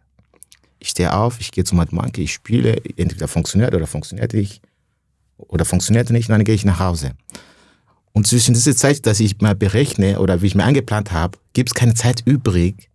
Ich 0.82 0.90
stehe 0.90 1.14
auf, 1.14 1.40
ich 1.40 1.52
gehe 1.52 1.64
zum 1.64 1.78
Monkey, 1.92 2.24
ich 2.24 2.34
spiele, 2.34 2.82
entweder 2.98 3.28
funktioniert 3.28 3.76
oder 3.76 3.86
funktioniert 3.86 4.34
nicht. 4.34 4.62
oder 5.38 5.64
funktioniert 5.64 6.10
nicht, 6.10 6.28
dann 6.30 6.44
gehe 6.44 6.56
ich 6.56 6.66
nach 6.66 6.80
Hause. 6.80 7.12
Und 8.14 8.26
zwischen 8.26 8.56
dieser 8.56 8.76
Zeit, 8.76 9.06
dass 9.06 9.20
ich 9.20 9.40
mal 9.42 9.56
berechne 9.56 10.20
oder 10.20 10.42
wie 10.42 10.48
ich 10.48 10.56
mir 10.56 10.64
eingeplant 10.64 11.12
habe, 11.12 11.38
gibt 11.54 11.70
es 11.70 11.76
keine 11.76 11.94
Zeit 11.94 12.24
übrig, 12.26 12.90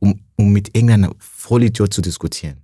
um, 0.00 0.20
um 0.36 0.52
mit 0.52 0.76
irgendeinem 0.76 1.14
Vollidiot 1.18 1.94
zu 1.94 2.02
diskutieren. 2.02 2.58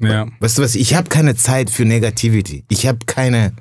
Ja. 0.00 0.26
Weißt 0.40 0.56
du 0.56 0.62
was, 0.62 0.74
ich 0.74 0.94
habe 0.94 1.10
keine 1.10 1.36
Zeit 1.36 1.68
für 1.68 1.84
Negativity. 1.84 2.64
Ich 2.70 2.86
habe 2.86 2.98
keine, 3.06 3.52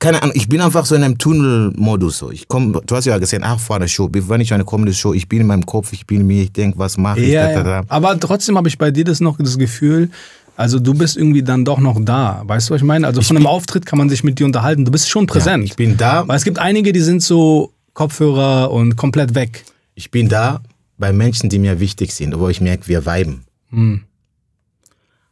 keine 0.00 0.22
Ahnung, 0.22 0.34
ich 0.36 0.48
bin 0.48 0.60
einfach 0.60 0.86
so 0.86 0.94
in 0.94 1.02
einem 1.02 1.18
Tunnelmodus. 1.18 2.18
So. 2.18 2.30
Ich 2.30 2.46
komm, 2.48 2.72
du 2.86 2.96
hast 2.96 3.04
ja 3.06 3.18
gesehen, 3.18 3.42
ach, 3.44 3.58
vor 3.58 3.78
der 3.80 3.88
Show, 3.88 4.08
wenn 4.12 4.40
ich 4.40 4.54
eine 4.54 4.64
kommende 4.64 4.94
Show, 4.94 5.12
ich 5.12 5.28
bin 5.28 5.40
in 5.40 5.46
meinem 5.48 5.66
Kopf, 5.66 5.92
ich 5.92 6.06
bin 6.06 6.20
in 6.20 6.26
mir, 6.28 6.42
ich 6.44 6.52
denke, 6.52 6.78
was 6.78 6.96
mache 6.96 7.20
ich, 7.20 7.28
Ja, 7.30 7.48
da, 7.48 7.54
da, 7.54 7.62
da. 7.62 7.70
ja. 7.70 7.82
Aber 7.88 8.18
trotzdem 8.20 8.56
habe 8.56 8.68
ich 8.68 8.78
bei 8.78 8.90
dir 8.92 9.04
das 9.04 9.20
noch 9.20 9.38
das 9.38 9.58
Gefühl, 9.58 10.10
also 10.56 10.78
du 10.80 10.94
bist 10.94 11.16
irgendwie 11.16 11.42
dann 11.42 11.64
doch 11.64 11.78
noch 11.78 11.98
da. 12.00 12.42
Weißt 12.44 12.68
du, 12.68 12.74
was 12.74 12.80
ich 12.80 12.86
meine? 12.86 13.06
Also 13.06 13.22
von 13.22 13.36
einem 13.36 13.46
Auftritt 13.46 13.86
kann 13.86 13.98
man 13.98 14.08
sich 14.08 14.24
mit 14.24 14.38
dir 14.38 14.44
unterhalten. 14.46 14.84
Du 14.84 14.90
bist 14.90 15.08
schon 15.08 15.24
Ja, 15.24 15.32
präsent. 15.32 15.64
ich 15.64 15.76
bin 15.76 15.96
da, 15.96 16.26
Weil 16.26 16.36
es 16.36 16.44
gibt 16.44 16.58
einige, 16.58 16.92
die 16.92 17.00
sind 17.00 17.22
so 17.22 17.72
Kopfhörer 17.94 18.70
und 18.70 18.96
komplett 18.96 19.34
weg. 19.34 19.64
ich 19.94 20.10
bin 20.10 20.28
da 20.28 20.60
bei 20.96 21.12
Menschen, 21.12 21.48
die 21.48 21.58
mir 21.60 21.78
wichtig 21.80 22.12
sind, 22.12 22.36
wo 22.38 22.48
ich 22.48 22.60
merke, 22.60 22.88
wir 22.88 23.06
viben. 23.06 23.44
Hm. 23.70 24.02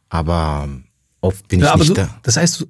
Aber 0.09 0.67
oft 1.21 1.47
bin 1.47 1.59
Ja, 1.59 1.73
ich 1.73 1.79
nicht 1.79 1.89
du, 1.89 1.93
da. 1.95 2.09
das 2.23 2.37
heißt, 2.37 2.61
du, 2.61 2.65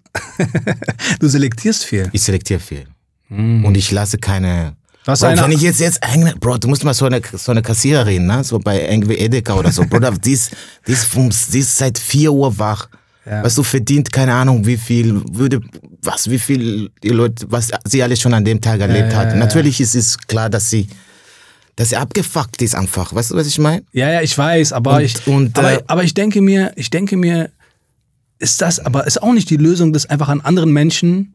du 1.19 1.27
selektierst 1.27 1.83
viel. 1.85 2.09
Ich 2.11 2.23
selektiere 2.23 2.59
viel. 2.59 2.85
Und 3.29 3.75
ich 3.75 3.91
lasse 3.91 4.17
keine. 4.17 4.75
Hast 5.05 5.21
Bro, 5.21 5.29
wenn 5.37 5.51
ich 5.51 5.61
jetzt, 5.61 5.79
jetzt 5.79 6.03
eigene, 6.03 6.35
Bro, 6.35 6.57
du 6.57 6.67
musst 6.67 6.83
mal 6.83 6.93
so 6.93 7.05
eine, 7.05 7.21
so 7.33 7.51
eine 7.51 7.61
Kassiererin, 7.61 8.25
ne? 8.25 8.43
So 8.43 8.59
bei 8.59 8.89
irgendwie 8.89 9.15
Edeka 9.17 9.53
oder 9.53 9.71
so. 9.71 9.85
Bruder, 9.85 10.11
die 10.11 10.31
ist, 10.33 10.51
die 10.85 10.91
ist, 10.91 11.05
vom, 11.05 11.29
die 11.53 11.59
ist 11.59 11.77
seit 11.77 11.97
4 11.97 12.31
Uhr 12.31 12.57
wach. 12.57 12.89
Ja. 13.25 13.43
Weißt 13.43 13.57
du, 13.57 13.63
verdient 13.63 14.11
keine 14.11 14.33
Ahnung, 14.33 14.65
wie 14.65 14.77
viel, 14.77 15.21
würde, 15.31 15.61
was, 16.01 16.29
wie 16.29 16.39
viel 16.39 16.89
die 17.03 17.09
Leute, 17.09 17.45
was 17.49 17.71
sie 17.85 18.01
alles 18.03 18.19
schon 18.21 18.33
an 18.33 18.43
dem 18.45 18.59
Tag 18.61 18.79
erlebt 18.79 19.11
ja, 19.13 19.19
hat. 19.19 19.35
Natürlich 19.35 19.79
ist 19.81 19.95
es 19.95 20.17
klar, 20.17 20.49
dass 20.49 20.69
sie, 20.69 20.87
dass 21.75 21.89
sie 21.89 21.97
abgefuckt 21.97 22.61
ist 22.61 22.75
einfach. 22.75 23.13
Weißt 23.13 23.31
du, 23.31 23.35
was 23.35 23.47
ich 23.47 23.59
meine? 23.59 23.83
Ja, 23.91 24.09
ja, 24.11 24.21
ich 24.21 24.37
weiß, 24.37 24.71
aber 24.73 24.95
Und- 24.97 25.01
ich, 25.03 25.27
und, 25.27 25.57
aber, 25.57 25.73
äh, 25.73 25.83
aber 25.87 26.03
ich 26.03 26.13
denke 26.13 26.41
mir, 26.41 26.71
ich 26.77 26.89
denke 26.89 27.15
mir, 27.17 27.49
ist 28.39 28.61
das, 28.61 28.79
aber 28.79 29.07
ist 29.07 29.21
auch 29.21 29.33
nicht 29.33 29.49
die 29.49 29.57
Lösung, 29.57 29.93
das 29.93 30.05
einfach 30.05 30.29
an 30.29 30.41
anderen 30.41 30.71
Menschen, 30.71 31.33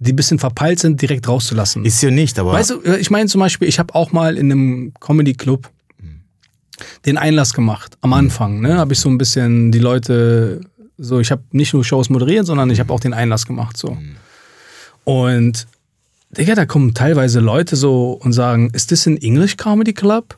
die 0.00 0.12
ein 0.12 0.16
bisschen 0.16 0.38
verpeilt 0.38 0.80
sind, 0.80 1.00
direkt 1.00 1.28
rauszulassen. 1.28 1.84
Ist 1.84 2.02
ja 2.02 2.10
nicht, 2.10 2.38
aber. 2.38 2.52
Weißt 2.52 2.70
du, 2.70 2.80
äh, 2.82 2.98
ich 2.98 3.10
meine 3.10 3.28
zum 3.28 3.40
Beispiel, 3.40 3.68
ich 3.68 3.78
habe 3.78 3.94
auch 3.94 4.12
mal 4.12 4.36
in 4.36 4.50
einem 4.50 4.92
Comedy-Club 5.00 5.70
den 7.06 7.16
Einlass 7.18 7.54
gemacht. 7.54 7.96
Am 8.00 8.12
Anfang, 8.12 8.60
ne, 8.60 8.76
habe 8.78 8.92
ich 8.94 8.98
so 9.00 9.08
ein 9.08 9.16
bisschen 9.18 9.70
die 9.70 9.78
Leute, 9.78 10.60
so, 10.98 11.20
ich 11.20 11.30
habe 11.30 11.42
nicht 11.52 11.72
nur 11.72 11.84
Shows 11.84 12.10
moderiert, 12.10 12.46
sondern 12.46 12.68
ich 12.70 12.80
habe 12.80 12.92
auch 12.92 13.00
den 13.00 13.14
Einlass 13.14 13.46
gemacht, 13.46 13.76
so. 13.76 13.96
Und, 15.04 15.66
Digga, 16.30 16.54
da 16.56 16.66
kommen 16.66 16.94
teilweise 16.94 17.38
Leute 17.40 17.76
so 17.76 18.12
und 18.12 18.32
sagen, 18.32 18.70
ist 18.72 18.90
das 18.90 19.06
ein 19.06 19.16
English 19.18 19.56
Comedy 19.56 19.92
Club? 19.92 20.36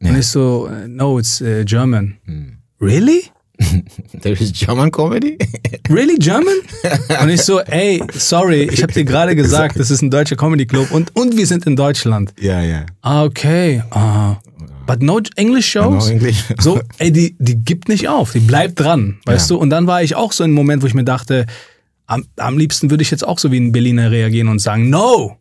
Und 0.00 0.08
Ja. 0.12 0.18
ich 0.18 0.28
so, 0.28 0.70
no, 0.86 1.18
it's 1.18 1.40
äh, 1.42 1.64
German. 1.64 2.16
Really? 2.80 3.24
There 4.22 4.34
is 4.40 4.52
German 4.52 4.90
Comedy? 4.90 5.38
Really 5.88 6.16
German? 6.18 6.54
Und 7.22 7.28
ich 7.30 7.42
so, 7.42 7.60
ey, 7.60 8.02
sorry, 8.14 8.62
ich 8.72 8.82
habe 8.82 8.92
dir 8.92 9.04
gerade 9.04 9.34
gesagt, 9.36 9.78
das 9.78 9.90
ist 9.90 10.02
ein 10.02 10.10
deutscher 10.10 10.36
Comedy 10.36 10.66
Club 10.66 10.90
und, 10.92 11.14
und 11.16 11.36
wir 11.36 11.46
sind 11.46 11.66
in 11.66 11.76
Deutschland. 11.76 12.32
ja, 12.40 12.60
ja. 12.62 12.86
Ah, 13.02 13.24
okay. 13.24 13.82
Ah. 13.90 14.36
But 14.86 15.00
no 15.02 15.20
English 15.36 15.66
shows? 15.70 16.06
No 16.06 16.10
English. 16.12 16.44
So, 16.60 16.80
ey, 16.98 17.12
die, 17.12 17.36
die 17.38 17.56
gibt 17.56 17.88
nicht 17.88 18.08
auf, 18.08 18.32
die 18.32 18.40
bleibt 18.40 18.80
dran, 18.80 19.18
weißt 19.26 19.50
Ja. 19.50 19.56
du? 19.56 19.60
Und 19.62 19.70
dann 19.70 19.86
war 19.86 20.02
ich 20.02 20.16
auch 20.16 20.32
so 20.32 20.42
in 20.44 20.48
einem 20.50 20.54
Moment, 20.56 20.82
wo 20.82 20.86
ich 20.86 20.94
mir 20.94 21.04
dachte, 21.04 21.46
am, 22.06 22.24
am 22.36 22.58
liebsten 22.58 22.90
würde 22.90 23.02
ich 23.02 23.10
jetzt 23.10 23.26
auch 23.26 23.38
so 23.38 23.52
wie 23.52 23.58
ein 23.60 23.70
Berliner 23.72 24.10
reagieren 24.10 24.48
und 24.48 24.58
sagen, 24.60 24.90
no! 24.90 25.36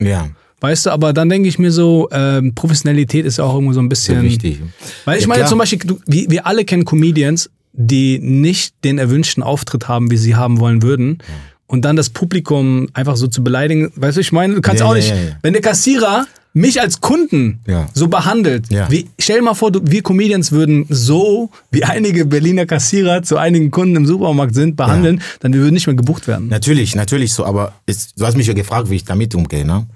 Ja, 0.00 0.28
Weißt 0.62 0.84
du, 0.84 0.90
aber 0.90 1.14
dann 1.14 1.30
denke 1.30 1.48
ich 1.48 1.58
mir 1.58 1.72
so, 1.72 2.06
ähm, 2.12 2.54
Professionalität 2.54 3.24
ist 3.24 3.38
ja 3.38 3.44
auch 3.44 3.54
irgendwo 3.54 3.72
so 3.72 3.80
ein 3.80 3.88
bisschen. 3.88 4.16
sehr 4.16 4.22
wichtig. 4.22 4.60
Weil 5.06 5.16
ich 5.16 5.22
Ja, 5.22 5.28
meine 5.28 5.38
klar. 5.38 5.48
zum 5.48 5.58
Beispiel, 5.58 5.78
du, 5.78 5.98
wir, 6.06 6.28
wir 6.30 6.46
alle 6.46 6.66
kennen 6.66 6.84
Comedians, 6.84 7.48
die 7.72 8.18
nicht 8.18 8.74
den 8.84 8.98
erwünschten 8.98 9.42
Auftritt 9.42 9.88
haben, 9.88 10.10
wie 10.10 10.16
sie 10.16 10.34
haben 10.36 10.60
wollen 10.60 10.82
würden. 10.82 11.18
Und 11.66 11.84
dann 11.84 11.94
das 11.94 12.10
Publikum 12.10 12.88
einfach 12.94 13.16
so 13.16 13.28
zu 13.28 13.44
beleidigen. 13.44 13.92
Weißt 13.94 14.16
du, 14.16 14.20
ich 14.20 14.32
meine, 14.32 14.54
du 14.54 14.60
kannst 14.60 14.80
Ja, 14.80 14.86
auch 14.86 14.94
nicht, 14.94 15.14
wenn 15.42 15.52
der 15.52 15.62
Kassierer 15.62 16.26
mich 16.52 16.80
als 16.80 17.00
Kunden 17.00 17.60
Ja. 17.66 17.86
so 17.94 18.08
behandelt. 18.08 18.72
Ja. 18.72 18.90
Wie, 18.90 19.08
stell 19.20 19.36
dir 19.38 19.42
mal 19.44 19.54
vor, 19.54 19.70
du, 19.70 19.80
wir 19.84 20.02
Comedians 20.02 20.50
würden 20.50 20.84
so, 20.88 21.50
wie 21.70 21.84
einige 21.84 22.24
Berliner 22.24 22.66
Kassierer 22.66 23.22
zu 23.22 23.36
einigen 23.36 23.70
Kunden 23.70 23.94
im 23.94 24.04
Supermarkt 24.06 24.54
sind, 24.56 24.74
behandeln, 24.74 25.22
dann 25.38 25.52
wir 25.52 25.60
würden 25.60 25.74
nicht 25.74 25.86
mehr 25.86 25.94
gebucht 25.94 26.26
werden. 26.26 26.48
Natürlich, 26.48 26.96
natürlich 26.96 27.32
so, 27.32 27.44
aber 27.44 27.74
ist, 27.86 28.14
du 28.20 28.26
hast 28.26 28.36
mich 28.36 28.48
ja 28.48 28.52
gefragt, 28.54 28.90
wie 28.90 28.96
ich 28.96 29.04
damit 29.04 29.32
umgehe, 29.36 29.64
ne? 29.64 29.86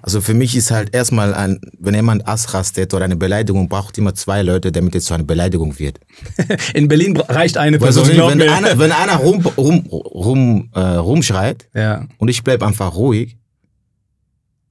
Also 0.00 0.22
für 0.22 0.32
mich 0.32 0.56
ist 0.56 0.70
halt 0.70 0.94
erstmal, 0.94 1.34
ein, 1.34 1.60
wenn 1.78 1.94
jemand 1.94 2.26
ausrastet 2.26 2.94
oder 2.94 3.04
eine 3.04 3.16
Beleidigung, 3.16 3.68
braucht 3.68 3.98
immer 3.98 4.14
zwei 4.14 4.40
Leute, 4.42 4.72
damit 4.72 4.94
es 4.94 5.04
zu 5.04 5.14
einer 5.14 5.24
Beleidigung 5.24 5.78
wird. 5.78 6.00
In 6.74 6.88
Berlin 6.88 7.18
reicht 7.18 7.58
eine 7.58 7.78
Person, 7.78 8.08
glaub 8.08 8.30
wenn, 8.30 8.38
mir. 8.38 8.50
einer, 8.56 8.78
wenn 8.78 8.92
einer 8.92 9.16
rum, 9.16 9.44
rum, 9.58 9.84
rum, 9.90 10.70
äh, 10.74 10.80
rumschreit 10.80 11.68
Ja. 11.74 12.06
und 12.16 12.28
ich 12.28 12.42
bleib 12.42 12.62
einfach 12.62 12.94
ruhig, 12.94 13.36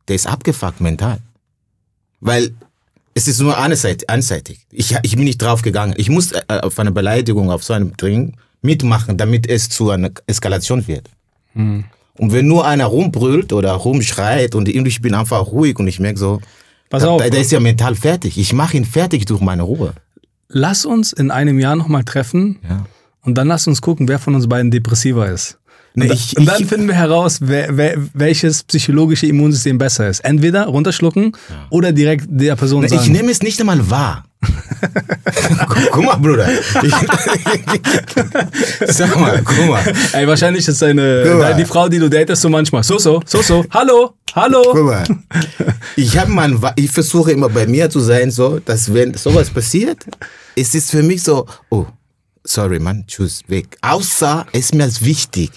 der 0.08 0.16
ist 0.16 0.26
abgefuckt 0.26 0.82
mental. 0.82 1.20
Weil 2.20 2.52
es 3.14 3.28
ist 3.28 3.40
nur 3.40 3.58
einseitig. 3.58 4.10
einseitig. 4.10 4.66
Ich, 4.72 4.96
ich 5.02 5.16
bin 5.16 5.24
nicht 5.26 5.42
drauf 5.42 5.62
gegangen. 5.62 5.94
Ich 5.98 6.10
muss 6.10 6.32
äh, 6.32 6.42
auf 6.62 6.78
eine 6.80 6.92
Beleidigung, 6.92 7.50
auf 7.52 7.64
so 7.64 7.74
einem 7.74 7.96
Ding 7.98 8.36
mitmachen, 8.62 9.18
damit 9.18 9.48
es 9.50 9.70
zu 9.70 9.90
einer 9.90 10.12
Eskalation 10.28 10.88
wird. 10.88 11.10
Hm. 11.54 11.86
Und 12.18 12.32
wenn 12.34 12.48
nur 12.48 12.66
einer 12.66 12.86
rumbrüllt 12.86 13.54
oder 13.54 13.72
rumschreit 13.74 14.56
und 14.56 14.68
ich 14.68 15.02
bin 15.02 15.14
einfach 15.14 15.48
ruhig 15.48 15.78
und 15.80 15.88
ich 15.88 16.00
merke 16.00 16.18
so, 16.20 16.42
Pass 16.90 17.04
der, 17.04 17.12
auf. 17.12 17.22
der 17.22 17.40
ist 17.40 17.52
ja 17.52 17.60
mental 17.60 17.96
fertig. 17.96 18.38
Ich 18.38 18.54
mache 18.54 18.78
ihn 18.78 18.86
fertig 18.86 19.26
durch 19.26 19.42
meine 19.42 19.64
Ruhe. 19.64 19.94
Lass 20.48 20.86
uns 20.86 21.14
in 21.14 21.30
einem 21.32 21.60
Jahr 21.60 21.76
nochmal 21.76 22.04
treffen 22.04 22.60
Ja. 22.68 22.86
und 23.22 23.36
dann 23.38 23.48
lass 23.48 23.68
uns 23.68 23.82
gucken, 23.82 24.08
wer 24.08 24.18
von 24.20 24.34
uns 24.36 24.48
beiden 24.48 24.72
depressiver 24.72 25.30
ist. 25.30 25.60
Und, 25.98 26.04
Nee, 26.10 26.14
ich- 26.14 26.38
und 26.38 26.46
dann 26.46 26.62
ich- 26.62 26.68
finden 26.68 26.88
wir 26.88 26.94
heraus, 26.94 27.40
wer, 27.42 27.76
wer, 27.76 27.98
welches 28.14 28.62
psychologische 28.64 29.26
Immunsystem 29.26 29.80
besser 29.80 30.08
ist. 30.08 30.20
Entweder 30.20 30.66
runterschlucken 30.68 31.36
oder 31.72 31.92
direkt 31.92 32.26
der 32.30 32.56
Person 32.56 32.84
Ich 32.84 32.92
sagen. 32.92 33.12
nehme 33.12 33.32
es 33.32 33.42
nicht 33.42 33.60
einmal 33.60 33.90
wahr. 33.90 34.24
guck, 35.68 35.78
guck 35.92 36.06
mal, 36.06 36.16
Bruder. 36.18 36.48
Ich, 36.84 36.94
sag 38.94 39.20
mal, 39.20 39.42
guck 39.44 39.68
mal. 39.68 39.84
Ey, 40.14 40.28
wahrscheinlich 40.28 40.68
ist 40.68 40.82
deine, 40.82 41.56
die 41.58 41.66
Frau, 41.66 41.90
die 41.90 41.98
du 42.00 42.10
datest, 42.10 42.44
so 42.44 42.50
manchmal. 42.50 42.84
So, 42.84 43.00
so, 43.00 43.22
so, 43.26 43.42
so. 43.42 43.66
Hallo, 43.72 44.14
hallo. 44.36 44.62
Guck 44.72 44.86
mal. 44.86 45.04
Ich, 45.96 46.16
hab 46.18 46.28
mal, 46.28 46.44
ein 46.50 46.62
Wa- 46.62 46.74
ich 46.76 46.92
versuche 46.92 47.32
immer 47.32 47.50
bei 47.50 47.66
mir 47.66 47.90
zu 47.90 48.00
sein, 48.00 48.30
so, 48.30 48.60
dass 48.60 48.94
wenn 48.94 49.16
sowas 49.16 49.50
passiert, 49.50 50.06
es 50.56 50.76
ist 50.76 50.92
für 50.92 51.02
mich 51.02 51.24
so, 51.24 51.48
oh, 51.70 51.86
sorry, 52.44 52.80
Mann, 52.80 53.04
tschüss, 53.08 53.42
weg. 53.48 53.78
Außer 53.82 54.46
es 54.54 54.60
ist 54.66 54.76
mir 54.76 54.88
wichtig. 55.02 55.50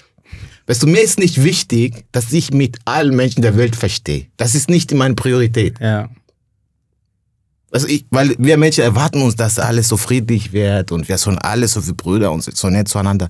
Weißt 0.71 0.83
du, 0.83 0.87
mir 0.87 1.01
ist 1.01 1.19
nicht 1.19 1.43
wichtig, 1.43 2.05
dass 2.13 2.31
ich 2.31 2.53
mit 2.53 2.79
allen 2.85 3.13
Menschen 3.13 3.41
der 3.41 3.57
Welt 3.57 3.75
verstehe. 3.75 4.27
Das 4.37 4.55
ist 4.55 4.69
nicht 4.69 4.93
meine 4.93 5.15
Priorität. 5.15 5.77
Ja. 5.81 6.07
Also 7.73 7.89
ich, 7.89 8.05
weil 8.09 8.35
wir 8.37 8.55
Menschen 8.55 8.85
erwarten 8.85 9.21
uns, 9.21 9.35
dass 9.35 9.59
alles 9.59 9.89
so 9.89 9.97
friedlich 9.97 10.53
wird 10.53 10.93
und 10.93 11.09
wir 11.09 11.17
sind 11.17 11.39
alle 11.39 11.67
so 11.67 11.85
wie 11.85 11.91
Brüder 11.91 12.31
und 12.31 12.41
so 12.41 12.69
nett 12.69 12.87
zueinander. 12.87 13.27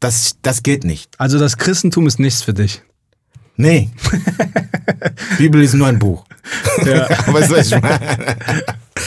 Das, 0.00 0.36
das 0.40 0.62
geht 0.62 0.84
nicht. 0.84 1.10
Also 1.18 1.38
das 1.38 1.58
Christentum 1.58 2.06
ist 2.06 2.18
nichts 2.18 2.40
für 2.40 2.54
dich. 2.54 2.80
Nee. 3.56 3.90
Bibel 5.36 5.62
ist 5.62 5.74
nur 5.74 5.86
ein 5.86 5.98
Buch. 5.98 6.24
Ja. 6.86 7.10
weißt 7.26 7.50
du, 7.50 7.56
was 7.56 7.66
ich 7.66 7.78
meine? 7.78 8.36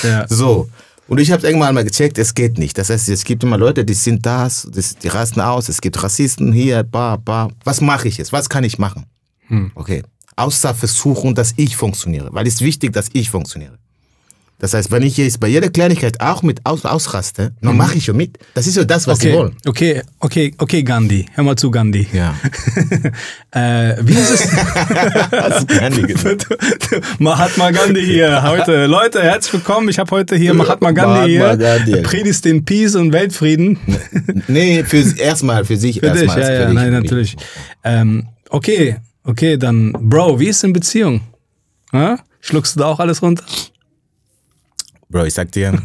Ja. 0.03 0.27
So. 0.27 0.69
Und 1.07 1.19
ich 1.19 1.31
habe 1.31 1.45
irgendwann 1.45 1.75
mal 1.75 1.83
gecheckt, 1.83 2.17
es 2.17 2.33
geht 2.33 2.57
nicht. 2.57 2.77
Das 2.77 2.89
heißt, 2.89 3.09
es 3.09 3.23
gibt 3.25 3.43
immer 3.43 3.57
Leute, 3.57 3.83
die 3.83 3.93
sind 3.93 4.25
das, 4.25 4.67
die 4.71 5.07
rasten 5.07 5.41
aus, 5.41 5.67
es 5.69 5.81
gibt 5.81 6.01
Rassisten 6.01 6.53
hier, 6.53 6.83
ba, 6.83 7.17
ba. 7.17 7.49
Was 7.63 7.81
mache 7.81 8.07
ich 8.07 8.17
jetzt? 8.17 8.31
Was 8.31 8.49
kann 8.49 8.63
ich 8.63 8.79
machen? 8.79 9.05
Okay. 9.75 10.03
Außer 10.35 10.73
versuchen, 10.73 11.35
dass 11.35 11.53
ich 11.57 11.75
funktioniere. 11.75 12.29
Weil 12.31 12.47
es 12.47 12.55
ist 12.55 12.61
wichtig, 12.61 12.93
dass 12.93 13.09
ich 13.13 13.29
funktioniere. 13.29 13.77
Das 14.59 14.73
heißt, 14.73 14.91
wenn 14.91 15.03
ich 15.03 15.17
jetzt 15.17 15.41
bei 15.41 15.47
jeder 15.49 15.67
Kleinigkeit 15.69 16.21
auch 16.21 16.41
mit 16.41 16.65
aus, 16.65 16.85
ausraste, 16.85 17.51
dann 17.61 17.75
mache 17.75 17.97
ich 17.97 18.07
ja 18.07 18.13
mit. 18.13 18.37
Das 18.53 18.65
ist 18.65 18.77
ja 18.77 18.85
das, 18.85 19.07
was 19.07 19.19
sie 19.19 19.29
Okay, 19.29 19.37
wollen. 19.37 19.55
okay, 19.65 20.01
okay, 20.19 20.53
okay, 20.57 20.83
Gandhi. 20.83 21.25
Hör 21.33 21.43
mal 21.43 21.55
zu, 21.57 21.69
Gandhi. 21.71 22.07
Ja. 22.13 22.33
Äh, 23.55 23.97
wie 24.01 24.13
ist 24.13 24.31
es? 24.31 24.49
Kann 25.77 25.93
ich 25.93 26.07
gesagt? 26.07 26.47
Mahatma 27.19 27.69
Gandhi 27.69 28.03
hier 28.03 28.41
heute. 28.41 28.87
Leute, 28.87 29.21
herzlich 29.21 29.53
willkommen. 29.53 29.89
Ich 29.89 29.99
habe 29.99 30.09
heute 30.09 30.35
hier 30.35 30.55
Mahatma 30.55 30.89
Gandhi 30.91 31.37
Mahatma 31.37 31.55
hier. 31.55 31.77
Gandhi. 31.85 32.01
Predigt 32.01 32.45
den 32.45 32.65
Peace 32.65 32.95
und 32.95 33.13
Weltfrieden. 33.13 33.77
Nee, 34.47 34.83
für 34.83 35.03
erstmal 35.19 35.65
für 35.65 35.77
sich 35.77 35.99
Für 35.99 36.09
dich, 36.09 36.23
erstmal. 36.23 36.39
ja, 36.39 36.45
für 36.47 36.53
ja, 36.53 36.65
dich. 36.65 36.73
nein, 36.75 36.91
natürlich. 36.93 37.35
Ähm, 37.83 38.27
okay, 38.49 38.95
okay, 39.23 39.57
dann, 39.57 39.91
Bro, 39.99 40.39
wie 40.39 40.47
ist 40.47 40.63
in 40.63 40.73
Beziehung? 40.73 41.21
Ha? 41.91 42.17
Schluckst 42.41 42.75
du 42.75 42.79
da 42.79 42.87
auch 42.87 42.99
alles 42.99 43.21
runter? 43.21 43.43
Bro, 45.13 45.25
ich 45.25 45.35
sag 45.35 45.51
dir, 45.51 45.79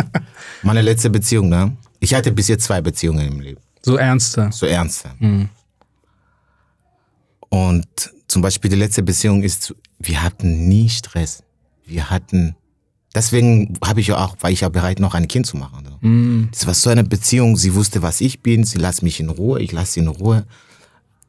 meine 0.62 0.82
letzte 0.82 1.08
Beziehung, 1.08 1.48
ne? 1.48 1.74
Ich 1.98 2.12
hatte 2.12 2.30
bis 2.30 2.46
jetzt 2.48 2.64
zwei 2.64 2.82
Beziehungen 2.82 3.26
im 3.26 3.40
Leben. 3.40 3.60
So 3.82 3.96
ernste. 3.96 4.50
So 4.52 4.66
ernste. 4.66 5.08
Mhm. 5.18 5.48
Und 7.48 7.86
zum 8.28 8.42
Beispiel 8.42 8.70
die 8.70 8.76
letzte 8.76 9.02
Beziehung 9.02 9.42
ist, 9.42 9.74
wir 9.98 10.22
hatten 10.22 10.68
nie 10.68 10.90
Stress. 10.90 11.42
Wir 11.86 12.10
hatten, 12.10 12.54
deswegen 13.14 13.78
habe 13.82 14.02
ich 14.02 14.08
ja 14.08 14.22
auch, 14.22 14.36
war 14.40 14.50
ich 14.50 14.60
ja 14.60 14.68
bereit, 14.68 15.00
noch 15.00 15.14
ein 15.14 15.26
Kind 15.26 15.46
zu 15.46 15.56
machen. 15.56 15.88
So. 15.88 16.06
Mm. 16.06 16.48
Das 16.52 16.66
war 16.66 16.74
so 16.74 16.90
eine 16.90 17.04
Beziehung, 17.04 17.56
sie 17.56 17.74
wusste, 17.74 18.02
was 18.02 18.20
ich 18.20 18.42
bin, 18.42 18.64
sie 18.64 18.76
lässt 18.76 19.02
mich 19.02 19.20
in 19.20 19.30
Ruhe, 19.30 19.62
ich 19.62 19.72
lasse 19.72 19.92
sie 19.92 20.00
in 20.00 20.08
Ruhe. 20.08 20.44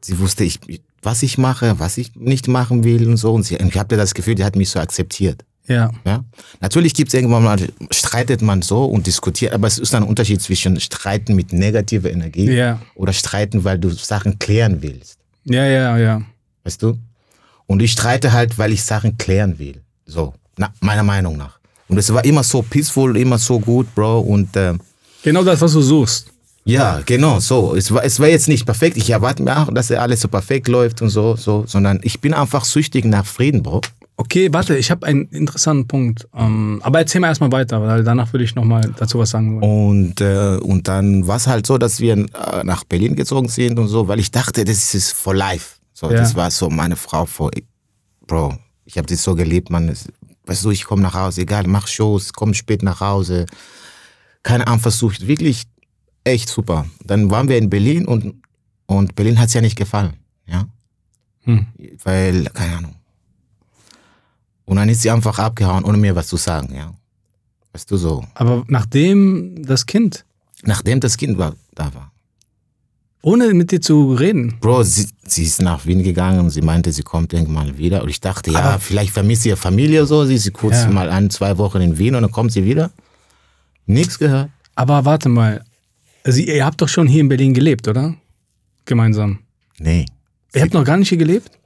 Sie 0.02 0.18
wusste, 0.18 0.44
ich, 0.44 0.60
was 1.00 1.22
ich 1.22 1.38
mache, 1.38 1.78
was 1.78 1.96
ich 1.96 2.14
nicht 2.14 2.46
machen 2.46 2.84
will 2.84 3.08
und 3.08 3.16
so. 3.16 3.32
Und 3.32 3.44
sie, 3.44 3.56
ich 3.56 3.78
habe 3.78 3.96
das 3.96 4.12
Gefühl, 4.12 4.34
die 4.34 4.44
hat 4.44 4.56
mich 4.56 4.68
so 4.68 4.80
akzeptiert. 4.80 5.44
Ja. 5.68 5.90
Ja? 6.04 6.24
Natürlich 6.60 6.94
gibt 6.94 7.08
es 7.08 7.14
irgendwann 7.14 7.44
mal, 7.44 7.58
streitet 7.90 8.42
man 8.42 8.62
so 8.62 8.84
und 8.86 9.06
diskutiert, 9.06 9.52
aber 9.52 9.66
es 9.66 9.78
ist 9.78 9.94
ein 9.94 10.02
Unterschied 10.02 10.40
zwischen 10.42 10.80
Streiten 10.80 11.34
mit 11.34 11.52
negativer 11.52 12.10
Energie 12.10 12.50
Ja. 12.50 12.80
oder 12.94 13.12
Streiten, 13.12 13.64
weil 13.64 13.78
du 13.78 13.90
Sachen 13.90 14.38
klären 14.38 14.82
willst. 14.82 15.18
Ja, 15.44 15.64
ja, 15.66 15.96
ja. 15.98 16.22
Weißt 16.64 16.82
du? 16.82 16.98
Und 17.66 17.80
ich 17.82 17.92
streite 17.92 18.32
halt, 18.32 18.56
weil 18.58 18.72
ich 18.72 18.82
Sachen 18.82 19.18
klären 19.18 19.58
will. 19.58 19.82
So, 20.06 20.34
na, 20.56 20.72
meiner 20.80 21.02
Meinung 21.02 21.36
nach. 21.36 21.58
Und 21.88 21.98
es 21.98 22.12
war 22.12 22.24
immer 22.24 22.42
so 22.42 22.62
peaceful, 22.62 23.16
immer 23.16 23.38
so 23.38 23.58
gut, 23.60 23.94
Bro. 23.94 24.20
Und 24.20 24.56
äh, 24.56 24.74
Genau 25.22 25.42
das, 25.42 25.60
was 25.60 25.72
du 25.72 25.82
suchst. 25.82 26.28
ja, 26.64 27.00
genau, 27.04 27.40
so. 27.40 27.74
Es 27.74 27.92
war, 27.92 28.04
es 28.04 28.20
war 28.20 28.28
jetzt 28.28 28.48
nicht 28.48 28.64
perfekt. 28.66 28.96
Ich 28.96 29.10
erwarte 29.10 29.42
mir 29.42 29.56
auch, 29.58 29.72
dass 29.72 29.90
alles 29.90 30.20
so 30.20 30.28
perfekt 30.28 30.68
läuft 30.68 31.02
und 31.02 31.08
so, 31.10 31.36
so, 31.36 31.64
sondern 31.66 32.00
ich 32.02 32.20
bin 32.20 32.32
einfach 32.34 32.64
süchtig 32.64 33.04
nach 33.04 33.26
Frieden, 33.26 33.62
Bro. 33.62 33.80
Okay, 34.20 34.52
warte, 34.52 34.76
ich 34.76 34.90
habe 34.90 35.06
einen 35.06 35.26
interessanten 35.28 35.86
Punkt. 35.86 36.26
Ähm, 36.34 36.80
aber 36.82 36.98
erzähl 36.98 37.20
mal 37.20 37.28
erstmal 37.28 37.52
weiter, 37.52 37.80
weil 37.80 38.02
danach 38.02 38.32
würde 38.32 38.44
ich 38.44 38.56
nochmal 38.56 38.92
dazu 38.98 39.20
was 39.20 39.30
sagen 39.30 39.60
wollen. 39.60 40.08
Und, 40.08 40.20
äh, 40.20 40.56
und 40.60 40.88
dann 40.88 41.28
war 41.28 41.36
es 41.36 41.46
halt 41.46 41.66
so, 41.66 41.78
dass 41.78 42.00
wir 42.00 42.14
äh, 42.16 42.64
nach 42.64 42.82
Berlin 42.82 43.14
gezogen 43.14 43.48
sind 43.48 43.78
und 43.78 43.86
so, 43.86 44.08
weil 44.08 44.18
ich 44.18 44.32
dachte, 44.32 44.64
das 44.64 44.92
ist 44.92 45.12
for 45.12 45.36
life. 45.36 45.76
So, 45.94 46.10
Ja. 46.10 46.16
das 46.16 46.34
war 46.34 46.50
so 46.50 46.68
meine 46.68 46.96
Frau 46.96 47.26
vor, 47.26 47.52
Bro, 48.26 48.56
ich 48.84 48.98
habe 48.98 49.08
sie 49.08 49.14
so 49.14 49.36
geliebt, 49.36 49.70
man. 49.70 49.88
Es, 49.88 50.08
weißt 50.46 50.64
du, 50.64 50.72
ich 50.72 50.84
komme 50.84 51.02
nach 51.02 51.14
Hause, 51.14 51.42
egal, 51.42 51.68
mach 51.68 51.86
Shows, 51.86 52.32
komm 52.32 52.54
spät 52.54 52.82
nach 52.82 53.00
Hause. 53.00 53.46
Keine 54.42 54.66
Anversucht, 54.66 55.28
wirklich 55.28 55.62
echt 56.24 56.48
super. 56.48 56.86
Dann 57.04 57.30
waren 57.30 57.48
wir 57.48 57.56
in 57.56 57.70
Berlin 57.70 58.04
und, 58.04 58.34
und 58.86 59.14
Berlin 59.14 59.38
hat's 59.38 59.54
ja 59.54 59.60
nicht 59.60 59.76
gefallen, 59.76 60.14
ja. 60.46 60.66
Hm. 61.44 61.66
Weil, 62.02 62.44
keine 62.46 62.76
Ahnung. 62.78 62.94
Und 64.68 64.76
dann 64.76 64.88
ist 64.90 65.00
sie 65.02 65.10
einfach 65.10 65.38
abgehauen, 65.38 65.84
ohne 65.84 65.96
mir 65.96 66.14
was 66.14 66.26
zu 66.28 66.36
sagen, 66.36 66.74
ja. 66.74 66.92
Weißt 67.72 67.90
du, 67.90 67.96
so. 67.96 68.24
Aber 68.34 68.64
nachdem 68.68 69.64
das 69.64 69.86
Kind, 69.86 70.24
Nachdem 70.62 71.00
das 71.00 71.16
Kind 71.16 71.38
war, 71.38 71.54
da 71.74 71.94
war. 71.94 72.10
ohne 73.22 73.54
mit 73.54 73.70
dir 73.70 73.80
zu 73.80 74.12
reden, 74.14 74.56
Bro, 74.60 74.82
sie, 74.82 75.08
sie 75.26 75.44
ist 75.44 75.62
nach 75.62 75.86
Wien 75.86 76.02
gegangen 76.02 76.40
und 76.40 76.50
sie 76.50 76.60
meinte, 76.62 76.92
sie 76.92 77.02
kommt 77.02 77.32
irgendwann 77.32 77.78
wieder. 77.78 78.02
Und 78.02 78.08
ich 78.10 78.20
dachte, 78.20 78.50
ja, 78.50 78.58
Aber- 78.60 78.78
vielleicht 78.80 79.12
vermisst 79.12 79.42
sie 79.44 79.50
ihre 79.50 79.56
Familie 79.56 80.04
so. 80.06 80.24
Sie 80.26 80.34
ist 80.34 80.52
kurz 80.52 80.82
Ja. 80.82 80.90
mal 80.90 81.08
ein, 81.10 81.30
zwei 81.30 81.56
Wochen 81.58 81.80
in 81.80 81.96
Wien 81.98 82.14
und 82.14 82.22
dann 82.22 82.32
kommt 82.32 82.52
sie 82.52 82.64
wieder. 82.64 82.90
Nichts 83.86 84.18
gehört. 84.18 84.50
aber 84.74 85.04
warte 85.06 85.28
mal, 85.28 85.64
also 86.24 86.40
ihr 86.40 86.64
habt 86.66 86.80
doch 86.82 86.88
schon 86.88 87.06
hier 87.06 87.20
in 87.22 87.28
Berlin 87.28 87.54
gelebt, 87.54 87.88
oder? 87.88 88.14
Gemeinsam. 88.84 89.38
Nee. 89.78 90.04
Ihr 90.54 90.62
habt 90.62 90.74
noch 90.74 90.84
gar 90.84 90.96
nicht 90.98 91.08
hier 91.08 91.18
gelebt? 91.18 91.57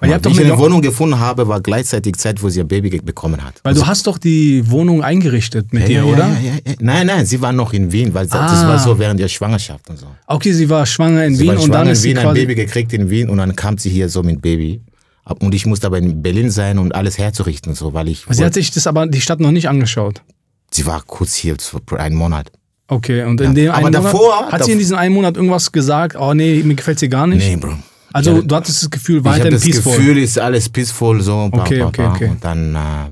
Weil, 0.00 0.10
ihr 0.10 0.24
Weil 0.24 0.32
ich 0.32 0.40
eine 0.44 0.56
Wohnung 0.58 0.80
gefunden 0.80 1.18
habe, 1.18 1.48
war 1.48 1.60
gleichzeitig 1.60 2.16
Zeit, 2.16 2.40
wo 2.42 2.48
sie 2.48 2.60
ein 2.60 2.68
Baby 2.68 2.88
bekommen 3.00 3.42
hat. 3.44 3.54
weil 3.64 3.74
du 3.74 3.84
hast 3.86 4.06
doch 4.06 4.18
die 4.18 4.62
Wohnung 4.70 5.02
eingerichtet 5.02 5.72
mit 5.72 5.82
ja, 5.82 5.88
dir, 5.88 5.94
ja, 5.94 6.04
oder? 6.04 6.28
Ja, 6.28 6.36
ja, 6.40 6.52
ja. 6.66 6.74
Nein, 6.80 7.06
nein, 7.08 7.26
sie 7.26 7.40
war 7.40 7.52
noch 7.52 7.72
in 7.72 7.90
Wien, 7.90 8.14
weil 8.14 8.26
das 8.26 8.38
Ah. 8.62 8.68
war 8.68 8.78
so 8.78 8.98
während 8.98 9.18
der 9.18 9.28
Schwangerschaft 9.28 9.88
und 9.90 9.98
so. 9.98 10.06
Okay, 10.26 10.52
sie 10.52 10.68
war 10.70 10.86
schwanger 10.86 11.24
in 11.24 11.34
Sie 11.34 11.42
Wien 11.42 11.48
war 11.48 11.56
und 11.56 11.62
schwanger 11.66 11.78
dann 11.84 11.88
ist 11.92 11.98
in 11.98 12.02
sie 12.02 12.08
Wien, 12.16 12.18
ein. 12.28 12.34
Baby 12.34 12.54
gekriegt 12.54 12.92
in 12.92 13.10
Wien 13.10 13.28
und 13.28 13.38
dann 13.38 13.56
kam 13.56 13.76
sie 13.78 13.90
hier 13.90 14.08
so 14.08 14.22
mit 14.22 14.40
Baby. 14.40 14.80
Ab- 15.24 15.42
Und 15.42 15.54
ich 15.54 15.66
musste 15.66 15.86
aber 15.88 15.98
in 15.98 16.22
Berlin 16.22 16.50
sein, 16.50 16.78
um 16.78 16.90
alles 16.92 17.18
herzurichten 17.18 17.70
und 17.70 17.76
so, 17.76 17.92
weil 17.92 18.08
ich. 18.08 18.24
Sie 18.30 18.44
hat 18.44 18.54
sich 18.54 18.70
das 18.70 18.86
aber 18.86 19.06
die 19.06 19.20
Stadt 19.20 19.40
noch 19.40 19.50
nicht 19.50 19.68
angeschaut. 19.68 20.22
sie 20.70 20.86
war 20.86 21.02
kurz 21.06 21.34
hier, 21.34 21.56
so 21.60 21.80
einen 21.96 22.14
Monat. 22.14 22.50
Okay, 22.90 23.22
und 23.24 23.38
in 23.40 23.54
dem 23.54 23.70
Aber 23.70 23.86
einen 23.86 23.92
davor- 23.92 24.36
Monat, 24.42 24.52
hat 24.52 24.64
sie 24.64 24.72
in 24.72 24.78
diesem 24.78 24.96
einen 24.96 25.14
Monat 25.14 25.36
irgendwas 25.36 25.70
gesagt, 25.72 26.16
oh 26.16 26.32
nee, 26.34 26.62
mir 26.64 26.74
gefällt 26.74 26.98
sie 26.98 27.08
gar 27.10 27.26
nicht? 27.26 27.46
Nee, 27.46 27.56
Bro. 27.56 27.74
Also 28.12 28.36
hab- 28.38 28.48
du 28.48 28.54
hattest 28.56 28.82
das 28.82 28.90
Gefühl, 28.90 29.24
weiterhin 29.24 29.52
das 29.52 29.62
peaceful. 29.62 29.96
Gefühl, 29.96 30.18
ist 30.18 30.38
alles 30.38 30.68
peaceful 30.68 31.20
so. 31.20 31.48
Bla, 31.48 31.62
Okay, 31.62 31.76
bla, 31.76 31.86
okay, 31.88 32.02
bla. 32.02 32.12
okay. 32.14 32.28
Und 32.28 32.44
dann 32.44 32.74
äh. 32.74 33.10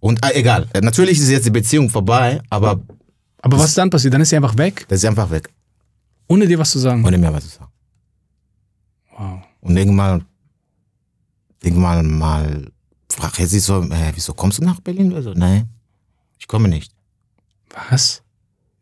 Und 0.00 0.24
äh, 0.24 0.34
egal. 0.34 0.68
Natürlich 0.80 1.18
ist 1.18 1.28
jetzt 1.28 1.46
die 1.46 1.50
Beziehung 1.50 1.90
vorbei, 1.90 2.40
aber 2.50 2.80
aber 3.42 3.58
was 3.58 3.66
ist 3.70 3.78
dann 3.78 3.90
passiert? 3.90 4.14
Dann 4.14 4.20
ist 4.20 4.28
sie 4.28 4.36
einfach 4.36 4.56
weg, 4.56 4.84
das 4.88 4.98
ist 5.00 5.04
einfach 5.04 5.28
weg, 5.30 5.48
ohne 6.28 6.46
dir 6.46 6.58
was 6.58 6.70
zu 6.70 6.78
sagen. 6.78 7.04
ohne 7.04 7.18
mehr 7.18 7.32
was 7.32 7.44
zu 7.48 7.56
sagen. 7.58 7.70
Wow. 9.16 9.40
Und 9.60 9.76
irgendwann, 9.76 10.24
irgendwann 11.62 12.16
mal 12.18 12.66
fragt 13.10 13.36
sie 13.36 13.58
so, 13.58 13.82
äh, 13.82 14.12
wieso 14.14 14.34
kommst 14.34 14.58
du 14.58 14.64
nach 14.64 14.80
Berlin? 14.80 15.12
Also, 15.14 15.32
nein, 15.32 15.68
ich 16.38 16.46
komme 16.46 16.68
nicht. 16.68 16.92
Was? 17.90 18.22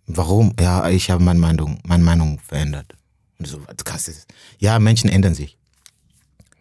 Warum? 0.07 0.53
Ja, 0.61 0.89
ich 0.91 1.11
habe 1.11 1.23
meine 1.25 1.39
Meinung, 1.41 1.79
meine 1.87 2.05
Meinung 2.05 2.39
verändert. 2.41 2.95
Und 3.39 3.47
so, 3.47 3.59
du 3.59 4.13
das? 4.13 4.27
Ja, 4.59 4.79
Menschen 4.79 5.11
ändern 5.11 5.35
sich. 5.35 5.57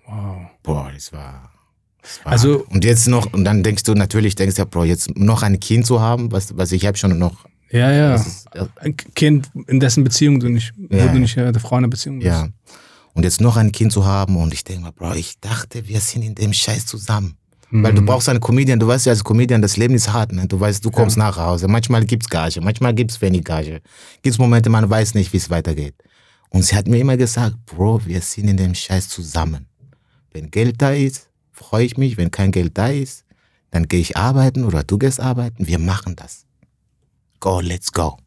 Wow. 0.08 0.48
Boah, 0.64 0.92
das 0.94 1.12
war. 1.14 1.52
Das 2.02 2.24
war 2.24 2.32
Also- 2.34 2.66
und 2.70 2.84
jetzt 2.84 3.08
noch, 3.08 3.32
und 3.34 3.44
dann 3.46 3.64
denkst 3.64 3.84
du 3.84 3.94
natürlich, 3.96 4.36
denkst 4.36 4.56
du, 4.56 4.66
Bro, 4.66 4.84
jetzt 4.86 5.16
noch 5.18 5.42
ein 5.44 5.60
Kind 5.60 5.86
zu 5.86 6.00
haben, 6.02 6.32
was, 6.32 6.56
was 6.58 6.72
ich 6.72 6.86
habe 6.86 6.98
schon 6.98 7.18
noch. 7.18 7.46
Ja, 7.72 7.92
ja. 7.92 8.16
Ist, 8.16 8.46
ja, 8.54 8.68
Ein 8.76 8.96
Kind, 8.96 9.50
in 9.68 9.80
dessen 9.80 10.04
Beziehung 10.04 10.40
du 10.40 10.50
nicht, 10.50 10.74
wo 10.78 10.96
Ja. 10.96 11.08
du 11.08 11.18
nicht 11.20 11.36
äh, 11.38 11.52
der 11.52 11.62
Frau 11.62 11.78
in 11.78 11.84
der 11.84 11.90
Beziehung 11.90 12.20
bist. 12.20 12.28
ja. 12.28 12.48
Und 13.14 13.24
jetzt 13.24 13.40
noch 13.40 13.56
ein 13.56 13.72
Kind 13.72 13.94
zu 13.94 14.06
haben 14.06 14.36
und 14.36 14.54
ich 14.54 14.66
denke 14.66 14.82
mal, 14.84 14.92
Bro, 14.92 15.14
ich 15.14 15.40
dachte, 15.40 15.88
wir 15.88 16.02
sind 16.02 16.22
in 16.24 16.36
dem 16.36 16.52
Scheiß 16.54 16.86
zusammen. 16.86 17.38
Weil 17.72 17.94
Mhm. 17.94 17.96
du 17.96 18.06
brauchst 18.06 18.30
einen 18.30 18.40
Comedian, 18.42 18.78
du 18.80 18.88
weißt 18.88 19.06
ja 19.08 19.12
als 19.14 19.24
Comedian, 19.24 19.62
das 19.62 19.76
Leben 19.78 19.96
ist 19.96 20.12
hart, 20.14 20.32
ne? 20.34 20.46
Du 20.48 20.60
weißt, 20.60 20.84
du 20.86 20.92
kommst 20.92 21.18
nach 21.18 21.36
Hause. 21.38 21.68
Manchmal 21.68 22.06
gibt's 22.06 22.30
Gage, 22.30 22.62
manchmal 22.62 22.94
gibt's 22.94 23.20
wenig 23.22 23.44
Gage. 23.44 23.82
Gibt's 24.22 24.38
Momente, 24.38 24.70
man 24.70 24.88
weiß 24.90 25.16
nicht, 25.16 25.32
wie 25.34 25.38
es 25.38 25.50
weitergeht. 25.50 25.96
Und 26.50 26.64
sie 26.64 26.76
hat 26.76 26.88
mir 26.88 27.00
immer 27.00 27.18
gesagt, 27.18 27.56
Bro, 27.66 28.06
wir 28.06 28.22
sind 28.22 28.48
in 28.48 28.58
dem 28.58 28.76
Scheiß 28.76 29.10
zusammen. 29.10 29.68
Wenn 30.32 30.52
Geld 30.52 30.82
da 30.82 30.92
ist, 30.92 31.30
freue 31.52 31.86
ich 31.86 31.98
mich. 31.98 32.18
Wenn 32.18 32.32
kein 32.32 32.52
Geld 32.52 32.78
da 32.78 32.88
ist, 32.88 33.26
dann 33.72 33.88
gehe 33.88 34.00
ich 34.00 34.16
arbeiten 34.16 34.64
oder 34.64 34.84
du 34.84 34.98
gehst 34.98 35.20
arbeiten. 35.20 35.68
Wir 35.68 35.80
machen 35.80 36.16
das. 36.16 36.46
Go, 37.40 37.60
let's 37.60 37.92
go. 37.92 38.18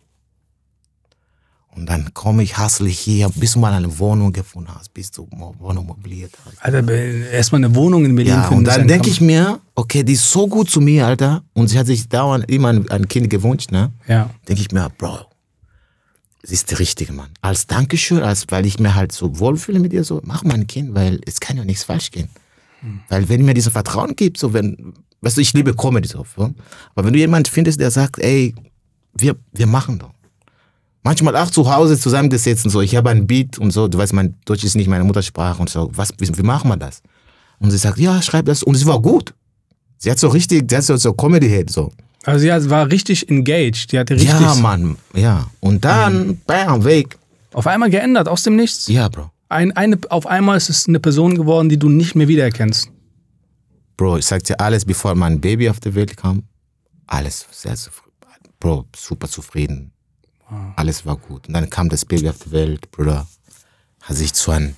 Und 1.78 1.86
dann 1.86 2.12
komme 2.12 2.42
ich, 2.42 2.58
hustle 2.58 2.88
ich 2.88 2.98
hier, 2.98 3.28
bis 3.36 3.52
du 3.52 3.60
mal 3.60 3.72
eine 3.72 3.98
Wohnung 4.00 4.32
gefunden 4.32 4.68
hast, 4.74 4.92
bis 4.92 5.12
du 5.12 5.28
eine 5.30 5.52
Wohnung 5.60 5.86
mobiliert 5.86 6.32
hast. 6.44 6.64
Alter, 6.64 6.92
erstmal 7.30 7.64
eine 7.64 7.72
Wohnung 7.72 8.04
in 8.04 8.16
Berlin 8.16 8.32
Ja, 8.34 8.48
und 8.48 8.64
dann 8.64 8.88
denke 8.88 9.08
ich 9.08 9.20
mir, 9.20 9.60
okay, 9.76 10.02
die 10.02 10.14
ist 10.14 10.28
so 10.28 10.48
gut 10.48 10.68
zu 10.68 10.80
mir, 10.80 11.06
Alter. 11.06 11.44
Und 11.52 11.68
sie 11.68 11.78
hat 11.78 11.86
sich 11.86 12.08
dauernd 12.08 12.50
immer 12.50 12.70
ein, 12.70 12.90
ein 12.90 13.06
Kind 13.06 13.30
gewünscht, 13.30 13.70
ne? 13.70 13.92
Ja. 14.08 14.28
Denke 14.48 14.62
ich 14.62 14.72
mir, 14.72 14.90
Bro, 14.98 15.27
sie 16.42 16.54
ist 16.54 16.70
der 16.70 16.78
richtige 16.78 17.12
Mann. 17.12 17.30
Als 17.40 17.66
Dankeschön, 17.66 18.22
als 18.22 18.46
weil 18.48 18.66
ich 18.66 18.78
mir 18.78 18.94
halt 18.94 19.12
so 19.12 19.38
wohlfühle 19.38 19.80
mit 19.80 19.92
ihr, 19.92 20.04
so, 20.04 20.20
mach 20.24 20.44
mal 20.44 20.54
ein 20.54 20.66
Kind, 20.66 20.94
weil 20.94 21.20
es 21.26 21.40
kann 21.40 21.56
ja 21.56 21.64
nichts 21.64 21.84
falsch 21.84 22.10
gehen. 22.10 22.28
Weil 23.08 23.28
wenn 23.28 23.44
mir 23.44 23.54
dieses 23.54 23.72
Vertrauen 23.72 24.14
gibt, 24.14 24.38
so 24.38 24.52
wenn, 24.52 24.94
weißt 25.20 25.36
du, 25.36 25.40
ich 25.40 25.52
liebe 25.52 25.74
Comedy 25.74 26.08
so, 26.08 26.24
so. 26.36 26.54
aber 26.94 27.06
wenn 27.06 27.12
du 27.12 27.18
jemanden 27.18 27.50
findest, 27.50 27.80
der 27.80 27.90
sagt, 27.90 28.18
ey, 28.20 28.54
wir, 29.14 29.36
wir 29.52 29.66
machen 29.66 29.98
doch. 29.98 30.12
Manchmal 31.02 31.36
auch 31.36 31.50
zu 31.50 31.72
Hause 31.72 31.98
zusammengesetzt 31.98 32.64
und 32.64 32.70
so, 32.70 32.80
ich 32.80 32.94
habe 32.94 33.10
ein 33.10 33.26
Beat 33.26 33.58
und 33.58 33.70
so, 33.70 33.88
du 33.88 33.98
weißt, 33.98 34.12
mein 34.12 34.36
Deutsch 34.44 34.64
ist 34.64 34.76
nicht 34.76 34.88
meine 34.88 35.04
Muttersprache 35.04 35.60
und 35.60 35.70
so, 35.70 35.90
was, 35.92 36.12
wie, 36.18 36.28
wie 36.36 36.42
machen 36.42 36.68
wir 36.68 36.76
das? 36.76 37.02
Und 37.58 37.70
sie 37.70 37.78
sagt, 37.78 37.98
ja, 37.98 38.20
schreib 38.22 38.46
das, 38.46 38.62
und 38.62 38.76
es 38.76 38.86
war 38.86 39.00
gut. 39.00 39.34
Sie 39.96 40.10
hat 40.10 40.18
so 40.18 40.28
richtig, 40.28 40.70
sie 40.70 40.76
hat 40.76 40.84
so, 40.84 40.96
so 40.96 41.12
Comedy-Head, 41.12 41.70
so. 41.70 41.90
Also 42.28 42.40
sie 42.62 42.70
war 42.70 42.90
richtig 42.90 43.28
engaged. 43.30 43.92
Die 43.92 43.98
hatte 43.98 44.14
richtig 44.14 44.30
Ja, 44.30 44.54
Mann, 44.56 44.96
ja. 45.14 45.48
Und 45.60 45.84
dann, 45.84 46.40
bam, 46.46 46.84
weg. 46.84 47.16
auf 47.52 47.66
einmal 47.66 47.90
geändert, 47.90 48.28
aus 48.28 48.42
dem 48.42 48.56
Nichts. 48.56 48.86
Ja, 48.88 49.08
Bro. 49.08 49.30
Ein, 49.48 49.72
eine, 49.72 49.98
auf 50.10 50.26
einmal 50.26 50.56
ist 50.58 50.68
es 50.68 50.86
eine 50.88 51.00
Person 51.00 51.34
geworden, 51.34 51.68
die 51.70 51.78
du 51.78 51.88
nicht 51.88 52.14
mehr 52.14 52.28
wiedererkennst. 52.28 52.90
Bro, 53.96 54.18
ich 54.18 54.26
sag 54.26 54.44
dir 54.44 54.60
alles, 54.60 54.84
bevor 54.84 55.14
mein 55.14 55.40
Baby 55.40 55.70
auf 55.70 55.80
die 55.80 55.94
Welt 55.94 56.16
kam. 56.16 56.42
Alles 57.06 57.46
sehr 57.50 57.74
zufrieden. 57.74 58.12
Bro, 58.60 58.84
super 58.94 59.28
zufrieden. 59.28 59.92
Alles 60.76 61.06
war 61.06 61.16
gut. 61.16 61.48
Und 61.48 61.54
dann 61.54 61.70
kam 61.70 61.88
das 61.88 62.04
Baby 62.04 62.28
auf 62.28 62.38
die 62.44 62.52
Welt, 62.52 62.90
Bruder. 62.90 63.26
Hat 64.02 64.16
sich 64.16 64.32
zu 64.34 64.50
einem 64.50 64.74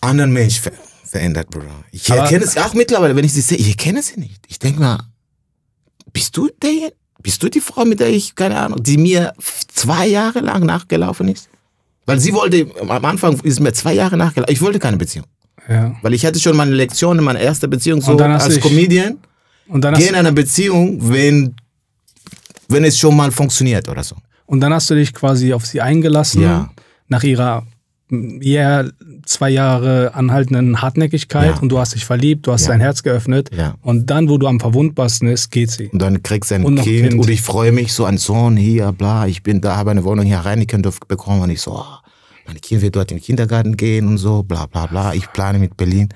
anderen 0.00 0.32
Mensch 0.32 0.60
ver 0.60 0.72
verändert, 1.04 1.50
Bruder. 1.50 1.84
Ich 1.90 2.08
erkenne 2.08 2.44
es 2.44 2.56
auch 2.56 2.72
mittlerweile, 2.74 3.14
wenn 3.14 3.24
ich 3.24 3.34
sie 3.34 3.42
sehe, 3.42 3.58
ich 3.58 3.68
erkenne 3.68 4.02
sie 4.02 4.18
nicht. 4.18 4.40
Ich 4.48 4.58
denke 4.58 4.80
mal, 4.80 4.98
bist 6.12 6.36
du 6.36 6.48
der, 6.62 6.92
bist 7.22 7.42
du 7.42 7.48
die 7.48 7.60
Frau, 7.60 7.84
mit 7.84 8.00
der 8.00 8.08
ich, 8.10 8.34
keine 8.34 8.58
Ahnung, 8.58 8.82
die 8.82 8.96
mir 8.96 9.32
zwei 9.72 10.06
Jahre 10.06 10.40
lang 10.40 10.64
nachgelaufen 10.66 11.28
ist? 11.28 11.48
Weil 12.06 12.18
sie 12.18 12.32
wollte, 12.32 12.66
am 12.88 13.04
Anfang 13.04 13.38
ist 13.42 13.60
mir 13.60 13.72
zwei 13.72 13.94
Jahre 13.94 14.16
nachgelaufen. 14.16 14.52
Ich 14.52 14.60
wollte 14.60 14.78
keine 14.78 14.96
Beziehung. 14.96 15.26
Ja. 15.68 15.94
Weil 16.02 16.14
ich 16.14 16.26
hatte 16.26 16.40
schon 16.40 16.56
meine 16.56 16.72
Lektion 16.72 17.18
in 17.18 17.24
meiner 17.24 17.38
ersten 17.40 17.70
Beziehung 17.70 18.00
so 18.00 18.12
Und 18.12 18.18
dann 18.18 18.32
hast 18.32 18.44
als 18.44 18.60
Comedian. 18.60 19.18
Und 19.68 19.82
dann, 19.82 19.94
Geh 19.94 20.08
in 20.08 20.16
eine 20.16 20.32
Beziehung, 20.32 20.98
wenn, 21.08 21.54
wenn 22.68 22.84
es 22.84 22.98
schon 22.98 23.16
mal 23.16 23.30
funktioniert 23.30 23.88
oder 23.88 24.02
so. 24.02 24.16
und 24.46 24.60
dann 24.60 24.74
hast 24.74 24.90
du 24.90 24.94
dich 24.94 25.14
quasi 25.14 25.52
auf 25.52 25.64
sie 25.64 25.80
eingelassen. 25.80 26.42
Ja. 26.42 26.70
Nach 27.08 27.22
ihrer, 27.22 27.64
ja, 28.10 28.84
zwei 29.24 29.50
Jahre 29.50 30.14
anhaltenden 30.14 30.82
Hartnäckigkeit 30.82 31.54
Ja. 31.56 31.60
und 31.60 31.68
du 31.70 31.78
hast 31.78 31.94
dich 31.94 32.04
verliebt, 32.04 32.46
du 32.46 32.52
hast 32.52 32.62
Ja. 32.66 32.68
dein 32.72 32.80
Herz 32.80 33.02
geöffnet 33.02 33.50
Ja. 33.56 33.74
und 33.82 34.10
dann, 34.10 34.28
wo 34.28 34.38
du 34.38 34.46
am 34.46 34.60
verwundbarsten 34.60 35.28
ist, 35.28 35.50
geht 35.50 35.70
sie. 35.70 35.88
Und 35.88 36.00
dann 36.00 36.22
kriegst 36.22 36.50
du 36.50 36.56
ein 36.56 36.64
kind, 36.64 36.82
Kind. 36.84 37.14
und 37.14 37.28
ich 37.30 37.42
freue 37.42 37.72
mich 37.72 37.92
so, 37.92 38.04
ein 38.04 38.18
Sohn 38.18 38.56
hier, 38.56 38.92
bla, 38.92 39.26
ich 39.26 39.42
bin 39.42 39.60
da, 39.60 39.76
habe 39.76 39.90
eine 39.90 40.04
Wohnung 40.04 40.24
hier 40.26 40.38
rein, 40.38 40.60
ich 40.60 40.68
könnte 40.68 40.90
bekommen 41.08 41.42
und 41.42 41.50
ich 41.50 41.60
so, 41.60 41.72
oh, 41.72 41.84
mein 42.46 42.60
Kind 42.60 42.82
wird 42.82 42.96
dort 42.96 43.10
in 43.12 43.18
den 43.18 43.22
Kindergarten 43.24 43.76
gehen 43.76 44.06
und 44.08 44.18
so, 44.18 44.42
bla 44.42 44.66
bla 44.66 44.86
bla, 44.86 45.14
ich 45.14 45.30
plane 45.32 45.58
mit 45.58 45.76
Berlin. 45.76 46.08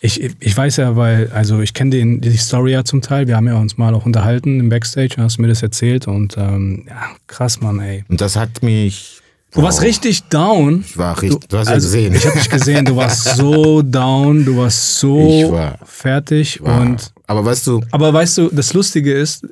Ich, 0.00 0.20
ich 0.20 0.56
weiß 0.56 0.76
ja, 0.78 0.96
weil, 0.96 1.30
also 1.32 1.60
ich 1.60 1.72
kenne 1.72 1.90
den- 1.90 2.20
die 2.20 2.36
Story 2.36 2.72
ja 2.72 2.84
zum 2.84 3.00
Teil, 3.00 3.26
wir 3.26 3.36
haben 3.36 3.46
ja 3.46 3.56
uns 3.56 3.78
mal 3.78 3.94
auch 3.94 4.04
unterhalten 4.04 4.60
im 4.60 4.68
Backstage, 4.68 5.14
und 5.16 5.22
hast 5.22 5.38
mir 5.38 5.48
das 5.48 5.62
erzählt 5.62 6.06
und 6.06 6.36
ähm, 6.36 6.84
ja, 6.88 7.06
krass, 7.26 7.60
Mann, 7.60 7.80
ey. 7.80 8.04
Und 8.08 8.20
das 8.20 8.36
hat 8.36 8.62
mich... 8.62 9.20
Du 9.54 9.62
warst 9.62 9.78
Wow. 9.78 9.84
richtig 9.86 10.22
down. 10.24 10.84
Ich 10.86 10.98
war 10.98 11.20
richtig, 11.22 11.48
du, 11.48 11.58
hast 11.58 11.68
ja 11.68 11.74
also, 11.74 11.86
gesehen. 11.86 12.14
Ich 12.14 12.26
habe 12.26 12.36
dich 12.38 12.50
gesehen, 12.50 12.84
du 12.84 12.96
warst 12.96 13.24
so 13.36 13.82
down, 13.82 14.44
du 14.44 14.56
warst 14.56 14.98
so 14.98 15.44
Ich 15.46 15.50
war- 15.52 15.78
fertig 15.84 16.60
War- 16.62 16.80
und 16.80 17.12
aber 17.26 17.44
weißt 17.44 17.66
du, 17.68 17.80
Aber 17.90 18.12
weißt 18.12 18.38
du, 18.38 18.48
das 18.50 18.74
Lustige 18.74 19.12
ist, 19.14 19.46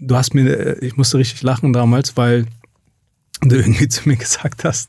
du 0.00 0.16
hast 0.16 0.34
mir, 0.34 0.48
äh, 0.80 0.84
ich 0.84 0.96
musste 0.96 1.18
richtig 1.18 1.42
lachen 1.42 1.72
damals, 1.72 2.16
weil 2.16 2.46
du 3.42 3.56
irgendwie 3.56 3.86
zu 3.88 4.08
mir 4.08 4.16
gesagt 4.16 4.64
hast, 4.64 4.88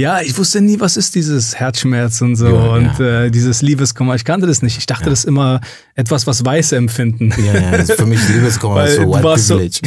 ja, 0.00 0.20
ich 0.20 0.36
wusste 0.36 0.60
nie, 0.60 0.80
was 0.80 0.96
ist 0.96 1.14
dieses 1.14 1.54
Herzschmerz 1.54 2.20
und 2.20 2.36
so 2.36 2.46
Ja, 2.48 2.72
und 2.72 2.98
ja. 2.98 3.24
Äh, 3.24 3.30
dieses 3.30 3.62
Liebeskummer. 3.62 4.14
Ich 4.14 4.24
kannte 4.24 4.46
das 4.46 4.62
nicht. 4.62 4.78
Ich 4.78 4.86
dachte, 4.86 5.10
das 5.10 5.20
ist 5.20 5.24
immer 5.26 5.60
etwas, 5.94 6.26
was 6.26 6.44
Weiße 6.44 6.76
empfinden. 6.76 7.32
ja, 7.44 7.60
ja, 7.60 7.70
das 7.72 7.90
ist 7.90 8.00
für 8.00 8.06
mich 8.06 8.26
Liebeskummer, 8.34 8.86
so 8.88 9.02
white 9.12 9.22
warst 9.22 9.46
so, 9.46 9.56
privilege. 9.56 9.80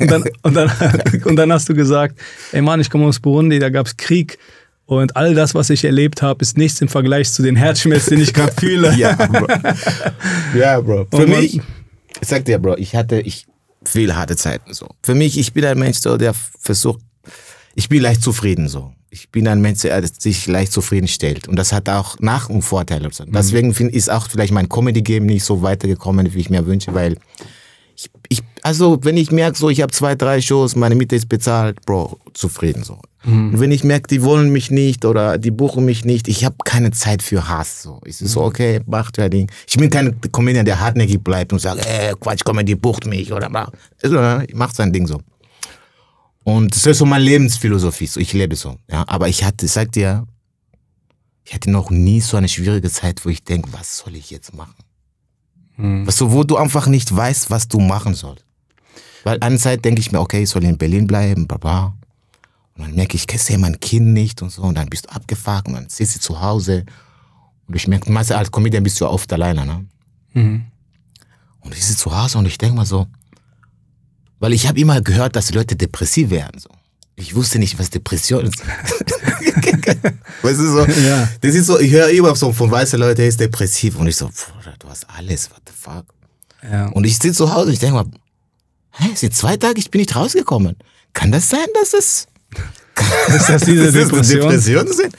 und, 0.00 0.10
dann, 0.10 0.24
und, 0.42 0.54
dann, 0.54 0.70
und 1.24 1.36
dann 1.36 1.52
hast 1.52 1.68
du 1.68 1.74
gesagt, 1.74 2.18
ey 2.52 2.60
Mann, 2.60 2.80
ich 2.80 2.90
komme 2.90 3.06
aus 3.06 3.20
Burundi, 3.20 3.58
da 3.58 3.70
gab's 3.70 3.96
Krieg 3.96 4.38
und 4.86 5.16
all 5.16 5.34
das, 5.34 5.54
was 5.54 5.70
ich 5.70 5.84
erlebt 5.84 6.22
habe, 6.22 6.42
ist 6.42 6.58
nichts 6.58 6.80
im 6.80 6.88
Vergleich 6.88 7.32
zu 7.32 7.42
den 7.42 7.56
Herzschmerz, 7.56 8.06
den 8.06 8.20
ich 8.20 8.34
gerade 8.34 8.52
fühle. 8.52 8.94
ja, 8.96 9.14
Bro. 9.14 9.46
Ja, 10.54 10.80
Bro. 10.80 11.06
Für 11.10 11.26
Mann. 11.26 11.40
mich, 11.40 11.60
ich 12.20 12.28
sag 12.28 12.44
dir, 12.44 12.58
Bro, 12.58 12.76
ich 12.76 12.94
hatte 12.94 13.20
ich 13.20 13.46
viele 13.84 14.16
harte 14.16 14.36
Zeiten 14.36 14.74
so. 14.74 14.88
Für 15.02 15.14
mich, 15.14 15.38
ich 15.38 15.52
bin 15.52 15.64
ein 15.64 15.78
Mensch, 15.78 15.98
so, 15.98 16.16
der 16.16 16.34
versucht, 16.34 17.00
ich 17.74 17.88
bin 17.88 18.02
leicht 18.02 18.22
zufrieden 18.22 18.68
so. 18.68 18.92
Ich 19.14 19.28
bin 19.28 19.46
ein 19.46 19.60
Mensch, 19.60 19.82
der 19.82 20.02
sich 20.06 20.46
leicht 20.46 20.72
zufrieden 20.72 21.06
stellt. 21.06 21.46
Und 21.46 21.56
das 21.56 21.72
hat 21.72 21.88
auch 21.90 22.18
Nach- 22.20 22.48
und 22.48 22.62
Vorteile. 22.62 23.08
Mhm. 23.08 23.32
Deswegen 23.32 23.74
find, 23.74 23.92
ist 23.92 24.10
auch 24.10 24.26
vielleicht 24.28 24.54
mein 24.54 24.70
Comedy-Game 24.70 25.26
nicht 25.26 25.44
so 25.44 25.60
weitergekommen, 25.60 26.32
wie 26.32 26.40
ich 26.40 26.48
mir 26.48 26.64
wünsche, 26.66 26.94
weil 26.94 27.18
ich, 27.94 28.10
ich 28.28 28.42
also 28.62 28.98
wenn 29.02 29.18
ich 29.18 29.30
merke, 29.30 29.58
so 29.58 29.68
ich 29.68 29.82
habe 29.82 29.92
zwei, 29.92 30.14
drei 30.14 30.40
Shows, 30.40 30.76
meine 30.76 30.94
Miete 30.94 31.14
ist 31.14 31.28
bezahlt, 31.28 31.84
Bro, 31.84 32.18
zufrieden 32.32 32.84
so. 32.84 32.98
Und 33.24 33.60
wenn 33.60 33.70
ich 33.70 33.84
merke, 33.84 34.08
die 34.08 34.22
wollen 34.22 34.50
mich 34.50 34.70
nicht 34.72 35.04
oder 35.04 35.38
die 35.38 35.52
buchen 35.52 35.84
mich 35.84 36.04
nicht, 36.04 36.26
ich 36.26 36.44
habe 36.44 36.56
keine 36.64 36.90
Zeit 36.90 37.22
für 37.22 37.48
Hass. 37.48 37.82
So. 37.82 38.00
Ich 38.04 38.16
so, 38.16 38.42
okay, 38.42 38.80
macht 38.86 39.16
dein 39.18 39.30
Ding. 39.30 39.50
Ich 39.68 39.76
bin 39.76 39.90
kein 39.90 40.20
Comedian, 40.32 40.64
der 40.64 40.80
hartnäckig 40.80 41.22
bleibt 41.22 41.52
und 41.52 41.60
sagt, 41.60 41.86
äh, 41.86 42.14
Quatsch, 42.18 42.44
Comedy 42.44 42.74
bucht 42.74 43.06
mich 43.06 43.32
oder 43.32 43.48
bla. 43.48 43.70
Also, 44.02 44.18
ich 44.46 44.54
mach 44.54 44.74
sein 44.74 44.92
Ding 44.92 45.06
so. 45.06 45.20
Und 46.44 46.74
das 46.74 46.86
ist 46.86 46.98
so 46.98 47.06
meine 47.06 47.24
Lebensphilosophie. 47.24 48.06
So, 48.06 48.20
ich 48.20 48.32
lebe 48.32 48.56
so. 48.56 48.76
Ja, 48.90 49.04
aber 49.06 49.28
ich 49.28 49.44
hatte, 49.44 49.66
ich 49.66 49.72
sag 49.72 49.92
dir, 49.92 50.26
ich 51.44 51.54
hatte 51.54 51.70
noch 51.70 51.90
nie 51.90 52.20
so 52.20 52.36
eine 52.36 52.48
schwierige 52.48 52.90
Zeit, 52.90 53.24
wo 53.24 53.28
ich 53.28 53.44
denke, 53.44 53.72
was 53.72 53.98
soll 53.98 54.16
ich 54.16 54.30
jetzt 54.30 54.54
machen? 54.54 54.74
Hm. 55.76 56.06
Weißt 56.06 56.20
du, 56.20 56.32
wo 56.32 56.44
du 56.44 56.56
einfach 56.56 56.86
nicht 56.86 57.14
weißt, 57.14 57.50
was 57.50 57.68
du 57.68 57.80
machen 57.80 58.14
sollst. 58.14 58.44
Weil 59.24 59.38
eine 59.40 59.58
Zeit 59.58 59.84
denke 59.84 60.00
ich 60.00 60.10
mir, 60.10 60.20
okay, 60.20 60.42
ich 60.42 60.50
soll 60.50 60.64
in 60.64 60.78
Berlin 60.78 61.06
bleiben, 61.06 61.46
baba. 61.46 61.94
Und 62.76 62.84
dann 62.86 62.94
merke 62.94 63.16
ich, 63.16 63.26
ich 63.30 63.42
sehe 63.42 63.58
mein 63.58 63.78
Kind 63.78 64.08
nicht 64.08 64.42
und 64.42 64.50
so. 64.50 64.62
Und 64.62 64.76
dann 64.76 64.88
bist 64.88 65.06
du 65.06 65.10
abgefuckt 65.10 65.68
und 65.68 65.74
dann 65.74 65.88
sitzt 65.88 66.16
du 66.16 66.20
zu 66.20 66.40
Hause. 66.40 66.84
Und 67.68 67.76
ich 67.76 67.86
merke, 67.86 68.14
als 68.16 68.50
Comedian 68.50 68.82
bist 68.82 69.00
du 69.00 69.04
ja 69.04 69.10
oft 69.10 69.32
alleine, 69.32 69.64
ne? 69.64 69.84
Mhm. 70.32 70.64
Und 71.60 71.74
ich 71.74 71.84
sitze 71.84 72.00
zu 72.00 72.16
Hause 72.16 72.38
und 72.38 72.46
ich 72.46 72.58
denke 72.58 72.74
mal 72.74 72.86
so, 72.86 73.06
weil 74.42 74.52
ich 74.52 74.66
habe 74.66 74.80
immer 74.80 75.00
gehört, 75.00 75.36
dass 75.36 75.54
Leute 75.54 75.76
depressiv 75.76 76.30
werden. 76.30 76.58
So. 76.58 76.68
Ich 77.14 77.36
wusste 77.36 77.60
nicht, 77.60 77.78
was 77.78 77.90
Depression 77.90 78.44
ist. 78.44 78.58
weißt 80.42 80.58
du 80.58 80.66
so? 80.66 80.84
Ja. 81.06 81.28
Das 81.40 81.54
ist 81.54 81.66
so, 81.66 81.78
ich 81.78 81.92
höre 81.92 82.08
immer 82.08 82.34
so 82.34 82.52
von 82.52 82.68
weißen 82.68 82.98
Leuten, 82.98 83.20
er 83.20 83.28
ist 83.28 83.38
depressiv. 83.38 83.96
Und 84.00 84.08
ich 84.08 84.16
so, 84.16 84.26
Bruder, 84.26 84.74
du 84.80 84.88
hast 84.88 85.06
alles, 85.16 85.48
what 85.48 85.60
the 85.68 85.72
fuck. 85.72 86.06
Ja. 86.68 86.88
Und 86.88 87.04
ich 87.04 87.18
sitze 87.18 87.34
zu 87.34 87.54
Hause 87.54 87.68
und 87.68 87.74
ich 87.74 87.78
denke 87.78 87.94
mal, 87.94 88.06
hä, 88.90 89.10
sind 89.14 89.32
zwei 89.32 89.56
Tage, 89.56 89.78
ich 89.78 89.92
bin 89.92 90.00
nicht 90.00 90.16
rausgekommen. 90.16 90.76
Kann 91.12 91.30
das 91.30 91.48
sein, 91.48 91.66
dass 91.80 91.94
es 91.94 92.26
Ist 93.28 93.48
das 93.48 93.62
diese 93.62 93.92
dass 93.92 93.94
es 93.94 94.08
Depression? 94.08 94.40
Depressionen 94.40 94.92
sind? 94.92 95.16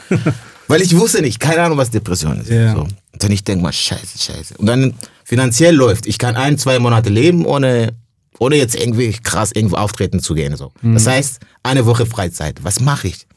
Weil 0.67 0.81
ich 0.81 0.97
wusste 0.97 1.21
nicht, 1.21 1.39
keine 1.39 1.61
Ahnung, 1.61 1.77
was 1.77 1.91
Depression 1.91 2.41
ist. 2.41 2.49
Ja. 2.49 2.73
So. 2.73 2.81
Und 2.81 3.23
dann 3.23 3.31
ich 3.31 3.45
denke 3.45 3.63
mal, 3.63 3.71
scheiße, 3.71 4.19
scheiße. 4.19 4.57
Und 4.57 4.65
dann 4.65 4.93
finanziell 5.23 5.73
läuft. 5.73 6.07
Ich 6.07 6.17
kann 6.17 6.35
ein, 6.35 6.57
zwei 6.57 6.77
Monate 6.79 7.09
leben, 7.09 7.45
ohne, 7.45 7.93
ohne 8.39 8.55
jetzt 8.55 8.75
irgendwie 8.75 9.11
krass 9.11 9.51
irgendwo 9.51 9.77
auftreten 9.77 10.19
zu 10.19 10.33
gehen. 10.33 10.55
So. 10.55 10.71
Mhm. 10.81 10.93
Das 10.95 11.07
heißt, 11.07 11.39
eine 11.63 11.85
Woche 11.85 12.05
Freizeit. 12.05 12.63
Was 12.63 12.79
mache 12.79 13.07
ich? 13.07 13.27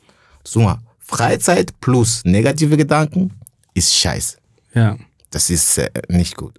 So 0.45 0.61
mal, 0.61 0.79
Freizeit 0.99 1.79
plus 1.81 2.23
negative 2.25 2.77
Gedanken 2.77 3.33
ist 3.75 3.95
scheiße. 3.95 4.39
Ja. 4.75 4.97
Das 5.31 5.51
ist 5.51 5.79
äh, 5.79 5.91
nicht 6.09 6.37
gut. 6.37 6.59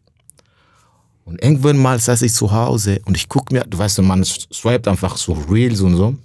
Und 1.25 1.41
irgendwann 1.43 1.77
mal 1.77 1.99
saß 1.99 2.21
ich 2.21 2.33
zu 2.33 2.51
Hause 2.51 3.01
und 3.05 3.17
ich 3.17 3.27
guck 3.27 3.51
mir, 3.51 3.65
du 3.65 3.77
weißt, 3.77 4.01
man 4.01 4.23
swiped 4.23 4.87
einfach 4.87 5.17
so 5.17 5.33
Reels 5.33 5.81
und 5.81 5.97
so. 5.97 6.15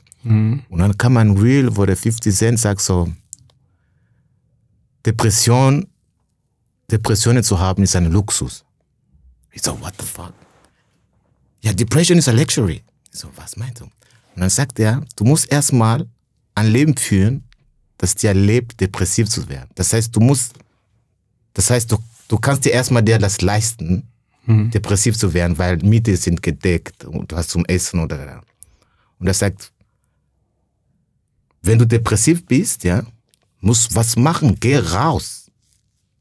Und 0.69 0.79
dann 0.79 0.97
kam 0.97 1.17
ein 1.17 1.37
Reel, 1.37 1.77
wo 1.77 1.85
der 1.85 1.97
50 1.97 2.33
Cent 2.33 2.61
sagt 2.61 2.81
so, 2.81 3.13
Depression, 5.05 5.89
Depressionen 6.91 7.43
zu 7.43 7.59
haben 7.59 7.83
ist 7.83 7.97
ein 7.97 8.13
Luxus. 8.13 8.65
Ich 9.51 9.63
so, 9.63 9.79
what 9.81 9.95
the 9.99 10.07
fuck? 10.07 10.33
Ja, 11.63 11.73
Depression 11.73 12.19
is 12.19 12.29
a 12.29 12.33
luxury. 12.33 12.83
Ich 13.13 13.21
so, 13.21 13.29
was 13.37 13.57
meinst 13.57 13.81
du? 13.81 13.85
Und 13.85 14.41
dann 14.41 14.51
sagt 14.51 14.79
er, 14.79 15.03
du 15.17 15.25
musst 15.25 15.51
erstmal 15.51 16.07
ein 16.55 16.71
Leben 16.71 16.97
führen, 16.97 17.45
das 17.99 18.15
dir 18.15 18.29
erlebt, 18.29 18.81
depressiv 18.81 19.29
zu 19.29 19.49
werden. 19.49 19.71
Das 19.75 19.93
heißt, 19.93 20.15
du 20.15 20.21
musst, 20.21 20.55
das 21.55 21.71
heißt, 21.71 21.93
du, 21.93 21.99
du 22.29 22.39
kannst 22.39 22.65
dir 22.65 22.73
erstmal 22.73 23.03
dir 23.03 23.19
das 23.19 23.41
leisten, 23.41 24.09
depressiv 24.71 25.17
zu 25.17 25.33
werden, 25.33 25.57
weil 25.57 25.77
Miete 25.79 26.17
sind 26.17 26.43
gedeckt 26.43 27.05
und 27.05 27.31
du 27.31 27.37
hast 27.37 27.51
zum 27.51 27.65
Essen 27.67 28.01
oder. 28.01 28.43
Und 29.21 29.27
er 29.29 29.35
sagt, 29.35 29.71
wenn 31.63 31.79
du 31.79 31.87
depressiv 31.87 32.45
bist, 32.45 32.83
ja, 32.83 33.05
musst 33.61 33.95
was 33.95 34.17
machen, 34.17 34.57
geh 34.59 34.79
raus. 34.79 35.51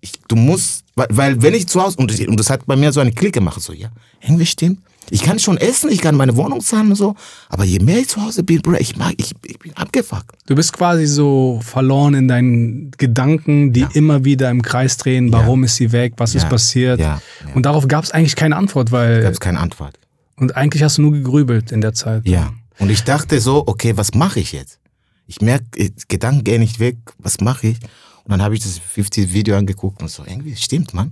Ich, 0.01 0.13
du 0.27 0.35
musst, 0.35 0.85
weil, 0.95 1.07
weil 1.09 1.41
wenn 1.41 1.55
ich 1.55 1.67
zu 1.67 1.81
Hause, 1.81 1.97
und, 1.97 2.11
und 2.27 2.39
das 2.39 2.49
hat 2.51 2.65
bei 2.67 2.75
mir 2.75 2.91
so 2.91 2.99
eine 2.99 3.11
Klick 3.11 3.33
gemacht, 3.33 3.59
so, 3.59 3.73
ja, 3.73 3.89
irgendwie 4.21 4.45
stimmt. 4.45 4.81
Ich 5.11 5.23
kann 5.23 5.39
schon 5.39 5.57
essen, 5.57 5.91
ich 5.91 5.99
kann 6.01 6.15
meine 6.15 6.35
Wohnung 6.37 6.61
zahlen 6.61 6.89
und 6.89 6.95
so, 6.95 7.15
aber 7.49 7.65
je 7.65 7.79
mehr 7.79 7.99
ich 7.99 8.07
zu 8.07 8.21
Hause 8.21 8.43
bin, 8.43 8.61
Bro, 8.61 8.75
ich 8.79 8.95
mag, 8.95 9.13
ich, 9.17 9.33
ich 9.45 9.59
bin 9.59 9.75
abgefuckt. 9.75 10.31
Du 10.47 10.55
bist 10.55 10.71
quasi 10.71 11.05
so 11.05 11.59
verloren 11.63 12.13
in 12.13 12.27
deinen 12.29 12.91
Gedanken, 12.97 13.73
die 13.73 13.85
immer 13.93 14.23
wieder 14.23 14.49
im 14.49 14.61
Kreis 14.61 14.95
drehen. 14.97 15.31
Warum 15.31 15.65
ist 15.65 15.75
sie 15.75 15.91
weg? 15.91 16.13
Was 16.17 16.33
ist 16.33 16.43
Ja. 16.43 16.49
passiert? 16.49 16.99
Ja. 16.99 17.21
Ja. 17.45 17.53
Und 17.53 17.65
darauf 17.65 17.87
gab 17.89 18.03
es 18.05 18.11
eigentlich 18.11 18.35
keine 18.37 18.55
Antwort, 18.55 18.91
weil. 18.91 19.21
Gab 19.21 19.33
es 19.33 19.39
keine 19.41 19.59
Antwort. 19.59 19.99
Und 20.37 20.55
eigentlich 20.55 20.81
hast 20.81 20.97
du 20.97 21.01
nur 21.03 21.11
gegrübelt 21.11 21.71
in 21.71 21.81
der 21.81 21.93
Zeit. 21.93 22.25
Ja. 22.25 22.51
Und 22.79 22.89
ich 22.89 23.03
dachte 23.03 23.39
so, 23.41 23.63
okay, 23.67 23.97
was 23.97 24.13
mache 24.15 24.39
ich 24.39 24.53
jetzt? 24.53 24.79
Ich 25.27 25.41
merke, 25.41 25.65
Gedanken 26.07 26.43
gehen 26.45 26.61
nicht 26.61 26.79
weg, 26.79 26.97
was 27.19 27.41
mache 27.41 27.67
ich? 27.67 27.77
Und 28.23 28.31
dann 28.31 28.41
habe 28.41 28.55
ich 28.55 28.61
das 28.61 28.79
50-Video 28.79 29.55
angeguckt 29.57 30.01
und 30.01 30.09
so, 30.09 30.23
irgendwie 30.25 30.55
stimmt, 30.55 30.93
man. 30.93 31.11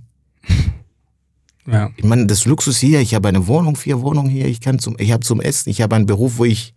Ja. 1.71 1.91
Ich 1.95 2.03
meine, 2.03 2.25
das 2.25 2.45
Luxus 2.45 2.77
hier, 2.79 2.99
ich 3.01 3.13
habe 3.15 3.27
eine 3.27 3.47
Wohnung, 3.47 3.75
vier 3.75 4.01
Wohnungen 4.01 4.29
hier, 4.29 4.47
ich 4.47 4.61
kann 4.61 4.79
zum, 4.79 4.95
ich 4.99 5.11
habe 5.11 5.23
zum 5.25 5.39
Essen, 5.41 5.69
ich 5.69 5.81
habe 5.81 5.95
einen 5.95 6.05
Beruf, 6.05 6.37
wo 6.37 6.45
ich 6.45 6.73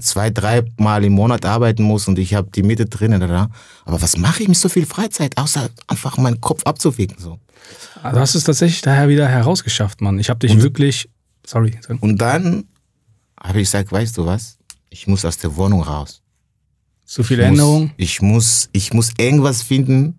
zwei, 0.00 0.30
drei 0.30 0.64
Mal 0.78 1.04
im 1.04 1.12
Monat 1.12 1.44
arbeiten 1.44 1.82
muss 1.84 2.08
und 2.08 2.18
ich 2.18 2.34
habe 2.34 2.48
die 2.52 2.62
Miete 2.62 2.86
drinnen. 2.86 3.20
Da. 3.20 3.50
Aber 3.84 4.02
was 4.02 4.16
mache 4.16 4.42
ich 4.42 4.48
mit 4.48 4.56
so 4.58 4.68
viel 4.68 4.86
Freizeit, 4.86 5.36
außer 5.38 5.68
einfach 5.86 6.16
meinen 6.18 6.40
Kopf 6.40 6.62
abzuwicken? 6.64 7.16
So. 7.20 7.38
Du 8.02 8.18
hast 8.18 8.34
es 8.34 8.44
tatsächlich 8.44 8.80
daher 8.80 9.08
wieder 9.08 9.28
herausgeschafft, 9.28 10.00
Mann. 10.00 10.18
Ich 10.18 10.28
habe 10.30 10.40
dich 10.40 10.60
wirklich. 10.60 11.08
Sorry. 11.46 11.78
Und 12.00 12.18
dann 12.18 12.64
habe 13.40 13.60
ich 13.60 13.66
gesagt, 13.68 13.92
weißt 13.92 14.16
du 14.18 14.26
was? 14.26 14.58
Ich 14.90 15.06
muss 15.06 15.24
aus 15.24 15.38
der 15.38 15.54
Wohnung 15.56 15.82
raus. 15.82 16.22
Zu 17.04 17.22
viele 17.22 17.44
Ich 17.44 17.50
muss- 17.50 17.58
Änderungen. 17.58 17.92
Ich 17.96 18.22
muss, 18.22 18.68
ich 18.72 18.92
muss 18.92 19.12
irgendwas 19.18 19.62
finden, 19.62 20.16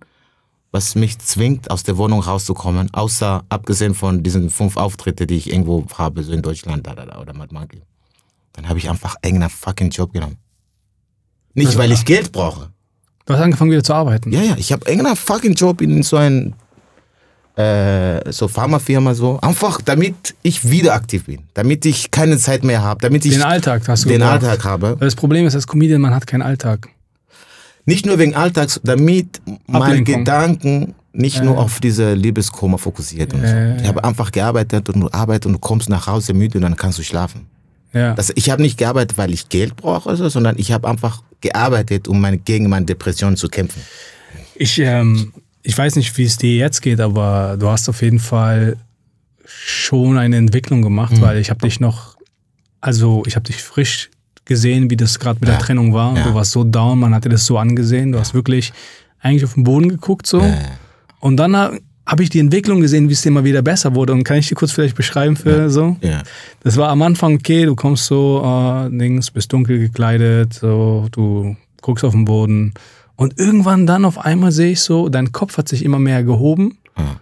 was 0.71 0.95
mich 0.95 1.17
zwingt, 1.19 1.71
aus 1.71 1.83
der 1.83 1.97
Wohnung 1.97 2.19
rauszukommen, 2.21 2.93
außer 2.93 3.43
abgesehen 3.49 3.95
von 3.95 4.23
diesen 4.23 4.49
fünf 4.49 4.77
Auftritte, 4.77 5.25
die 5.25 5.35
ich 5.35 5.51
irgendwo 5.51 5.85
habe, 5.97 6.23
so 6.23 6.31
in 6.33 6.41
Deutschland 6.41 6.85
da, 6.85 6.93
da, 6.93 7.05
da, 7.05 7.19
oder 7.19 7.33
mit 7.33 7.51
Monkey. 7.51 7.81
Dann 8.53 8.67
habe 8.67 8.79
ich 8.79 8.89
einfach 8.89 9.15
irgendeinen 9.23 9.49
fucking 9.49 9.89
Job 9.89 10.11
genommen. 10.13 10.37
Nicht, 11.53 11.67
Also, 11.67 11.79
weil 11.79 11.91
ich 11.91 12.05
Geld 12.05 12.31
brauche. 12.31 12.69
Du 13.25 13.33
hast 13.33 13.41
angefangen 13.41 13.71
wieder 13.71 13.83
zu 13.83 13.93
arbeiten. 13.93 14.31
Ja, 14.31 14.41
ja, 14.41 14.55
ich 14.57 14.71
habe 14.71 14.89
irgendeinen 14.89 15.15
fucking 15.15 15.53
Job 15.53 15.81
in 15.81 16.03
so 16.03 16.17
ein 16.17 16.53
äh, 17.55 18.31
so 18.31 18.47
Pharmafirma 18.47 19.15
so, 19.15 19.39
einfach 19.41 19.81
damit 19.81 20.35
ich 20.43 20.69
wieder 20.69 20.93
aktiv 20.93 21.25
bin, 21.25 21.39
damit 21.55 21.85
ich 21.85 22.11
keine 22.11 22.37
Zeit 22.37 22.63
mehr 22.63 22.83
habe, 22.83 23.01
damit 23.01 23.25
ich 23.25 23.33
Den 23.33 23.41
Alltag 23.41 23.87
hast 23.87 24.05
du 24.05 24.09
den 24.09 24.19
gebraucht. 24.19 24.43
Alltag 24.43 24.63
habe. 24.63 24.91
Weil 24.99 25.07
Das 25.07 25.15
Problem 25.15 25.45
ist, 25.47 25.55
als 25.55 25.65
Comedian, 25.65 25.99
man 26.01 26.13
hat 26.13 26.27
keinen 26.27 26.43
Alltag. 26.43 26.89
Nicht 27.87 28.05
nur 28.05 28.19
wegen 28.19 28.35
Alltags, 28.35 28.79
damit 28.83 29.41
meine. 29.65 30.03
Gedanken 30.03 30.93
nicht 31.13 31.41
nur 31.43 31.57
auf 31.57 31.79
diese 31.79 32.13
Liebeskoma 32.13 32.77
fokussiert. 32.77 33.33
Und 33.33 33.41
so. 33.47 33.55
Ich 33.81 33.87
habe 33.87 34.03
einfach 34.03 34.31
gearbeitet 34.31 34.89
und 34.89 34.99
du 34.99 35.09
arbeitest 35.11 35.47
und 35.47 35.53
du 35.53 35.59
kommst 35.59 35.89
nach 35.89 36.05
Hause 36.05 36.33
müde 36.35 36.59
und 36.59 36.61
dann 36.63 36.75
kannst 36.75 36.99
du 36.99 37.03
schlafen. 37.03 37.47
Ja. 37.93 38.13
Das, 38.13 38.31
ich 38.35 38.49
habe 38.51 38.61
nicht 38.61 38.77
gearbeitet, 38.77 39.17
weil 39.17 39.33
ich 39.33 39.49
Geld 39.49 39.77
brauche, 39.77 40.09
oder 40.09 40.17
so, 40.17 40.29
sondern 40.29 40.59
ich 40.59 40.71
habe 40.73 40.87
einfach 40.87 41.23
gearbeitet, 41.41 42.07
um 42.07 42.19
meine, 42.19 42.37
gegen 42.37 42.69
meine 42.69 42.85
Depression 42.85 43.35
zu 43.37 43.47
kämpfen. 43.47 43.81
Ich, 44.53 44.77
ähm, 44.79 45.33
ich 45.63 45.75
weiß 45.75 45.95
nicht, 45.95 46.15
wie 46.17 46.25
es 46.25 46.37
dir 46.37 46.55
jetzt 46.55 46.81
geht, 46.81 46.99
aber 46.99 47.55
du 47.57 47.69
hast 47.69 47.87
auf 47.89 48.01
jeden 48.01 48.19
Fall 48.19 48.75
schon 49.45 50.17
eine 50.17 50.35
Entwicklung 50.35 50.81
gemacht, 50.81 51.13
Mhm. 51.17 51.21
weil 51.21 51.37
ich 51.37 51.49
habe 51.49 51.61
dich 51.61 51.79
noch, 51.79 52.17
also 52.81 53.23
ich 53.25 53.35
habe 53.35 53.45
dich 53.45 53.63
frisch 53.63 54.09
gesehen, 54.47 54.89
wie 54.89 54.97
das 54.97 55.19
gerade 55.19 55.39
mit 55.39 55.49
Ja. 55.49 55.55
der 55.55 55.63
Trennung 55.65 55.93
war. 55.93 56.15
Ja. 56.17 56.23
Du 56.23 56.33
warst 56.33 56.51
so 56.51 56.63
down, 56.63 56.99
man 56.99 57.13
hat 57.13 57.25
dir 57.25 57.29
das 57.29 57.45
so 57.45 57.57
angesehen. 57.57 58.11
Du 58.11 58.19
hast 58.19 58.33
wirklich 58.33 58.73
eigentlich 59.21 59.43
auf 59.45 59.53
den 59.53 59.63
Boden 59.63 59.89
geguckt 59.89 60.25
so. 60.27 60.41
Und 61.19 61.37
dann 61.37 61.55
ha- 61.55 61.71
habe 62.05 62.23
ich 62.23 62.29
die 62.29 62.39
Entwicklung 62.39 62.79
gesehen, 62.79 63.09
wie 63.09 63.13
es 63.13 63.21
dir 63.21 63.31
mal 63.31 63.43
wieder 63.43 63.61
besser 63.61 63.93
wurde. 63.95 64.13
Und 64.13 64.23
kann 64.23 64.37
ich 64.37 64.47
dir 64.47 64.55
kurz 64.55 64.71
vielleicht 64.71 64.95
beschreiben 64.95 65.35
für 65.35 65.69
so? 65.69 65.97
Das 66.63 66.77
war 66.77 66.89
am 66.89 67.01
Anfang 67.01 67.35
okay, 67.35 67.65
du 67.65 67.75
kommst 67.75 68.05
so, 68.05 68.41
äh, 68.43 68.89
Dings, 68.97 69.29
bist 69.31 69.51
dunkel 69.51 69.79
gekleidet, 69.79 70.53
so, 70.53 71.07
du 71.11 71.55
guckst 71.81 72.05
auf 72.05 72.13
den 72.13 72.25
Boden. 72.25 72.73
Und 73.15 73.39
irgendwann 73.39 73.87
dann 73.87 74.05
auf 74.05 74.19
einmal 74.19 74.51
sehe 74.51 74.71
ich 74.73 74.79
so, 74.81 75.09
dein 75.09 75.31
Kopf 75.31 75.57
hat 75.57 75.67
sich 75.67 75.83
immer 75.83 75.99
mehr 75.99 76.23
gehoben. 76.23 76.77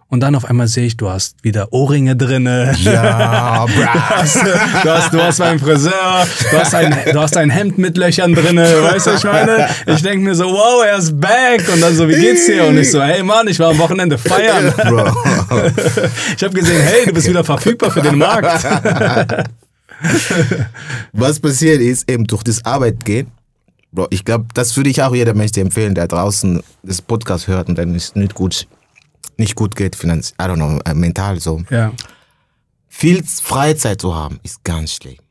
Und 0.08 0.22
dann 0.22 0.36
auf 0.36 0.46
einmal 0.46 0.68
sehe 0.68 0.86
ich, 0.86 0.96
du 0.96 1.10
hast 1.10 1.44
wieder 1.44 1.74
Ohrringe 1.74 2.16
drinne. 2.16 2.74
Ja, 2.84 3.66
bra. 3.76 4.24
Du 4.84 4.90
hast, 4.90 5.14
du 5.14 5.22
hast 5.22 5.40
beim 5.40 5.60
Friseur, 5.60 6.26
du 6.52 6.58
hast, 6.58 6.74
ein, 6.74 6.96
du 7.12 7.20
hast 7.20 7.36
ein 7.36 7.50
Hemd 7.50 7.78
mit 7.78 7.98
Löchern 7.98 8.34
drinne, 8.34 8.64
weißt 8.64 9.08
du, 9.08 9.12
was 9.12 9.24
ich 9.24 9.30
meine? 9.30 9.68
Ich 9.88 10.02
denke 10.02 10.20
mir 10.20 10.36
so, 10.36 10.46
wow, 10.46 10.86
er 10.86 11.00
ist 11.00 11.20
back. 11.20 11.68
Und 11.74 11.82
dann 11.82 11.94
so, 11.96 12.08
wie 12.08 12.16
geht's 12.16 12.46
dir? 12.46 12.66
Und 12.66 12.78
ich 12.78 12.92
so, 12.92 13.02
hey 13.02 13.24
Mann, 13.24 13.48
ich 13.48 13.60
war 13.60 13.72
am 13.72 13.78
Wochenende 13.78 14.18
feiern. 14.18 14.74
Bro. 14.78 15.12
Ich 16.38 16.44
habe 16.44 16.54
gesehen, 16.54 16.82
hey, 16.82 17.06
du 17.08 17.14
bist 17.14 17.28
wieder 17.28 17.44
verfügbar 17.44 17.92
für 17.92 18.02
den 18.02 18.18
Markt. 18.18 18.66
Was 21.12 21.40
passiert 21.40 21.82
ist, 21.82 22.10
eben 22.10 22.26
durch 22.26 22.44
das 22.44 22.64
Arbeit 22.64 23.04
gehen, 23.04 23.28
Bro, 23.92 24.08
ich 24.10 24.26
glaube, 24.26 24.46
das 24.54 24.76
würde 24.76 24.90
ich 24.90 25.02
auch 25.02 25.16
jeder 25.16 25.34
Mensch 25.34 25.58
empfehlen, 25.58 25.96
der 25.96 26.08
draußen 26.08 26.62
das 26.84 27.02
Podcast 27.02 27.48
hört 27.48 27.70
und 27.70 27.78
dann 27.78 27.96
ist 27.96 28.16
nicht 28.16 28.34
gut, 28.34 28.68
nicht 29.38 29.56
gut 29.56 29.76
geht, 29.76 29.96
finanziell, 29.96 30.36
I 30.40 30.44
don't 30.52 30.56
know, 30.56 30.80
äh, 30.86 30.94
mental 30.94 31.40
so. 31.40 31.64
Ja, 31.70 31.92
Viel 32.88 33.24
Freizeit 33.26 34.00
zu 34.02 34.16
haben, 34.16 34.40
ist 34.44 34.64
ganz 34.64 34.94
schlecht. 34.94 35.22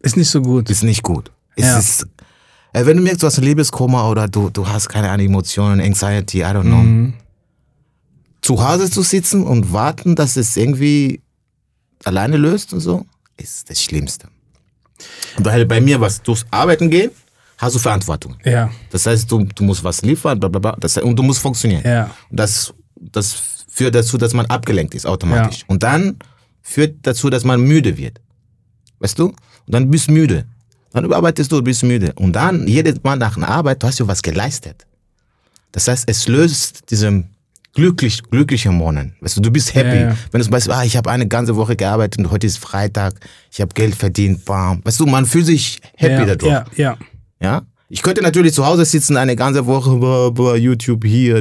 ist 0.00 0.16
nicht 0.16 0.30
so 0.30 0.40
gut. 0.40 0.70
Ist 0.70 0.84
nicht 0.84 1.02
gut. 1.02 1.32
Ja. 1.56 1.78
ist, 1.78 2.06
äh, 2.72 2.86
wenn 2.86 2.96
du 2.98 3.02
merkst, 3.02 3.22
du 3.22 3.26
hast 3.26 3.38
ein 3.38 3.44
Liebeskoma 3.44 4.08
oder 4.08 4.28
du, 4.28 4.50
du 4.50 4.68
hast 4.68 4.88
keine 4.88 5.10
Ahnung, 5.10 5.26
Emotionen, 5.26 5.80
Anxiety, 5.80 6.40
I 6.40 6.44
don't 6.44 6.62
know. 6.62 6.76
Mhm. 6.76 7.14
Zu 8.42 8.62
Hause 8.64 8.88
zu 8.90 9.02
sitzen 9.02 9.42
und 9.42 9.72
warten, 9.72 10.14
dass 10.14 10.36
es 10.36 10.56
irgendwie 10.56 11.20
alleine 12.04 12.36
löst 12.36 12.72
und 12.72 12.80
so, 12.80 13.04
ist 13.36 13.68
das 13.68 13.82
Schlimmste. 13.82 14.28
Weil 15.38 15.66
bei 15.66 15.80
mir, 15.80 16.00
was 16.00 16.22
durchs 16.22 16.46
Arbeiten 16.52 16.88
gehen, 16.88 17.10
hast 17.58 17.74
du 17.74 17.78
Verantwortung. 17.80 18.36
Ja, 18.44 18.70
Das 18.90 19.06
heißt, 19.06 19.30
du, 19.30 19.42
du 19.44 19.64
musst 19.64 19.82
was 19.82 20.02
liefern, 20.02 20.38
bla 20.38 20.48
bla 20.48 20.60
bla, 20.60 20.76
das, 20.78 20.96
und 20.98 21.16
du 21.16 21.22
musst 21.24 21.40
funktionieren. 21.40 21.82
ja, 21.84 22.10
Und 22.30 22.38
das, 22.38 22.72
das 23.00 23.64
führt 23.68 23.94
dazu, 23.94 24.18
dass 24.18 24.32
man 24.32 24.46
abgelenkt 24.46 24.94
ist, 24.94 25.06
automatisch. 25.06 25.64
Und 25.68 25.82
dann 25.82 26.16
führt 26.62 26.96
dazu, 27.02 27.30
dass 27.30 27.44
man 27.44 27.60
müde 27.60 27.96
wird. 27.96 28.20
Weißt 28.98 29.18
du? 29.18 29.26
Und 29.26 29.36
dann 29.66 29.90
bist 29.90 30.08
du 30.08 30.12
müde. 30.12 30.46
Dann 30.92 31.04
überarbeitest 31.04 31.52
du, 31.52 31.62
bist 31.62 31.82
müde. 31.82 32.12
Und 32.14 32.32
dann, 32.32 32.66
jedes 32.66 33.02
Mal 33.02 33.16
nach 33.16 33.36
einer 33.36 33.48
Arbeit, 33.48 33.82
du 33.82 33.86
hast 33.86 33.98
ja 33.98 34.08
was 34.08 34.22
geleistet. 34.22 34.86
Das 35.72 35.88
heißt, 35.88 36.04
es 36.06 36.26
löst 36.26 36.90
diesen 36.90 37.36
glücklich, 37.74 38.22
glücklichen 38.22 38.74
Morgen. 38.74 39.14
Weißt 39.20 39.36
du, 39.36 39.42
du 39.42 39.50
bist 39.50 39.74
happy. 39.74 39.96
Ja, 39.96 40.08
ja. 40.08 40.16
Wenn 40.32 40.40
du 40.40 40.50
weißt, 40.50 40.70
ah, 40.70 40.84
ich 40.84 40.96
habe 40.96 41.10
eine 41.10 41.28
ganze 41.28 41.54
Woche 41.56 41.76
gearbeitet 41.76 42.18
und 42.18 42.30
heute 42.30 42.46
ist 42.46 42.58
Freitag, 42.58 43.14
ich 43.52 43.60
habe 43.60 43.74
Geld 43.74 43.94
verdient, 43.94 44.44
bam. 44.46 44.80
Weißt 44.84 44.98
du, 44.98 45.06
man 45.06 45.26
fühlt 45.26 45.46
sich 45.46 45.80
happy 45.96 46.14
ja, 46.14 46.24
dadurch. 46.24 46.52
ja, 46.52 46.64
ja. 46.76 46.98
Ja? 47.40 47.62
Ich 47.88 48.02
könnte 48.02 48.20
natürlich 48.22 48.52
zu 48.52 48.66
Hause 48.66 48.84
sitzen, 48.84 49.16
eine 49.16 49.36
ganze 49.36 49.66
Woche 49.66 49.96
bei 50.32 50.56
YouTube 50.56 51.04
hier, 51.04 51.40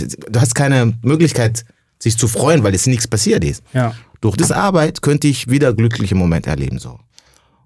ist- 0.00 0.16
Du 0.30 0.40
hast 0.40 0.54
keine 0.54 0.94
Möglichkeit, 1.02 1.64
sich 1.98 2.16
zu 2.16 2.28
freuen, 2.28 2.62
weil 2.62 2.74
es 2.74 2.86
nichts 2.86 3.06
passiert 3.06 3.44
ist. 3.44 3.62
ja. 3.72 3.94
Durch 4.20 4.36
diese 4.38 4.56
Arbeit 4.56 5.02
könnte 5.02 5.28
ich 5.28 5.50
wieder 5.50 5.74
glückliche 5.74 6.14
Momente 6.14 6.48
erleben. 6.48 6.78
So. 6.78 6.98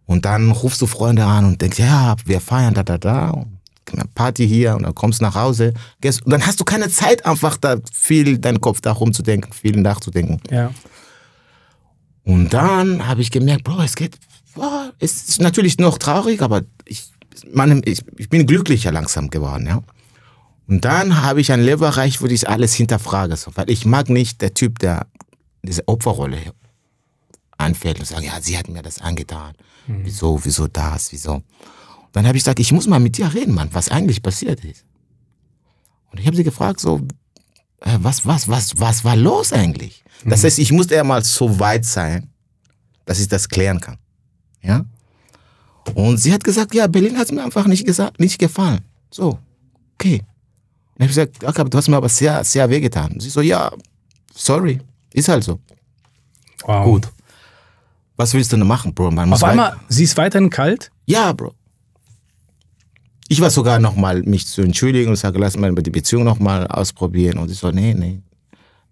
Und 0.06 0.24
dann 0.24 0.50
rufst 0.50 0.80
du 0.82 0.86
Freunde 0.88 1.24
an 1.24 1.44
und 1.44 1.62
denkst, 1.62 1.78
ja, 1.78 2.16
wir 2.24 2.40
feiern 2.40 2.74
da, 2.74 2.82
da, 2.82 2.98
da. 2.98 3.44
Party 4.16 4.46
hier 4.46 4.74
und 4.74 4.82
dann 4.82 4.94
kommst 4.94 5.20
du 5.20 5.24
nach 5.24 5.36
Hause. 5.36 5.72
gehst- 6.00 6.22
Und 6.26 6.32
dann 6.32 6.44
hast 6.44 6.58
du 6.58 6.64
keine 6.64 6.88
Zeit, 6.90 7.24
einfach 7.24 7.56
da 7.58 7.76
viel 7.92 8.38
deinen 8.38 8.60
Kopf 8.60 8.80
da 8.80 8.90
rumzudenken, 8.90 9.52
viel 9.52 9.76
nachzudenken. 9.80 10.40
ja. 10.50 10.72
Und 12.24 12.52
dann 12.52 13.06
habe 13.06 13.22
ich 13.22 13.30
gemerkt, 13.30 13.64
Bro, 13.64 13.80
es 13.82 13.94
geht, 13.94 14.18
boah, 14.54 14.92
es 14.98 15.28
ist 15.28 15.40
natürlich 15.40 15.78
noch 15.78 15.96
traurig, 15.96 16.42
aber 16.42 16.62
ich, 16.84 17.10
man, 17.52 17.82
ich, 17.84 18.02
ich 18.16 18.28
bin 18.28 18.46
glücklicher 18.46 18.92
langsam 18.92 19.30
geworden, 19.30 19.66
ja. 19.66 19.82
Und 20.66 20.84
dann 20.84 21.22
habe 21.22 21.40
ich 21.40 21.50
ein 21.50 21.62
Level 21.62 21.88
erreicht, 21.88 22.20
wo 22.20 22.26
ich 22.26 22.48
alles 22.48 22.74
hinterfrage, 22.74 23.36
so, 23.36 23.50
weil 23.54 23.70
ich 23.70 23.86
mag 23.86 24.10
nicht 24.10 24.42
der 24.42 24.52
Typ, 24.52 24.78
der 24.78 25.06
diese 25.62 25.86
Opferrolle 25.88 26.38
anfällt 27.56 27.98
und 27.98 28.06
sagt, 28.06 28.22
ja, 28.22 28.40
sie 28.40 28.58
hat 28.58 28.68
mir 28.68 28.82
das 28.82 29.00
angetan. 29.00 29.54
Wieso, 29.86 30.44
wieso 30.44 30.66
das, 30.66 31.12
wieso? 31.12 31.34
Und 31.34 31.44
dann 32.12 32.26
habe 32.26 32.36
ich 32.36 32.44
gesagt, 32.44 32.60
ich 32.60 32.72
muss 32.72 32.86
mal 32.86 33.00
mit 33.00 33.16
dir 33.16 33.32
reden, 33.32 33.54
Mann, 33.54 33.70
was 33.72 33.88
eigentlich 33.88 34.22
passiert 34.22 34.62
ist. 34.64 34.84
Und 36.10 36.20
ich 36.20 36.26
habe 36.26 36.36
sie 36.36 36.44
gefragt, 36.44 36.80
so, 36.80 37.00
äh, 37.80 37.98
was, 38.00 38.26
was, 38.26 38.48
was, 38.48 38.78
was 38.78 39.04
war 39.04 39.16
los 39.16 39.52
eigentlich? 39.52 40.04
Das 40.24 40.44
heißt, 40.44 40.58
ich 40.58 40.72
musste 40.72 40.94
ja 40.94 41.04
mal 41.04 41.24
so 41.24 41.58
weit 41.58 41.84
sein, 41.84 42.30
dass 43.04 43.20
ich 43.20 43.28
das 43.28 43.48
klären 43.48 43.80
kann. 43.80 43.98
Ja? 44.62 44.84
Und 45.94 46.18
sie 46.18 46.32
hat 46.32 46.44
gesagt, 46.44 46.74
ja, 46.74 46.86
Berlin 46.86 47.18
hat 47.18 47.30
mir 47.32 47.44
einfach 47.44 47.66
nicht 47.66 47.86
gesagt, 47.86 48.20
nicht 48.20 48.38
gefallen. 48.38 48.80
So, 49.10 49.38
okay. 49.94 50.22
Und 50.98 51.04
ich 51.04 51.18
habe 51.18 51.30
gesagt, 51.30 51.44
okay, 51.44 51.70
du 51.70 51.78
hast 51.78 51.88
mir 51.88 51.96
aber 51.96 52.08
sehr, 52.08 52.42
sehr 52.44 52.68
wehgetan. 52.68 53.12
Und 53.12 53.20
sie 53.20 53.30
so, 53.30 53.40
ja, 53.40 53.70
sorry, 54.34 54.80
ist 55.12 55.28
halt 55.28 55.44
so. 55.44 55.58
Wow. 56.64 56.84
Gut. 56.84 57.08
Was 58.16 58.34
willst 58.34 58.52
du 58.52 58.56
denn 58.56 58.66
machen, 58.66 58.92
Bro? 58.92 59.12
Man 59.12 59.28
muss 59.28 59.42
Auf 59.42 59.48
einmal, 59.48 59.76
sie 59.88 60.04
ist 60.04 60.16
weiterhin 60.16 60.50
kalt? 60.50 60.90
ja, 61.06 61.32
Bro. 61.32 61.54
Ich 63.30 63.40
war 63.42 63.50
sogar 63.50 63.78
noch 63.78 63.94
mal 63.94 64.22
mich 64.22 64.46
zu 64.46 64.62
entschuldigen 64.62 65.10
und 65.10 65.16
sage, 65.16 65.38
lass 65.38 65.54
mal 65.54 65.74
die 65.74 65.90
Beziehung 65.90 66.24
noch 66.24 66.38
mal 66.38 66.66
ausprobieren. 66.66 67.36
Und 67.36 67.50
ich 67.50 67.58
so, 67.58 67.70
nee, 67.70 67.92
nee, 67.92 68.22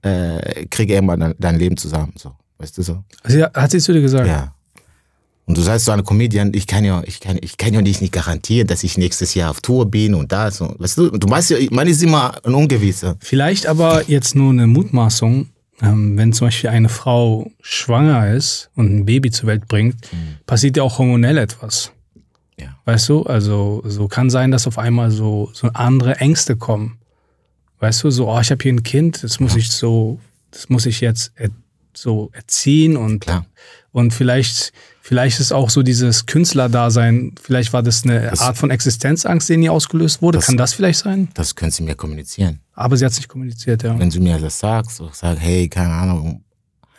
äh, 0.03 0.67
kriege 0.67 0.93
irgendwann 0.93 1.21
dein, 1.21 1.35
dein 1.39 1.59
Leben 1.59 1.77
zusammen. 1.79 2.13
So, 2.17 2.33
weißt 2.59 2.77
du 2.77 2.83
so? 2.83 3.03
Sie, 3.25 3.43
hat 3.43 3.71
sie 3.71 3.79
zu 3.79 3.95
dir 3.95 4.03
gesagt? 4.03 4.27
Ja. 4.27 4.55
Und 5.47 5.57
du 5.57 5.63
sagst 5.63 5.85
so 5.85 5.93
eine 5.93 6.03
Comedian, 6.03 6.53
ich 6.55 6.67
kann 6.67 6.85
ja, 6.85 7.03
ich 7.07 7.21
kann, 7.21 7.39
ich 7.41 7.57
kann 7.57 7.73
ja 7.73 7.81
nicht, 7.81 8.01
nicht 8.01 8.13
garantieren, 8.13 8.67
dass 8.67 8.83
ich 8.83 8.99
nächstes 8.99 9.35
Jahr 9.35 9.51
auf 9.51 9.61
Tour 9.61 9.89
bin 9.89 10.15
und 10.15 10.33
das. 10.33 10.61
Und, 10.61 10.79
weißt 10.81 10.99
du, 10.99 11.11
du 11.11 11.31
weißt 11.31 11.51
ja, 11.51 11.59
man 11.71 11.87
ist 11.87 12.03
immer 12.03 12.35
ein 12.45 12.55
Ungewisser. 12.55 13.17
Vielleicht 13.21 13.67
aber 13.67 14.09
jetzt 14.09 14.35
nur 14.35 14.51
eine 14.51 14.67
Mutmaßung. 14.67 15.49
Ähm, 15.83 16.17
wenn 16.17 16.33
zum 16.33 16.47
Beispiel 16.47 16.71
eine 16.71 16.89
Frau 16.89 17.51
schwanger 17.61 18.35
ist 18.35 18.71
und 18.77 18.97
ein 18.97 19.05
Baby 19.05 19.31
zur 19.31 19.49
Welt 19.49 19.69
bringt, 19.69 20.09
passiert 20.47 20.79
ja 20.79 20.83
auch 20.83 20.99
hormonell 20.99 21.37
etwas. 21.37 21.93
Ja. 22.59 22.79
Weißt 22.87 23.09
du? 23.11 23.23
Also 23.25 23.83
so 23.85 24.09
kann 24.09 24.31
sein, 24.31 24.51
dass 24.51 24.67
auf 24.67 24.79
einmal 24.79 25.11
so, 25.11 25.51
so 25.53 25.69
andere 25.75 26.17
Ängste 26.17 26.57
kommen. 26.57 26.99
Weißt 27.79 28.03
du, 28.05 28.11
so, 28.11 28.31
oh, 28.31 28.41
ich 28.41 28.51
habe 28.51 28.63
hier 28.63 28.73
ein 28.73 28.83
Kind, 28.83 29.23
das 29.23 29.39
muss 29.39 29.55
ich 29.55 29.71
so, 29.71 30.19
das 30.51 30.71
muss 30.71 30.87
ich 30.87 31.03
jetzt 31.03 31.33
er, 31.37 31.51
so 31.93 32.31
erziehen 32.33 32.97
und, 32.97 33.21
Klar. 33.21 33.47
Und 33.97 34.13
vielleicht, 34.13 34.75
vielleicht 35.01 35.41
ist 35.41 35.53
auch 35.53 35.71
so 35.71 35.83
dieses 35.83 36.27
Künstlerdasein, 36.27 37.33
vielleicht 37.43 37.73
war 37.73 37.83
das 37.83 38.05
eine 38.05 38.29
Das- 38.29 38.41
Art 38.43 38.59
von 38.59 38.71
Existenzangst, 38.71 39.49
die 39.49 39.57
nie 39.57 39.71
ausgelöst 39.71 40.21
wurde. 40.21 40.37
Das- 40.37 40.47
kann 40.47 40.59
das 40.59 40.75
vielleicht 40.75 40.99
sein? 40.99 41.29
Das 41.33 41.55
können 41.55 41.71
sie 41.71 41.83
mir 41.83 41.95
kommunizieren. 41.95 42.61
Aber 42.75 42.99
sie 42.99 43.07
hat 43.07 43.13
es 43.13 43.19
nicht 43.19 43.29
kommuniziert, 43.29 43.83
ja. 43.85 43.99
Wenn 43.99 44.11
du 44.11 44.21
mir 44.21 44.39
das 44.39 44.59
sagst, 44.59 44.97
so 44.97 45.09
sag, 45.15 45.39
hey, 45.41 45.67
keine 45.71 45.95
Ahnung, 45.95 46.45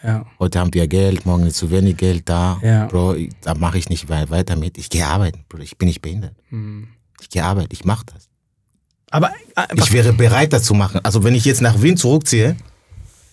ja. 0.03 0.25
heute 0.39 0.59
haben 0.59 0.73
wir 0.73 0.87
Geld, 0.87 1.23
morgen 1.27 1.45
ist 1.45 1.57
zu 1.57 1.69
wenig 1.69 1.97
Geld 1.97 2.27
da. 2.27 2.59
Ja. 2.63 2.87
Bro, 2.87 3.13
ich- 3.13 3.29
da 3.41 3.53
mache 3.53 3.77
ich 3.77 3.89
nicht 3.89 4.09
wei- 4.09 4.27
weiter 4.31 4.55
mit. 4.55 4.79
Ich 4.79 4.89
gehe 4.89 5.05
arbeiten, 5.05 5.45
Bro. 5.49 5.59
Ich 5.59 5.77
bin 5.77 5.87
nicht 5.89 6.01
behindert. 6.01 6.33
Hm. 6.49 6.87
Ich 7.21 7.29
gehe 7.29 7.43
arbeiten, 7.43 7.69
ich 7.71 7.85
mache 7.85 8.05
das. 8.11 8.27
Aber 9.11 9.29
äh, 9.55 9.67
Ich 9.75 9.91
wäre 9.93 10.13
bereit, 10.13 10.51
das 10.51 10.63
zu 10.63 10.73
machen. 10.73 10.99
Also 11.03 11.23
wenn 11.23 11.35
ich 11.35 11.45
jetzt 11.45 11.61
nach 11.61 11.79
Wien 11.83 11.95
zurückziehe, 11.95 12.55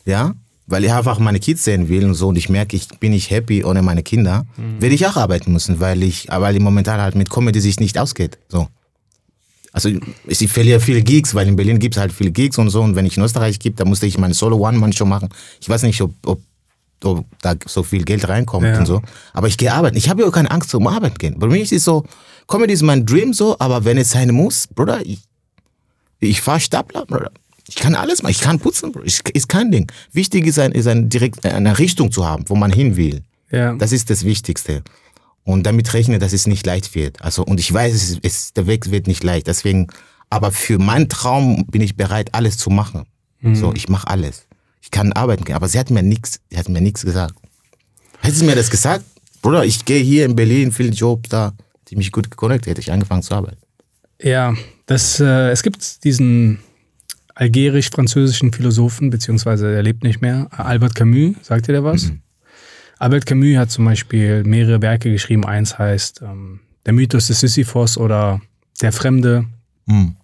ja, 0.04 0.34
weil 0.66 0.84
ich 0.84 0.92
einfach 0.92 1.18
meine 1.18 1.40
Kids 1.40 1.64
sehen 1.64 1.88
will 1.88 2.04
und 2.06 2.14
so 2.14 2.28
und 2.28 2.36
ich 2.36 2.48
merke, 2.48 2.76
ich 2.76 2.88
bin 3.00 3.12
nicht 3.12 3.30
happy 3.30 3.64
ohne 3.64 3.82
meine 3.82 4.02
Kinder, 4.02 4.46
werde 4.80 4.94
ich 4.94 5.06
auch 5.06 5.16
arbeiten 5.16 5.52
müssen, 5.52 5.80
weil 5.80 6.02
ich, 6.02 6.28
weil 6.30 6.54
ich 6.56 6.62
momentan 6.62 7.00
halt 7.00 7.14
mit 7.14 7.28
Comedy 7.30 7.60
sich 7.60 7.78
nicht 7.80 7.98
ausgeht. 7.98 8.38
So. 8.48 8.68
Also 9.72 9.88
ich, 9.88 10.40
ich 10.42 10.50
verliere 10.52 10.80
viele 10.80 11.02
Gigs, 11.02 11.34
weil 11.34 11.48
in 11.48 11.56
Berlin 11.56 11.78
gibt 11.80 11.96
es 11.96 12.00
halt 12.00 12.12
viele 12.12 12.30
Gigs 12.30 12.58
und 12.58 12.70
so 12.70 12.80
und 12.82 12.94
wenn 12.96 13.06
ich 13.06 13.16
in 13.16 13.22
Österreich 13.22 13.58
gibt, 13.58 13.80
dann 13.80 13.88
musste 13.88 14.06
ich 14.06 14.16
meine 14.18 14.32
Solo 14.34 14.56
One-Man-Show 14.56 15.04
machen. 15.04 15.28
Ich 15.60 15.68
weiß 15.68 15.82
nicht, 15.82 16.00
ob, 16.00 16.12
ob 16.26 16.40
ob 17.02 17.26
da 17.42 17.54
so 17.66 17.82
viel 17.82 18.02
Geld 18.02 18.26
reinkommt 18.28 18.64
Ja. 18.64 18.78
und 18.78 18.86
so. 18.86 19.02
Aber 19.34 19.46
ich 19.46 19.58
gehe 19.58 19.70
arbeiten. 19.70 19.94
Ich 19.94 20.08
habe 20.08 20.22
ja 20.22 20.28
auch 20.28 20.32
keine 20.32 20.50
Angst 20.50 20.70
zum 20.70 20.86
Arbeiten 20.86 21.18
gehen. 21.18 21.38
Bei 21.38 21.48
mir 21.48 21.60
ist 21.60 21.70
es 21.72 21.84
so, 21.84 22.04
Comedy 22.48 22.72
ist 22.72 22.80
mein 22.82 23.04
Dream 23.04 23.34
so, 23.34 23.56
aber 23.58 23.84
wenn 23.84 23.98
es 23.98 24.12
sein 24.12 24.30
muss, 24.32 24.66
Bruder, 24.68 25.04
ich, 25.04 25.20
ich 26.20 26.40
fahre 26.40 26.60
Stapler, 26.60 27.04
Bruder. 27.04 27.30
Ich 27.68 27.76
kann 27.76 27.94
alles 27.94 28.22
machen. 28.22 28.32
Ich 28.32 28.40
kann 28.40 28.58
putzen. 28.58 28.92
Ich, 29.04 29.20
ist 29.34 29.48
kein 29.48 29.70
Ding. 29.70 29.90
Wichtig 30.12 30.46
ist, 30.46 30.58
ein, 30.58 30.72
ist 30.72 30.86
ein 30.86 31.08
direkt 31.08 31.44
eine 31.46 31.78
Richtung 31.78 32.12
zu 32.12 32.26
haben, 32.26 32.44
wo 32.48 32.54
man 32.54 32.72
hin 32.72 32.96
will. 32.96 33.22
Ja. 33.50 33.74
Das 33.74 33.92
ist 33.92 34.10
das 34.10 34.24
Wichtigste. 34.24 34.82
Und 35.44 35.64
damit 35.64 35.92
rechne, 35.94 36.18
dass 36.18 36.32
es 36.32 36.46
nicht 36.46 36.66
leicht 36.66 36.94
wird. 36.94 37.22
Also, 37.22 37.44
und 37.44 37.60
ich 37.60 37.72
weiß, 37.72 37.94
es, 37.94 38.18
es, 38.22 38.52
der 38.52 38.66
Weg 38.66 38.90
wird 38.90 39.06
nicht 39.06 39.22
leicht. 39.22 39.46
Deswegen, 39.46 39.88
aber 40.30 40.52
für 40.52 40.78
meinen 40.78 41.08
Traum 41.08 41.66
bin 41.66 41.82
ich 41.82 41.96
bereit, 41.96 42.34
alles 42.34 42.58
zu 42.58 42.70
machen. 42.70 43.04
So, 43.52 43.74
ich 43.74 43.90
mache 43.90 44.08
alles. 44.08 44.46
Ich 44.80 44.90
kann 44.90 45.12
arbeiten 45.12 45.44
gehen. 45.44 45.54
Aber 45.54 45.68
sie 45.68 45.78
hat 45.78 45.90
mir 45.90 46.02
nichts, 46.02 46.40
sie 46.50 46.56
hat 46.56 46.68
mir 46.70 46.80
nichts 46.80 47.04
gesagt. 47.04 47.34
Hätte 48.20 48.34
sie 48.34 48.46
mir 48.46 48.54
das 48.54 48.70
gesagt, 48.70 49.04
Bruder, 49.42 49.66
ich 49.66 49.84
gehe 49.84 50.02
hier 50.02 50.24
in 50.24 50.34
Berlin, 50.34 50.72
viele 50.72 50.88
Jobs 50.88 51.28
da, 51.28 51.52
die 51.88 51.96
mich 51.96 52.10
gut 52.10 52.30
geconnectet, 52.30 52.70
hätte 52.70 52.80
ich 52.80 52.90
angefangen 52.90 53.22
zu 53.22 53.34
arbeiten. 53.34 53.58
Ja, 54.22 54.54
das, 54.86 55.20
äh, 55.20 55.50
es 55.50 55.62
gibt 55.62 56.04
diesen 56.04 56.60
algerisch-französischen 57.34 58.52
Philosophen, 58.52 59.10
beziehungsweise 59.10 59.74
er 59.74 59.82
lebt 59.82 60.04
nicht 60.04 60.20
mehr, 60.20 60.48
Albert 60.50 60.94
Camus, 60.94 61.36
sagt 61.42 61.68
ihr 61.68 61.72
der 61.72 61.84
was? 61.84 62.12
Albert 62.98 63.26
Camus 63.26 63.56
hat 63.56 63.70
zum 63.70 63.84
Beispiel 63.84 64.44
mehrere 64.44 64.80
Werke 64.80 65.10
geschrieben. 65.10 65.44
Eins 65.44 65.78
heißt 65.78 66.22
ähm, 66.22 66.60
Der 66.86 66.92
Mythos 66.92 67.26
des 67.26 67.40
Sisyphos 67.40 67.98
oder 67.98 68.40
Der 68.80 68.92
Fremde. 68.92 69.46
Mhm. 69.86 70.16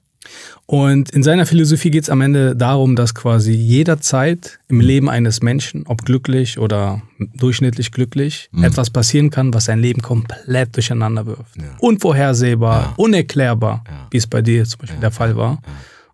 Und 0.66 1.10
in 1.10 1.22
seiner 1.22 1.46
Philosophie 1.46 1.90
geht 1.90 2.04
es 2.04 2.10
am 2.10 2.20
Ende 2.20 2.54
darum, 2.54 2.94
dass 2.94 3.14
quasi 3.14 3.52
jederzeit 3.52 4.60
im 4.68 4.80
Leben 4.80 5.08
eines 5.10 5.42
Menschen, 5.42 5.84
ob 5.86 6.04
glücklich 6.04 6.58
oder 6.58 7.02
durchschnittlich 7.18 7.90
glücklich, 7.90 8.48
etwas 8.62 8.90
passieren 8.90 9.30
kann, 9.30 9.52
was 9.52 9.64
sein 9.64 9.80
Leben 9.80 10.00
komplett 10.00 10.76
durcheinander 10.76 11.26
wirft. 11.26 11.56
Unvorhersehbar, 11.80 12.94
unerklärbar, 12.98 13.82
wie 14.10 14.18
es 14.18 14.28
bei 14.28 14.42
dir 14.42 14.64
zum 14.64 14.80
Beispiel 14.80 15.00
der 15.00 15.10
Fall 15.10 15.36
war. 15.36 15.60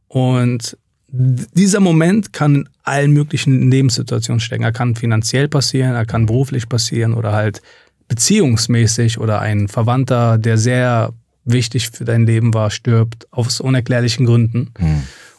Und 0.08 0.78
dieser 1.08 1.80
Moment 1.80 2.32
kann 2.32 2.54
in 2.54 2.68
allen 2.82 3.12
möglichen 3.12 3.70
Lebenssituationen 3.70 4.40
stecken. 4.40 4.64
Er 4.64 4.72
kann 4.72 4.96
finanziell 4.96 5.48
passieren, 5.48 5.94
er 5.94 6.06
kann 6.06 6.26
beruflich 6.26 6.68
passieren 6.68 7.14
oder 7.14 7.32
halt 7.32 7.62
beziehungsmäßig 8.08 9.18
oder 9.18 9.40
ein 9.40 9.68
Verwandter, 9.68 10.38
der 10.38 10.58
sehr 10.58 11.12
wichtig 11.44 11.90
für 11.90 12.04
dein 12.04 12.26
Leben 12.26 12.54
war, 12.54 12.70
stirbt 12.70 13.26
aus 13.30 13.60
unerklärlichen 13.60 14.26
Gründen. 14.26 14.72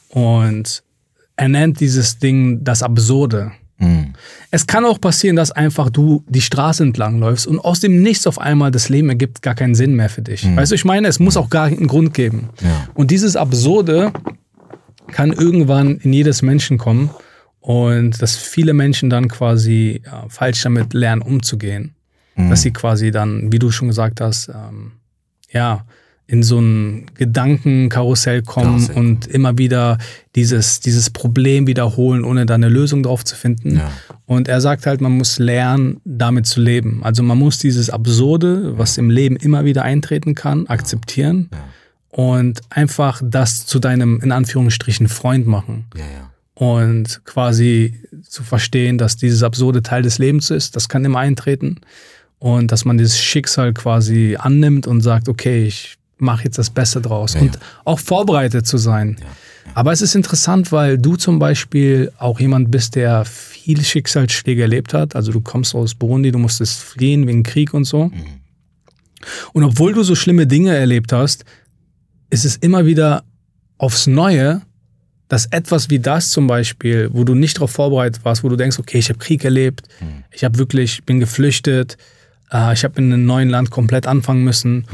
Und 0.10 0.84
er 1.36 1.48
nennt 1.50 1.80
dieses 1.80 2.18
Ding 2.18 2.64
das 2.64 2.82
Absurde. 2.82 3.52
Mhm. 3.78 4.14
Es 4.50 4.66
kann 4.66 4.86
auch 4.86 5.00
passieren, 5.00 5.36
dass 5.36 5.52
einfach 5.52 5.90
du 5.90 6.24
die 6.28 6.42
Straße 6.42 6.82
entlang 6.82 7.20
läufst 7.20 7.46
und 7.46 7.60
aus 7.60 7.80
dem 7.80 8.02
Nichts 8.02 8.26
auf 8.26 8.40
einmal 8.40 8.72
das 8.72 8.90
Leben 8.90 9.10
ergibt 9.10 9.42
gar 9.42 9.54
keinen 9.54 9.76
Sinn 9.76 9.96
mehr 9.96 10.10
für 10.10 10.22
dich. 10.22 10.48
Weißt 10.56 10.72
du, 10.72 10.76
ich 10.76 10.86
meine, 10.86 11.08
es 11.08 11.20
muss 11.20 11.38
auch 11.38 11.50
gar 11.50 11.66
einen 11.66 11.88
Grund 11.88 12.14
geben. 12.14 12.50
Ja. 12.62 12.88
Und 12.96 13.12
dieses 13.12 13.36
Absurde 13.36 14.12
kann 15.12 15.32
irgendwann 15.32 15.98
in 15.98 16.14
jedes 16.14 16.42
Menschen 16.42 16.78
kommen 16.78 17.10
und 17.60 18.22
dass 18.22 18.36
viele 18.36 18.74
Menschen 18.74 19.10
dann 19.10 19.28
quasi 19.28 20.02
ja, 20.06 20.26
falsch 20.30 20.64
damit 20.64 20.94
lernen, 20.94 21.22
umzugehen. 21.22 21.94
Dass 22.50 22.62
sie 22.62 22.72
quasi 22.72 23.10
dann, 23.10 23.52
wie 23.52 23.58
du 23.58 23.72
schon 23.72 23.88
gesagt 23.88 24.22
hast, 24.22 24.50
ähm, 24.50 24.92
ja, 25.52 25.86
in 26.28 26.44
so 26.44 26.60
ein 26.60 27.06
Gedankenkarussell 27.16 28.44
kommen 28.44 28.86
Karussell. 28.86 28.96
und 28.96 29.26
immer 29.26 29.58
wieder 29.58 29.98
dieses, 30.36 30.82
dieses 30.82 31.10
Problem 31.10 31.66
wiederholen, 31.66 32.24
ohne 32.24 32.46
da 32.46 32.54
eine 32.54 32.70
Lösung 32.70 33.02
drauf 33.02 33.26
zu 33.26 33.36
finden. 33.36 33.78
Ja. 33.78 33.92
Und 34.26 34.50
er 34.50 34.62
sagt 34.62 34.86
halt, 34.86 35.02
man 35.02 35.14
muss 35.14 35.40
lernen, 35.40 36.00
damit 36.06 36.46
zu 36.46 36.62
leben. 36.62 37.02
Also 37.02 37.24
man 37.24 37.40
muss 37.40 37.58
dieses 37.58 37.90
Absurde, 37.90 38.78
was 38.78 38.98
im 38.98 39.10
Leben 39.10 39.36
immer 39.38 39.66
wieder 39.66 39.84
eintreten 39.84 40.36
kann, 40.36 40.68
akzeptieren 40.68 41.50
und 42.18 42.62
einfach 42.72 43.22
das 43.24 43.68
zu 43.68 43.78
deinem, 43.78 44.20
in 44.22 44.32
Anführungsstrichen, 44.32 45.08
Freund 45.08 45.46
machen. 45.46 45.86
Ja, 45.96 46.04
ja. 46.04 46.32
Und 46.56 47.22
quasi 47.26 48.02
zu 48.28 48.42
verstehen, 48.42 48.98
dass 48.98 49.18
dieses 49.18 49.44
absurde 49.44 49.84
Teil 49.84 50.02
des 50.02 50.18
Lebens 50.18 50.50
ist, 50.50 50.76
das 50.76 50.90
kann 50.90 51.06
immer 51.06 51.20
eintreten. 51.20 51.80
Und 52.40 52.72
dass 52.72 52.86
man 52.86 52.98
dieses 52.98 53.20
Schicksal 53.22 53.72
quasi 53.72 54.36
annimmt 54.36 54.88
und 54.88 55.02
sagt, 55.02 55.30
okay, 55.30 55.68
ich 55.68 56.00
mache 56.18 56.46
jetzt 56.46 56.58
das 56.58 56.72
Beste 56.72 57.02
draus. 57.02 57.36
und 57.36 57.60
auch 57.86 58.00
vorbereitet 58.00 58.66
zu 58.66 58.80
sein. 58.80 59.18
Aber 59.76 59.92
es 59.92 60.02
ist 60.02 60.16
interessant, 60.16 60.72
weil 60.72 60.98
du 60.98 61.18
zum 61.18 61.38
Beispiel 61.38 62.12
auch 62.18 62.40
jemand 62.40 62.72
bist, 62.72 62.96
der 62.96 63.26
viel 63.26 63.84
Schicksalsschläge 63.84 64.64
erlebt 64.64 64.96
hat. 64.96 65.16
Also 65.16 65.32
du 65.32 65.42
kommst 65.42 65.76
aus 65.76 65.94
Burundi, 65.94 66.32
du 66.32 66.40
musstest 66.40 66.82
fliehen 66.82 67.28
wegen 67.28 67.44
Krieg 67.44 67.76
und 67.76 67.84
so. 67.84 68.12
Und 69.54 69.64
obwohl 69.64 69.94
du 69.94 70.02
so 70.02 70.16
schlimme 70.16 70.48
Dinge 70.48 70.76
erlebt 70.76 71.14
hast, 71.14 71.46
ist 72.30 72.46
es 72.46 72.56
immer 72.58 72.86
wieder 72.86 73.24
aufs 73.78 74.08
Neue, 74.08 74.62
dass 75.28 75.46
etwas 75.48 75.90
wie 75.90 76.00
das 76.00 76.30
zum 76.32 76.48
Beispiel, 76.48 77.10
wo 77.12 77.24
du 77.24 77.36
nicht 77.36 77.58
darauf 77.58 77.72
vorbereitet 77.72 78.24
warst, 78.24 78.44
wo 78.44 78.50
du 78.50 78.56
denkst, 78.56 78.80
okay, 78.80 78.98
ich 78.98 79.10
habe 79.10 79.20
Krieg 79.20 79.44
erlebt, 79.44 79.88
ich 80.32 80.44
habe 80.44 80.58
wirklich, 80.58 81.04
bin 81.04 81.20
geflüchtet, 81.20 81.98
äh, 82.52 82.74
ich 82.74 82.84
habe 82.84 83.00
in 83.02 83.12
einem 83.12 83.26
neuen 83.26 83.50
Land 83.50 83.70
komplett 83.70 84.08
anfangen 84.08 84.44
müssen, 84.44 84.86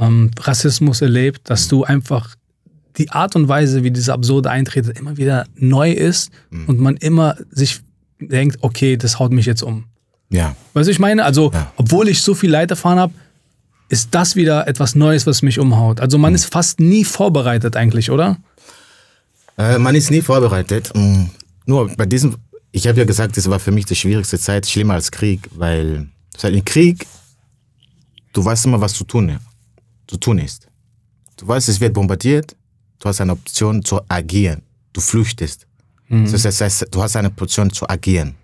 ähm, 0.00 0.30
Rassismus 0.40 1.00
erlebt, 1.00 1.48
dass 1.50 1.68
du 1.68 1.84
einfach 1.84 2.34
die 2.96 3.10
Art 3.10 3.36
und 3.36 3.46
Weise, 3.48 3.84
wie 3.84 3.92
diese 3.92 4.12
absurde 4.12 4.50
Eintretet 4.50 4.98
immer 4.98 5.16
wieder 5.16 5.46
neu 5.54 5.92
ist 5.92 6.32
und 6.66 6.80
man 6.80 6.96
immer 6.96 7.36
sich 7.50 7.80
denkt, 8.20 8.58
okay, 8.62 8.96
das 8.96 9.20
haut 9.20 9.32
mich 9.32 9.46
jetzt 9.46 9.62
um. 9.62 9.84
Ja. 10.30 10.56
Weißt 10.74 10.88
du, 10.88 10.90
ich 10.90 10.98
meine, 10.98 11.24
also, 11.24 11.52
Ja. 11.54 11.72
obwohl 11.76 12.08
ich 12.08 12.20
so 12.22 12.34
viel 12.34 12.50
Leid 12.50 12.70
erfahren 12.72 12.98
habe, 12.98 13.14
ist 13.88 14.14
das 14.14 14.36
wieder 14.36 14.66
etwas 14.68 14.94
Neues, 14.94 15.26
was 15.26 15.42
mich 15.42 15.58
umhaut. 15.58 16.00
Also 16.00 16.18
man 16.18 16.34
ist 16.34 16.44
fast 16.46 16.80
nie 16.80 17.04
vorbereitet 17.04 17.76
eigentlich, 17.76 18.10
oder? 18.10 18.36
Äh, 19.56 19.78
man 19.78 19.94
ist 19.94 20.10
nie 20.10 20.20
vorbereitet. 20.20 20.92
Mm, 20.94 21.24
Nur 21.66 21.88
bei 21.96 22.06
diesem, 22.06 22.36
ich 22.70 22.86
habe 22.86 22.98
ja 22.98 23.04
gesagt, 23.04 23.36
das 23.36 23.48
war 23.48 23.58
für 23.58 23.72
mich 23.72 23.86
die 23.86 23.96
schwierigste 23.96 24.38
Zeit, 24.38 24.66
schlimmer 24.66 24.94
als 24.94 25.10
Krieg, 25.10 25.48
weil 25.54 26.08
seit 26.36 26.54
im 26.54 26.64
Krieg, 26.64 27.06
du 28.32 28.44
weißt 28.44 28.66
immer, 28.66 28.80
was 28.80 28.92
zu 28.92 29.04
tun, 29.04 29.38
zu 30.06 30.16
tun 30.18 30.38
ist. 30.38 30.68
Du 31.36 31.48
weißt, 31.48 31.68
es 31.68 31.80
wird 31.80 31.94
bombardiert, 31.94 32.54
du 32.98 33.08
hast 33.08 33.20
eine 33.20 33.32
Option 33.32 33.84
zu 33.84 34.00
agieren, 34.08 34.62
du 34.92 35.00
flüchtest. 35.00 35.66
Das 36.10 36.60
heißt, 36.62 36.86
du 36.90 37.02
hast 37.02 37.16
eine 37.16 37.28
Option 37.28 37.70
zu 37.70 37.86
agieren, 37.88 38.34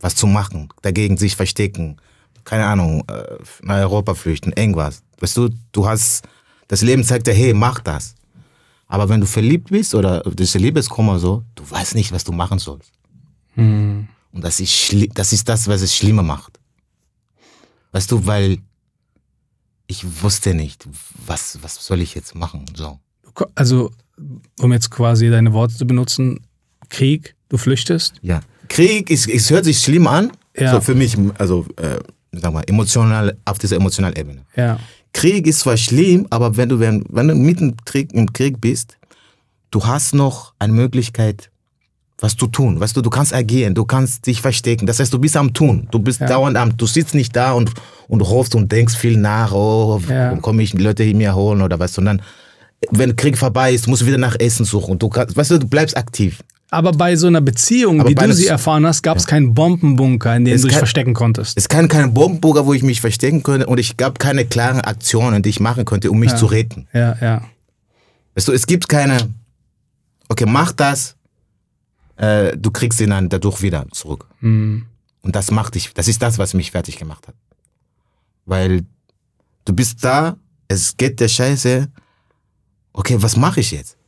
was 0.00 0.16
zu 0.16 0.26
machen, 0.26 0.68
dagegen 0.82 1.16
sich 1.16 1.36
verstecken, 1.36 1.96
keine 2.44 2.66
Ahnung, 2.66 3.04
äh, 3.08 3.22
nach 3.62 3.76
Europa 3.76 4.14
flüchten, 4.14 4.52
irgendwas. 4.52 5.02
Weißt 5.20 5.36
du, 5.36 5.50
du 5.72 5.86
hast, 5.86 6.22
das 6.68 6.82
Leben 6.82 7.04
zeigt 7.04 7.26
dir, 7.26 7.34
hey, 7.34 7.54
mach 7.54 7.80
das. 7.80 8.14
Aber 8.86 9.08
wenn 9.08 9.20
du 9.20 9.26
verliebt 9.26 9.70
bist 9.70 9.94
oder 9.94 10.20
diese 10.22 10.58
Liebeskummer 10.58 11.18
so, 11.18 11.44
du 11.54 11.68
weißt 11.70 11.94
nicht, 11.94 12.12
was 12.12 12.24
du 12.24 12.32
machen 12.32 12.58
sollst. 12.58 12.92
Und 13.56 14.08
das 14.32 14.60
ist, 14.60 14.94
das 15.14 15.32
ist 15.32 15.48
das, 15.48 15.66
was 15.68 15.82
es 15.82 15.96
schlimmer 15.96 16.22
macht. 16.22 16.58
Weißt 17.92 18.10
du, 18.10 18.26
weil 18.26 18.58
ich 19.86 20.04
wusste 20.22 20.54
nicht, 20.54 20.86
was, 21.26 21.58
was 21.62 21.74
soll 21.84 22.00
ich 22.00 22.14
jetzt 22.14 22.34
machen. 22.34 22.64
So. 22.74 22.98
Also, 23.54 23.90
um 24.58 24.72
jetzt 24.72 24.90
quasi 24.90 25.28
deine 25.30 25.52
Worte 25.52 25.74
zu 25.74 25.86
benutzen, 25.86 26.40
Krieg, 26.88 27.34
du 27.48 27.58
flüchtest. 27.58 28.14
Ja. 28.22 28.40
Krieg, 28.68 29.10
ist, 29.10 29.28
es 29.28 29.50
hört 29.50 29.64
sich 29.64 29.78
schlimm 29.78 30.06
an, 30.06 30.32
Ja. 30.56 30.72
so 30.72 30.80
für 30.80 30.94
mich, 30.94 31.16
also 31.38 31.66
äh, 31.76 31.98
sag 32.32 32.52
mal, 32.52 32.64
emotional, 32.66 33.36
auf 33.44 33.58
dieser 33.58 33.76
emotionalen 33.76 34.16
Ebene. 34.16 34.42
Ja. 34.56 34.78
Krieg 35.12 35.46
ist 35.46 35.60
zwar 35.60 35.76
schlimm, 35.76 36.26
aber 36.30 36.56
wenn 36.56 36.68
du, 36.70 36.80
wenn, 36.80 37.04
wenn 37.10 37.28
du 37.28 37.34
mitten 37.34 37.70
im 37.70 37.76
Krieg, 37.84 38.12
im 38.14 38.32
Krieg 38.32 38.60
bist, 38.60 38.96
du 39.70 39.84
hast 39.84 40.14
noch 40.14 40.54
eine 40.58 40.72
Möglichkeit, 40.72 41.50
was 42.18 42.36
zu 42.36 42.46
tun. 42.46 42.78
Weißt 42.80 42.96
du, 42.96 43.02
du 43.02 43.10
kannst 43.10 43.34
agieren, 43.34 43.74
du 43.74 43.84
kannst 43.84 44.26
dich 44.26 44.40
verstecken. 44.40 44.86
Das 44.86 45.00
heißt, 45.00 45.12
du 45.12 45.18
bist 45.18 45.36
am 45.36 45.52
Tun. 45.52 45.88
Du 45.90 45.98
bist 45.98 46.20
Ja. 46.20 46.28
dauernd 46.28 46.56
am, 46.56 46.76
du 46.76 46.86
sitzt 46.86 47.14
nicht 47.14 47.34
da 47.34 47.52
und, 47.52 47.72
und 48.08 48.22
hoffst 48.22 48.54
und 48.54 48.70
denkst 48.70 48.94
viel 48.94 49.16
nach, 49.16 49.52
oh, 49.52 50.00
Ja. 50.08 50.36
komme 50.36 50.62
ich 50.62 50.72
Leute 50.72 51.02
hier 51.02 51.16
mir 51.16 51.34
holen 51.34 51.60
oder 51.62 51.78
was, 51.80 51.94
sondern 51.94 52.22
wenn 52.92 53.16
Krieg 53.16 53.36
vorbei 53.36 53.74
ist, 53.74 53.88
musst 53.88 54.02
du 54.02 54.06
wieder 54.06 54.18
nach 54.18 54.36
Essen 54.38 54.64
suchen. 54.64 54.98
Du 54.98 55.08
kannst, 55.08 55.36
weißt 55.36 55.50
du, 55.52 55.58
du 55.58 55.66
bleibst 55.66 55.96
aktiv. 55.96 56.42
Aber 56.72 56.92
bei 56.92 57.16
so 57.16 57.26
einer 57.26 57.42
Beziehung, 57.42 58.00
Aber 58.00 58.08
wie 58.08 58.14
du 58.14 58.32
sie 58.32 58.46
erfahren 58.46 58.86
hast, 58.86 59.02
gab 59.02 59.18
es 59.18 59.26
keinen 59.26 59.52
Bombenbunker, 59.52 60.34
in 60.34 60.46
dem 60.46 60.54
Es 60.54 60.62
du 60.62 60.68
dich 60.68 60.78
verstecken 60.78 61.12
konntest. 61.12 61.58
Es 61.58 61.68
kann 61.68 61.86
kein 61.86 62.14
Bombenburger, 62.14 62.64
wo 62.64 62.72
ich 62.72 62.82
mich 62.82 63.02
verstecken 63.02 63.42
könnte 63.42 63.66
und 63.66 63.76
ich 63.76 63.98
gab 63.98 64.18
keine 64.18 64.46
klaren 64.46 64.80
Aktionen, 64.80 65.42
die 65.42 65.50
ich 65.50 65.60
machen 65.60 65.84
könnte, 65.84 66.10
um 66.10 66.18
mich 66.18 66.30
Ja. 66.30 66.36
zu 66.38 66.46
retten. 66.46 66.88
Ja, 66.94 67.14
ja. 67.20 67.42
Weißt 68.34 68.48
du, 68.48 68.52
es 68.52 68.66
gibt 68.66 68.88
keine, 68.88 69.34
okay, 70.30 70.46
mach 70.46 70.72
das, 70.72 71.14
äh, 72.16 72.56
du 72.56 72.70
kriegst 72.70 72.98
ihn 73.02 73.10
dann 73.10 73.28
dadurch 73.28 73.60
wieder 73.60 73.84
zurück. 73.90 74.26
Hm. 74.40 74.86
Und 75.20 75.36
das 75.36 75.50
macht 75.50 75.74
dich, 75.74 75.92
das 75.92 76.08
ist 76.08 76.22
das, 76.22 76.38
was 76.38 76.54
mich 76.54 76.70
fertig 76.70 76.96
gemacht 76.96 77.28
hat. 77.28 77.34
Weil 78.46 78.80
du 79.66 79.74
bist 79.74 80.02
da, 80.02 80.36
es 80.68 80.96
geht 80.96 81.20
der 81.20 81.28
Scheiße, 81.28 81.86
okay, 82.94 83.16
was 83.20 83.36
mache 83.36 83.60
ich 83.60 83.72
jetzt? 83.72 83.98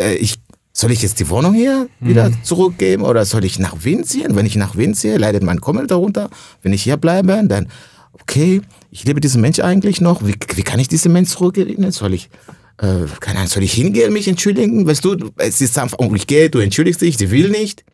Äh, 0.00 0.14
ich, 0.14 0.38
soll 0.80 0.92
ich 0.92 1.02
jetzt 1.02 1.20
die 1.20 1.28
Wohnung 1.28 1.52
hier 1.54 1.88
wieder 2.00 2.30
zurückgeben 2.42 3.02
oder 3.02 3.24
soll 3.24 3.44
ich 3.44 3.58
nach 3.58 3.84
Wien 3.84 4.04
ziehen? 4.04 4.34
Wenn 4.34 4.46
ich 4.46 4.56
nach 4.56 4.76
Wien 4.76 4.94
ziehe, 4.94 5.18
leidet 5.18 5.42
mein 5.42 5.60
Kummel 5.60 5.86
darunter. 5.86 6.30
Wenn 6.62 6.72
ich 6.72 6.82
hier 6.82 6.96
bleibe, 6.96 7.42
dann, 7.46 7.68
okay, 8.14 8.62
ich 8.90 9.04
liebe 9.04 9.20
diesen 9.20 9.40
Mensch 9.40 9.60
eigentlich 9.60 10.00
noch. 10.00 10.26
Wie, 10.26 10.34
wie 10.54 10.62
kann 10.62 10.80
ich 10.80 10.88
diesen 10.88 11.12
Mensch 11.12 11.30
zurückgewinnen? 11.30 11.92
Soll 11.92 12.14
ich, 12.14 12.30
äh, 12.78 13.04
keine 13.20 13.38
Ahnung, 13.38 13.50
soll 13.50 13.62
ich 13.62 13.74
hingehen, 13.74 14.12
mich 14.12 14.26
entschuldigen? 14.26 14.86
Weißt 14.86 15.04
du, 15.04 15.16
es 15.36 15.60
ist 15.60 15.78
einfach, 15.78 15.98
oh, 16.00 16.14
ich 16.14 16.26
gehe, 16.26 16.48
du 16.48 16.58
entschuldigst 16.60 17.02
dich, 17.02 17.18
sie 17.18 17.30
will 17.30 17.50
nicht. 17.50 17.84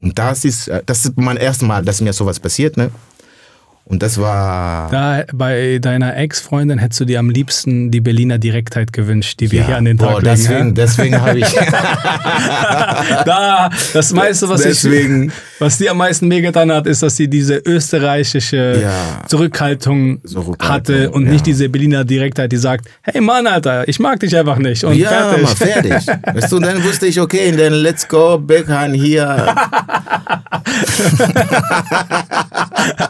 Und 0.00 0.18
das 0.18 0.44
ist, 0.44 0.68
äh, 0.68 0.82
das 0.86 1.04
ist 1.04 1.16
mein 1.16 1.36
erstes 1.36 1.66
Mal, 1.66 1.84
dass 1.84 2.00
mir 2.00 2.12
sowas 2.12 2.38
passiert, 2.38 2.76
ne? 2.76 2.90
Und 3.90 4.04
das 4.04 4.18
war. 4.18 4.88
Da 4.92 5.24
bei 5.34 5.80
deiner 5.80 6.16
Ex-Freundin 6.16 6.78
hättest 6.78 7.00
du 7.00 7.04
dir 7.06 7.18
am 7.18 7.28
liebsten 7.28 7.90
die 7.90 8.00
Berliner 8.00 8.38
Direktheit 8.38 8.92
gewünscht, 8.92 9.40
die 9.40 9.50
wir 9.50 9.66
hier 9.66 9.76
an 9.76 9.84
den 9.84 9.98
Tag 9.98 10.10
boah, 10.10 10.22
legen. 10.22 10.36
deswegen, 10.36 10.66
ja? 10.68 10.72
deswegen 10.74 11.20
habe 11.20 11.40
ich. 11.40 11.46
da, 13.24 13.68
das 13.92 14.12
meiste, 14.12 14.48
was, 14.48 14.62
Deswegen- 14.62 15.24
ich, 15.24 15.32
was 15.58 15.78
die 15.78 15.90
am 15.90 15.96
meisten 15.96 16.30
wehgetan 16.30 16.70
hat, 16.70 16.86
ist, 16.86 17.02
dass 17.02 17.16
sie 17.16 17.26
diese 17.26 17.56
österreichische 17.56 18.80
Ja. 18.80 19.26
Zurückhaltung, 19.26 20.20
Zurückhaltung, 20.24 20.68
hatte 20.72 21.10
und 21.10 21.26
ja. 21.26 21.32
nicht 21.32 21.46
diese 21.46 21.68
Berliner 21.68 22.04
Direktheit, 22.04 22.52
die 22.52 22.58
sagt, 22.58 22.86
hey 23.02 23.20
Mann, 23.20 23.48
Alter, 23.48 23.88
ich 23.88 23.98
mag 23.98 24.20
dich 24.20 24.36
einfach 24.36 24.58
nicht. 24.58 24.84
Und 24.84 24.94
ja, 24.94 25.08
fertig. 25.08 25.42
mal 25.42 25.56
fertig. 25.56 26.06
weißt 26.34 26.52
du, 26.52 26.56
und 26.58 26.62
dann 26.62 26.84
wusste 26.84 27.06
ich, 27.08 27.20
okay, 27.20 27.50
dann 27.50 27.72
let's 27.72 28.06
go, 28.06 28.38
Beckhahn 28.38 28.94
hier. 28.94 29.28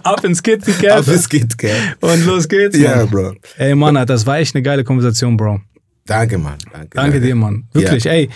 Ab 0.03 0.25
ins 0.25 0.43
KitKat 0.79 0.99
Auf 1.01 1.09
es 1.09 1.29
geht, 1.29 1.59
gell? 1.59 1.77
und 2.01 2.27
los 2.27 2.49
geht's. 2.49 2.77
Ja, 2.77 2.97
Mann. 2.97 3.09
Bro. 3.09 3.35
Ey 3.59 3.75
Mann, 3.75 4.07
das 4.07 4.27
war 4.27 4.39
echt 4.39 4.55
eine 4.55 4.63
geile 4.63 4.85
Konversation, 4.85 5.37
Bro. 5.37 5.61
Danke, 6.07 6.39
Mann. 6.39 6.59
Danke, 6.73 6.89
Danke 6.93 7.21
dir, 7.21 7.35
Mann. 7.35 7.65
Wirklich, 7.73 8.07
ey. 8.07 8.29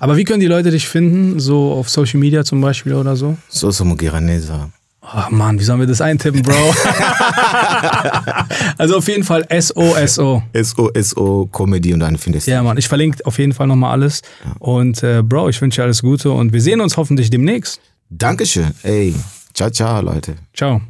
Aber 0.00 0.16
wie 0.16 0.24
können 0.24 0.40
die 0.40 0.46
Leute 0.46 0.70
dich 0.70 0.86
finden? 0.86 1.40
So 1.40 1.72
auf 1.72 1.88
Social 1.88 2.20
Media 2.20 2.44
zum 2.44 2.60
Beispiel 2.60 2.94
oder 2.94 3.16
so? 3.16 3.36
So, 3.48 3.70
so 3.70 3.84
Mugiranesa. 3.84 4.70
Ach 5.08 5.30
Mann, 5.30 5.58
wie 5.58 5.64
sollen 5.64 5.78
wir 5.78 5.86
das 5.86 6.00
eintippen, 6.00 6.42
Bro? 6.42 6.52
also 8.78 8.96
auf 8.96 9.06
jeden 9.06 9.22
Fall 9.22 9.46
SOSO. 9.48 10.42
SO, 11.00 11.46
Comedy 11.52 11.94
und 11.94 12.00
dann 12.00 12.18
findest 12.18 12.48
du. 12.48 12.50
Ja, 12.50 12.62
Mann, 12.62 12.76
ich 12.76 12.88
verlinke 12.88 13.24
auf 13.24 13.38
jeden 13.38 13.52
Fall 13.52 13.68
nochmal 13.68 13.92
alles. 13.92 14.22
Und 14.58 15.02
äh, 15.04 15.22
Bro, 15.22 15.50
ich 15.50 15.62
wünsche 15.62 15.80
dir 15.80 15.84
alles 15.84 16.02
Gute 16.02 16.32
und 16.32 16.52
wir 16.52 16.60
sehen 16.60 16.80
uns 16.80 16.96
hoffentlich 16.96 17.30
demnächst. 17.30 17.80
Dankeschön. 18.10 18.72
Ey, 18.82 19.14
ciao, 19.54 19.70
ciao, 19.70 20.02
Leute. 20.02 20.34
Ciao. 20.52 20.80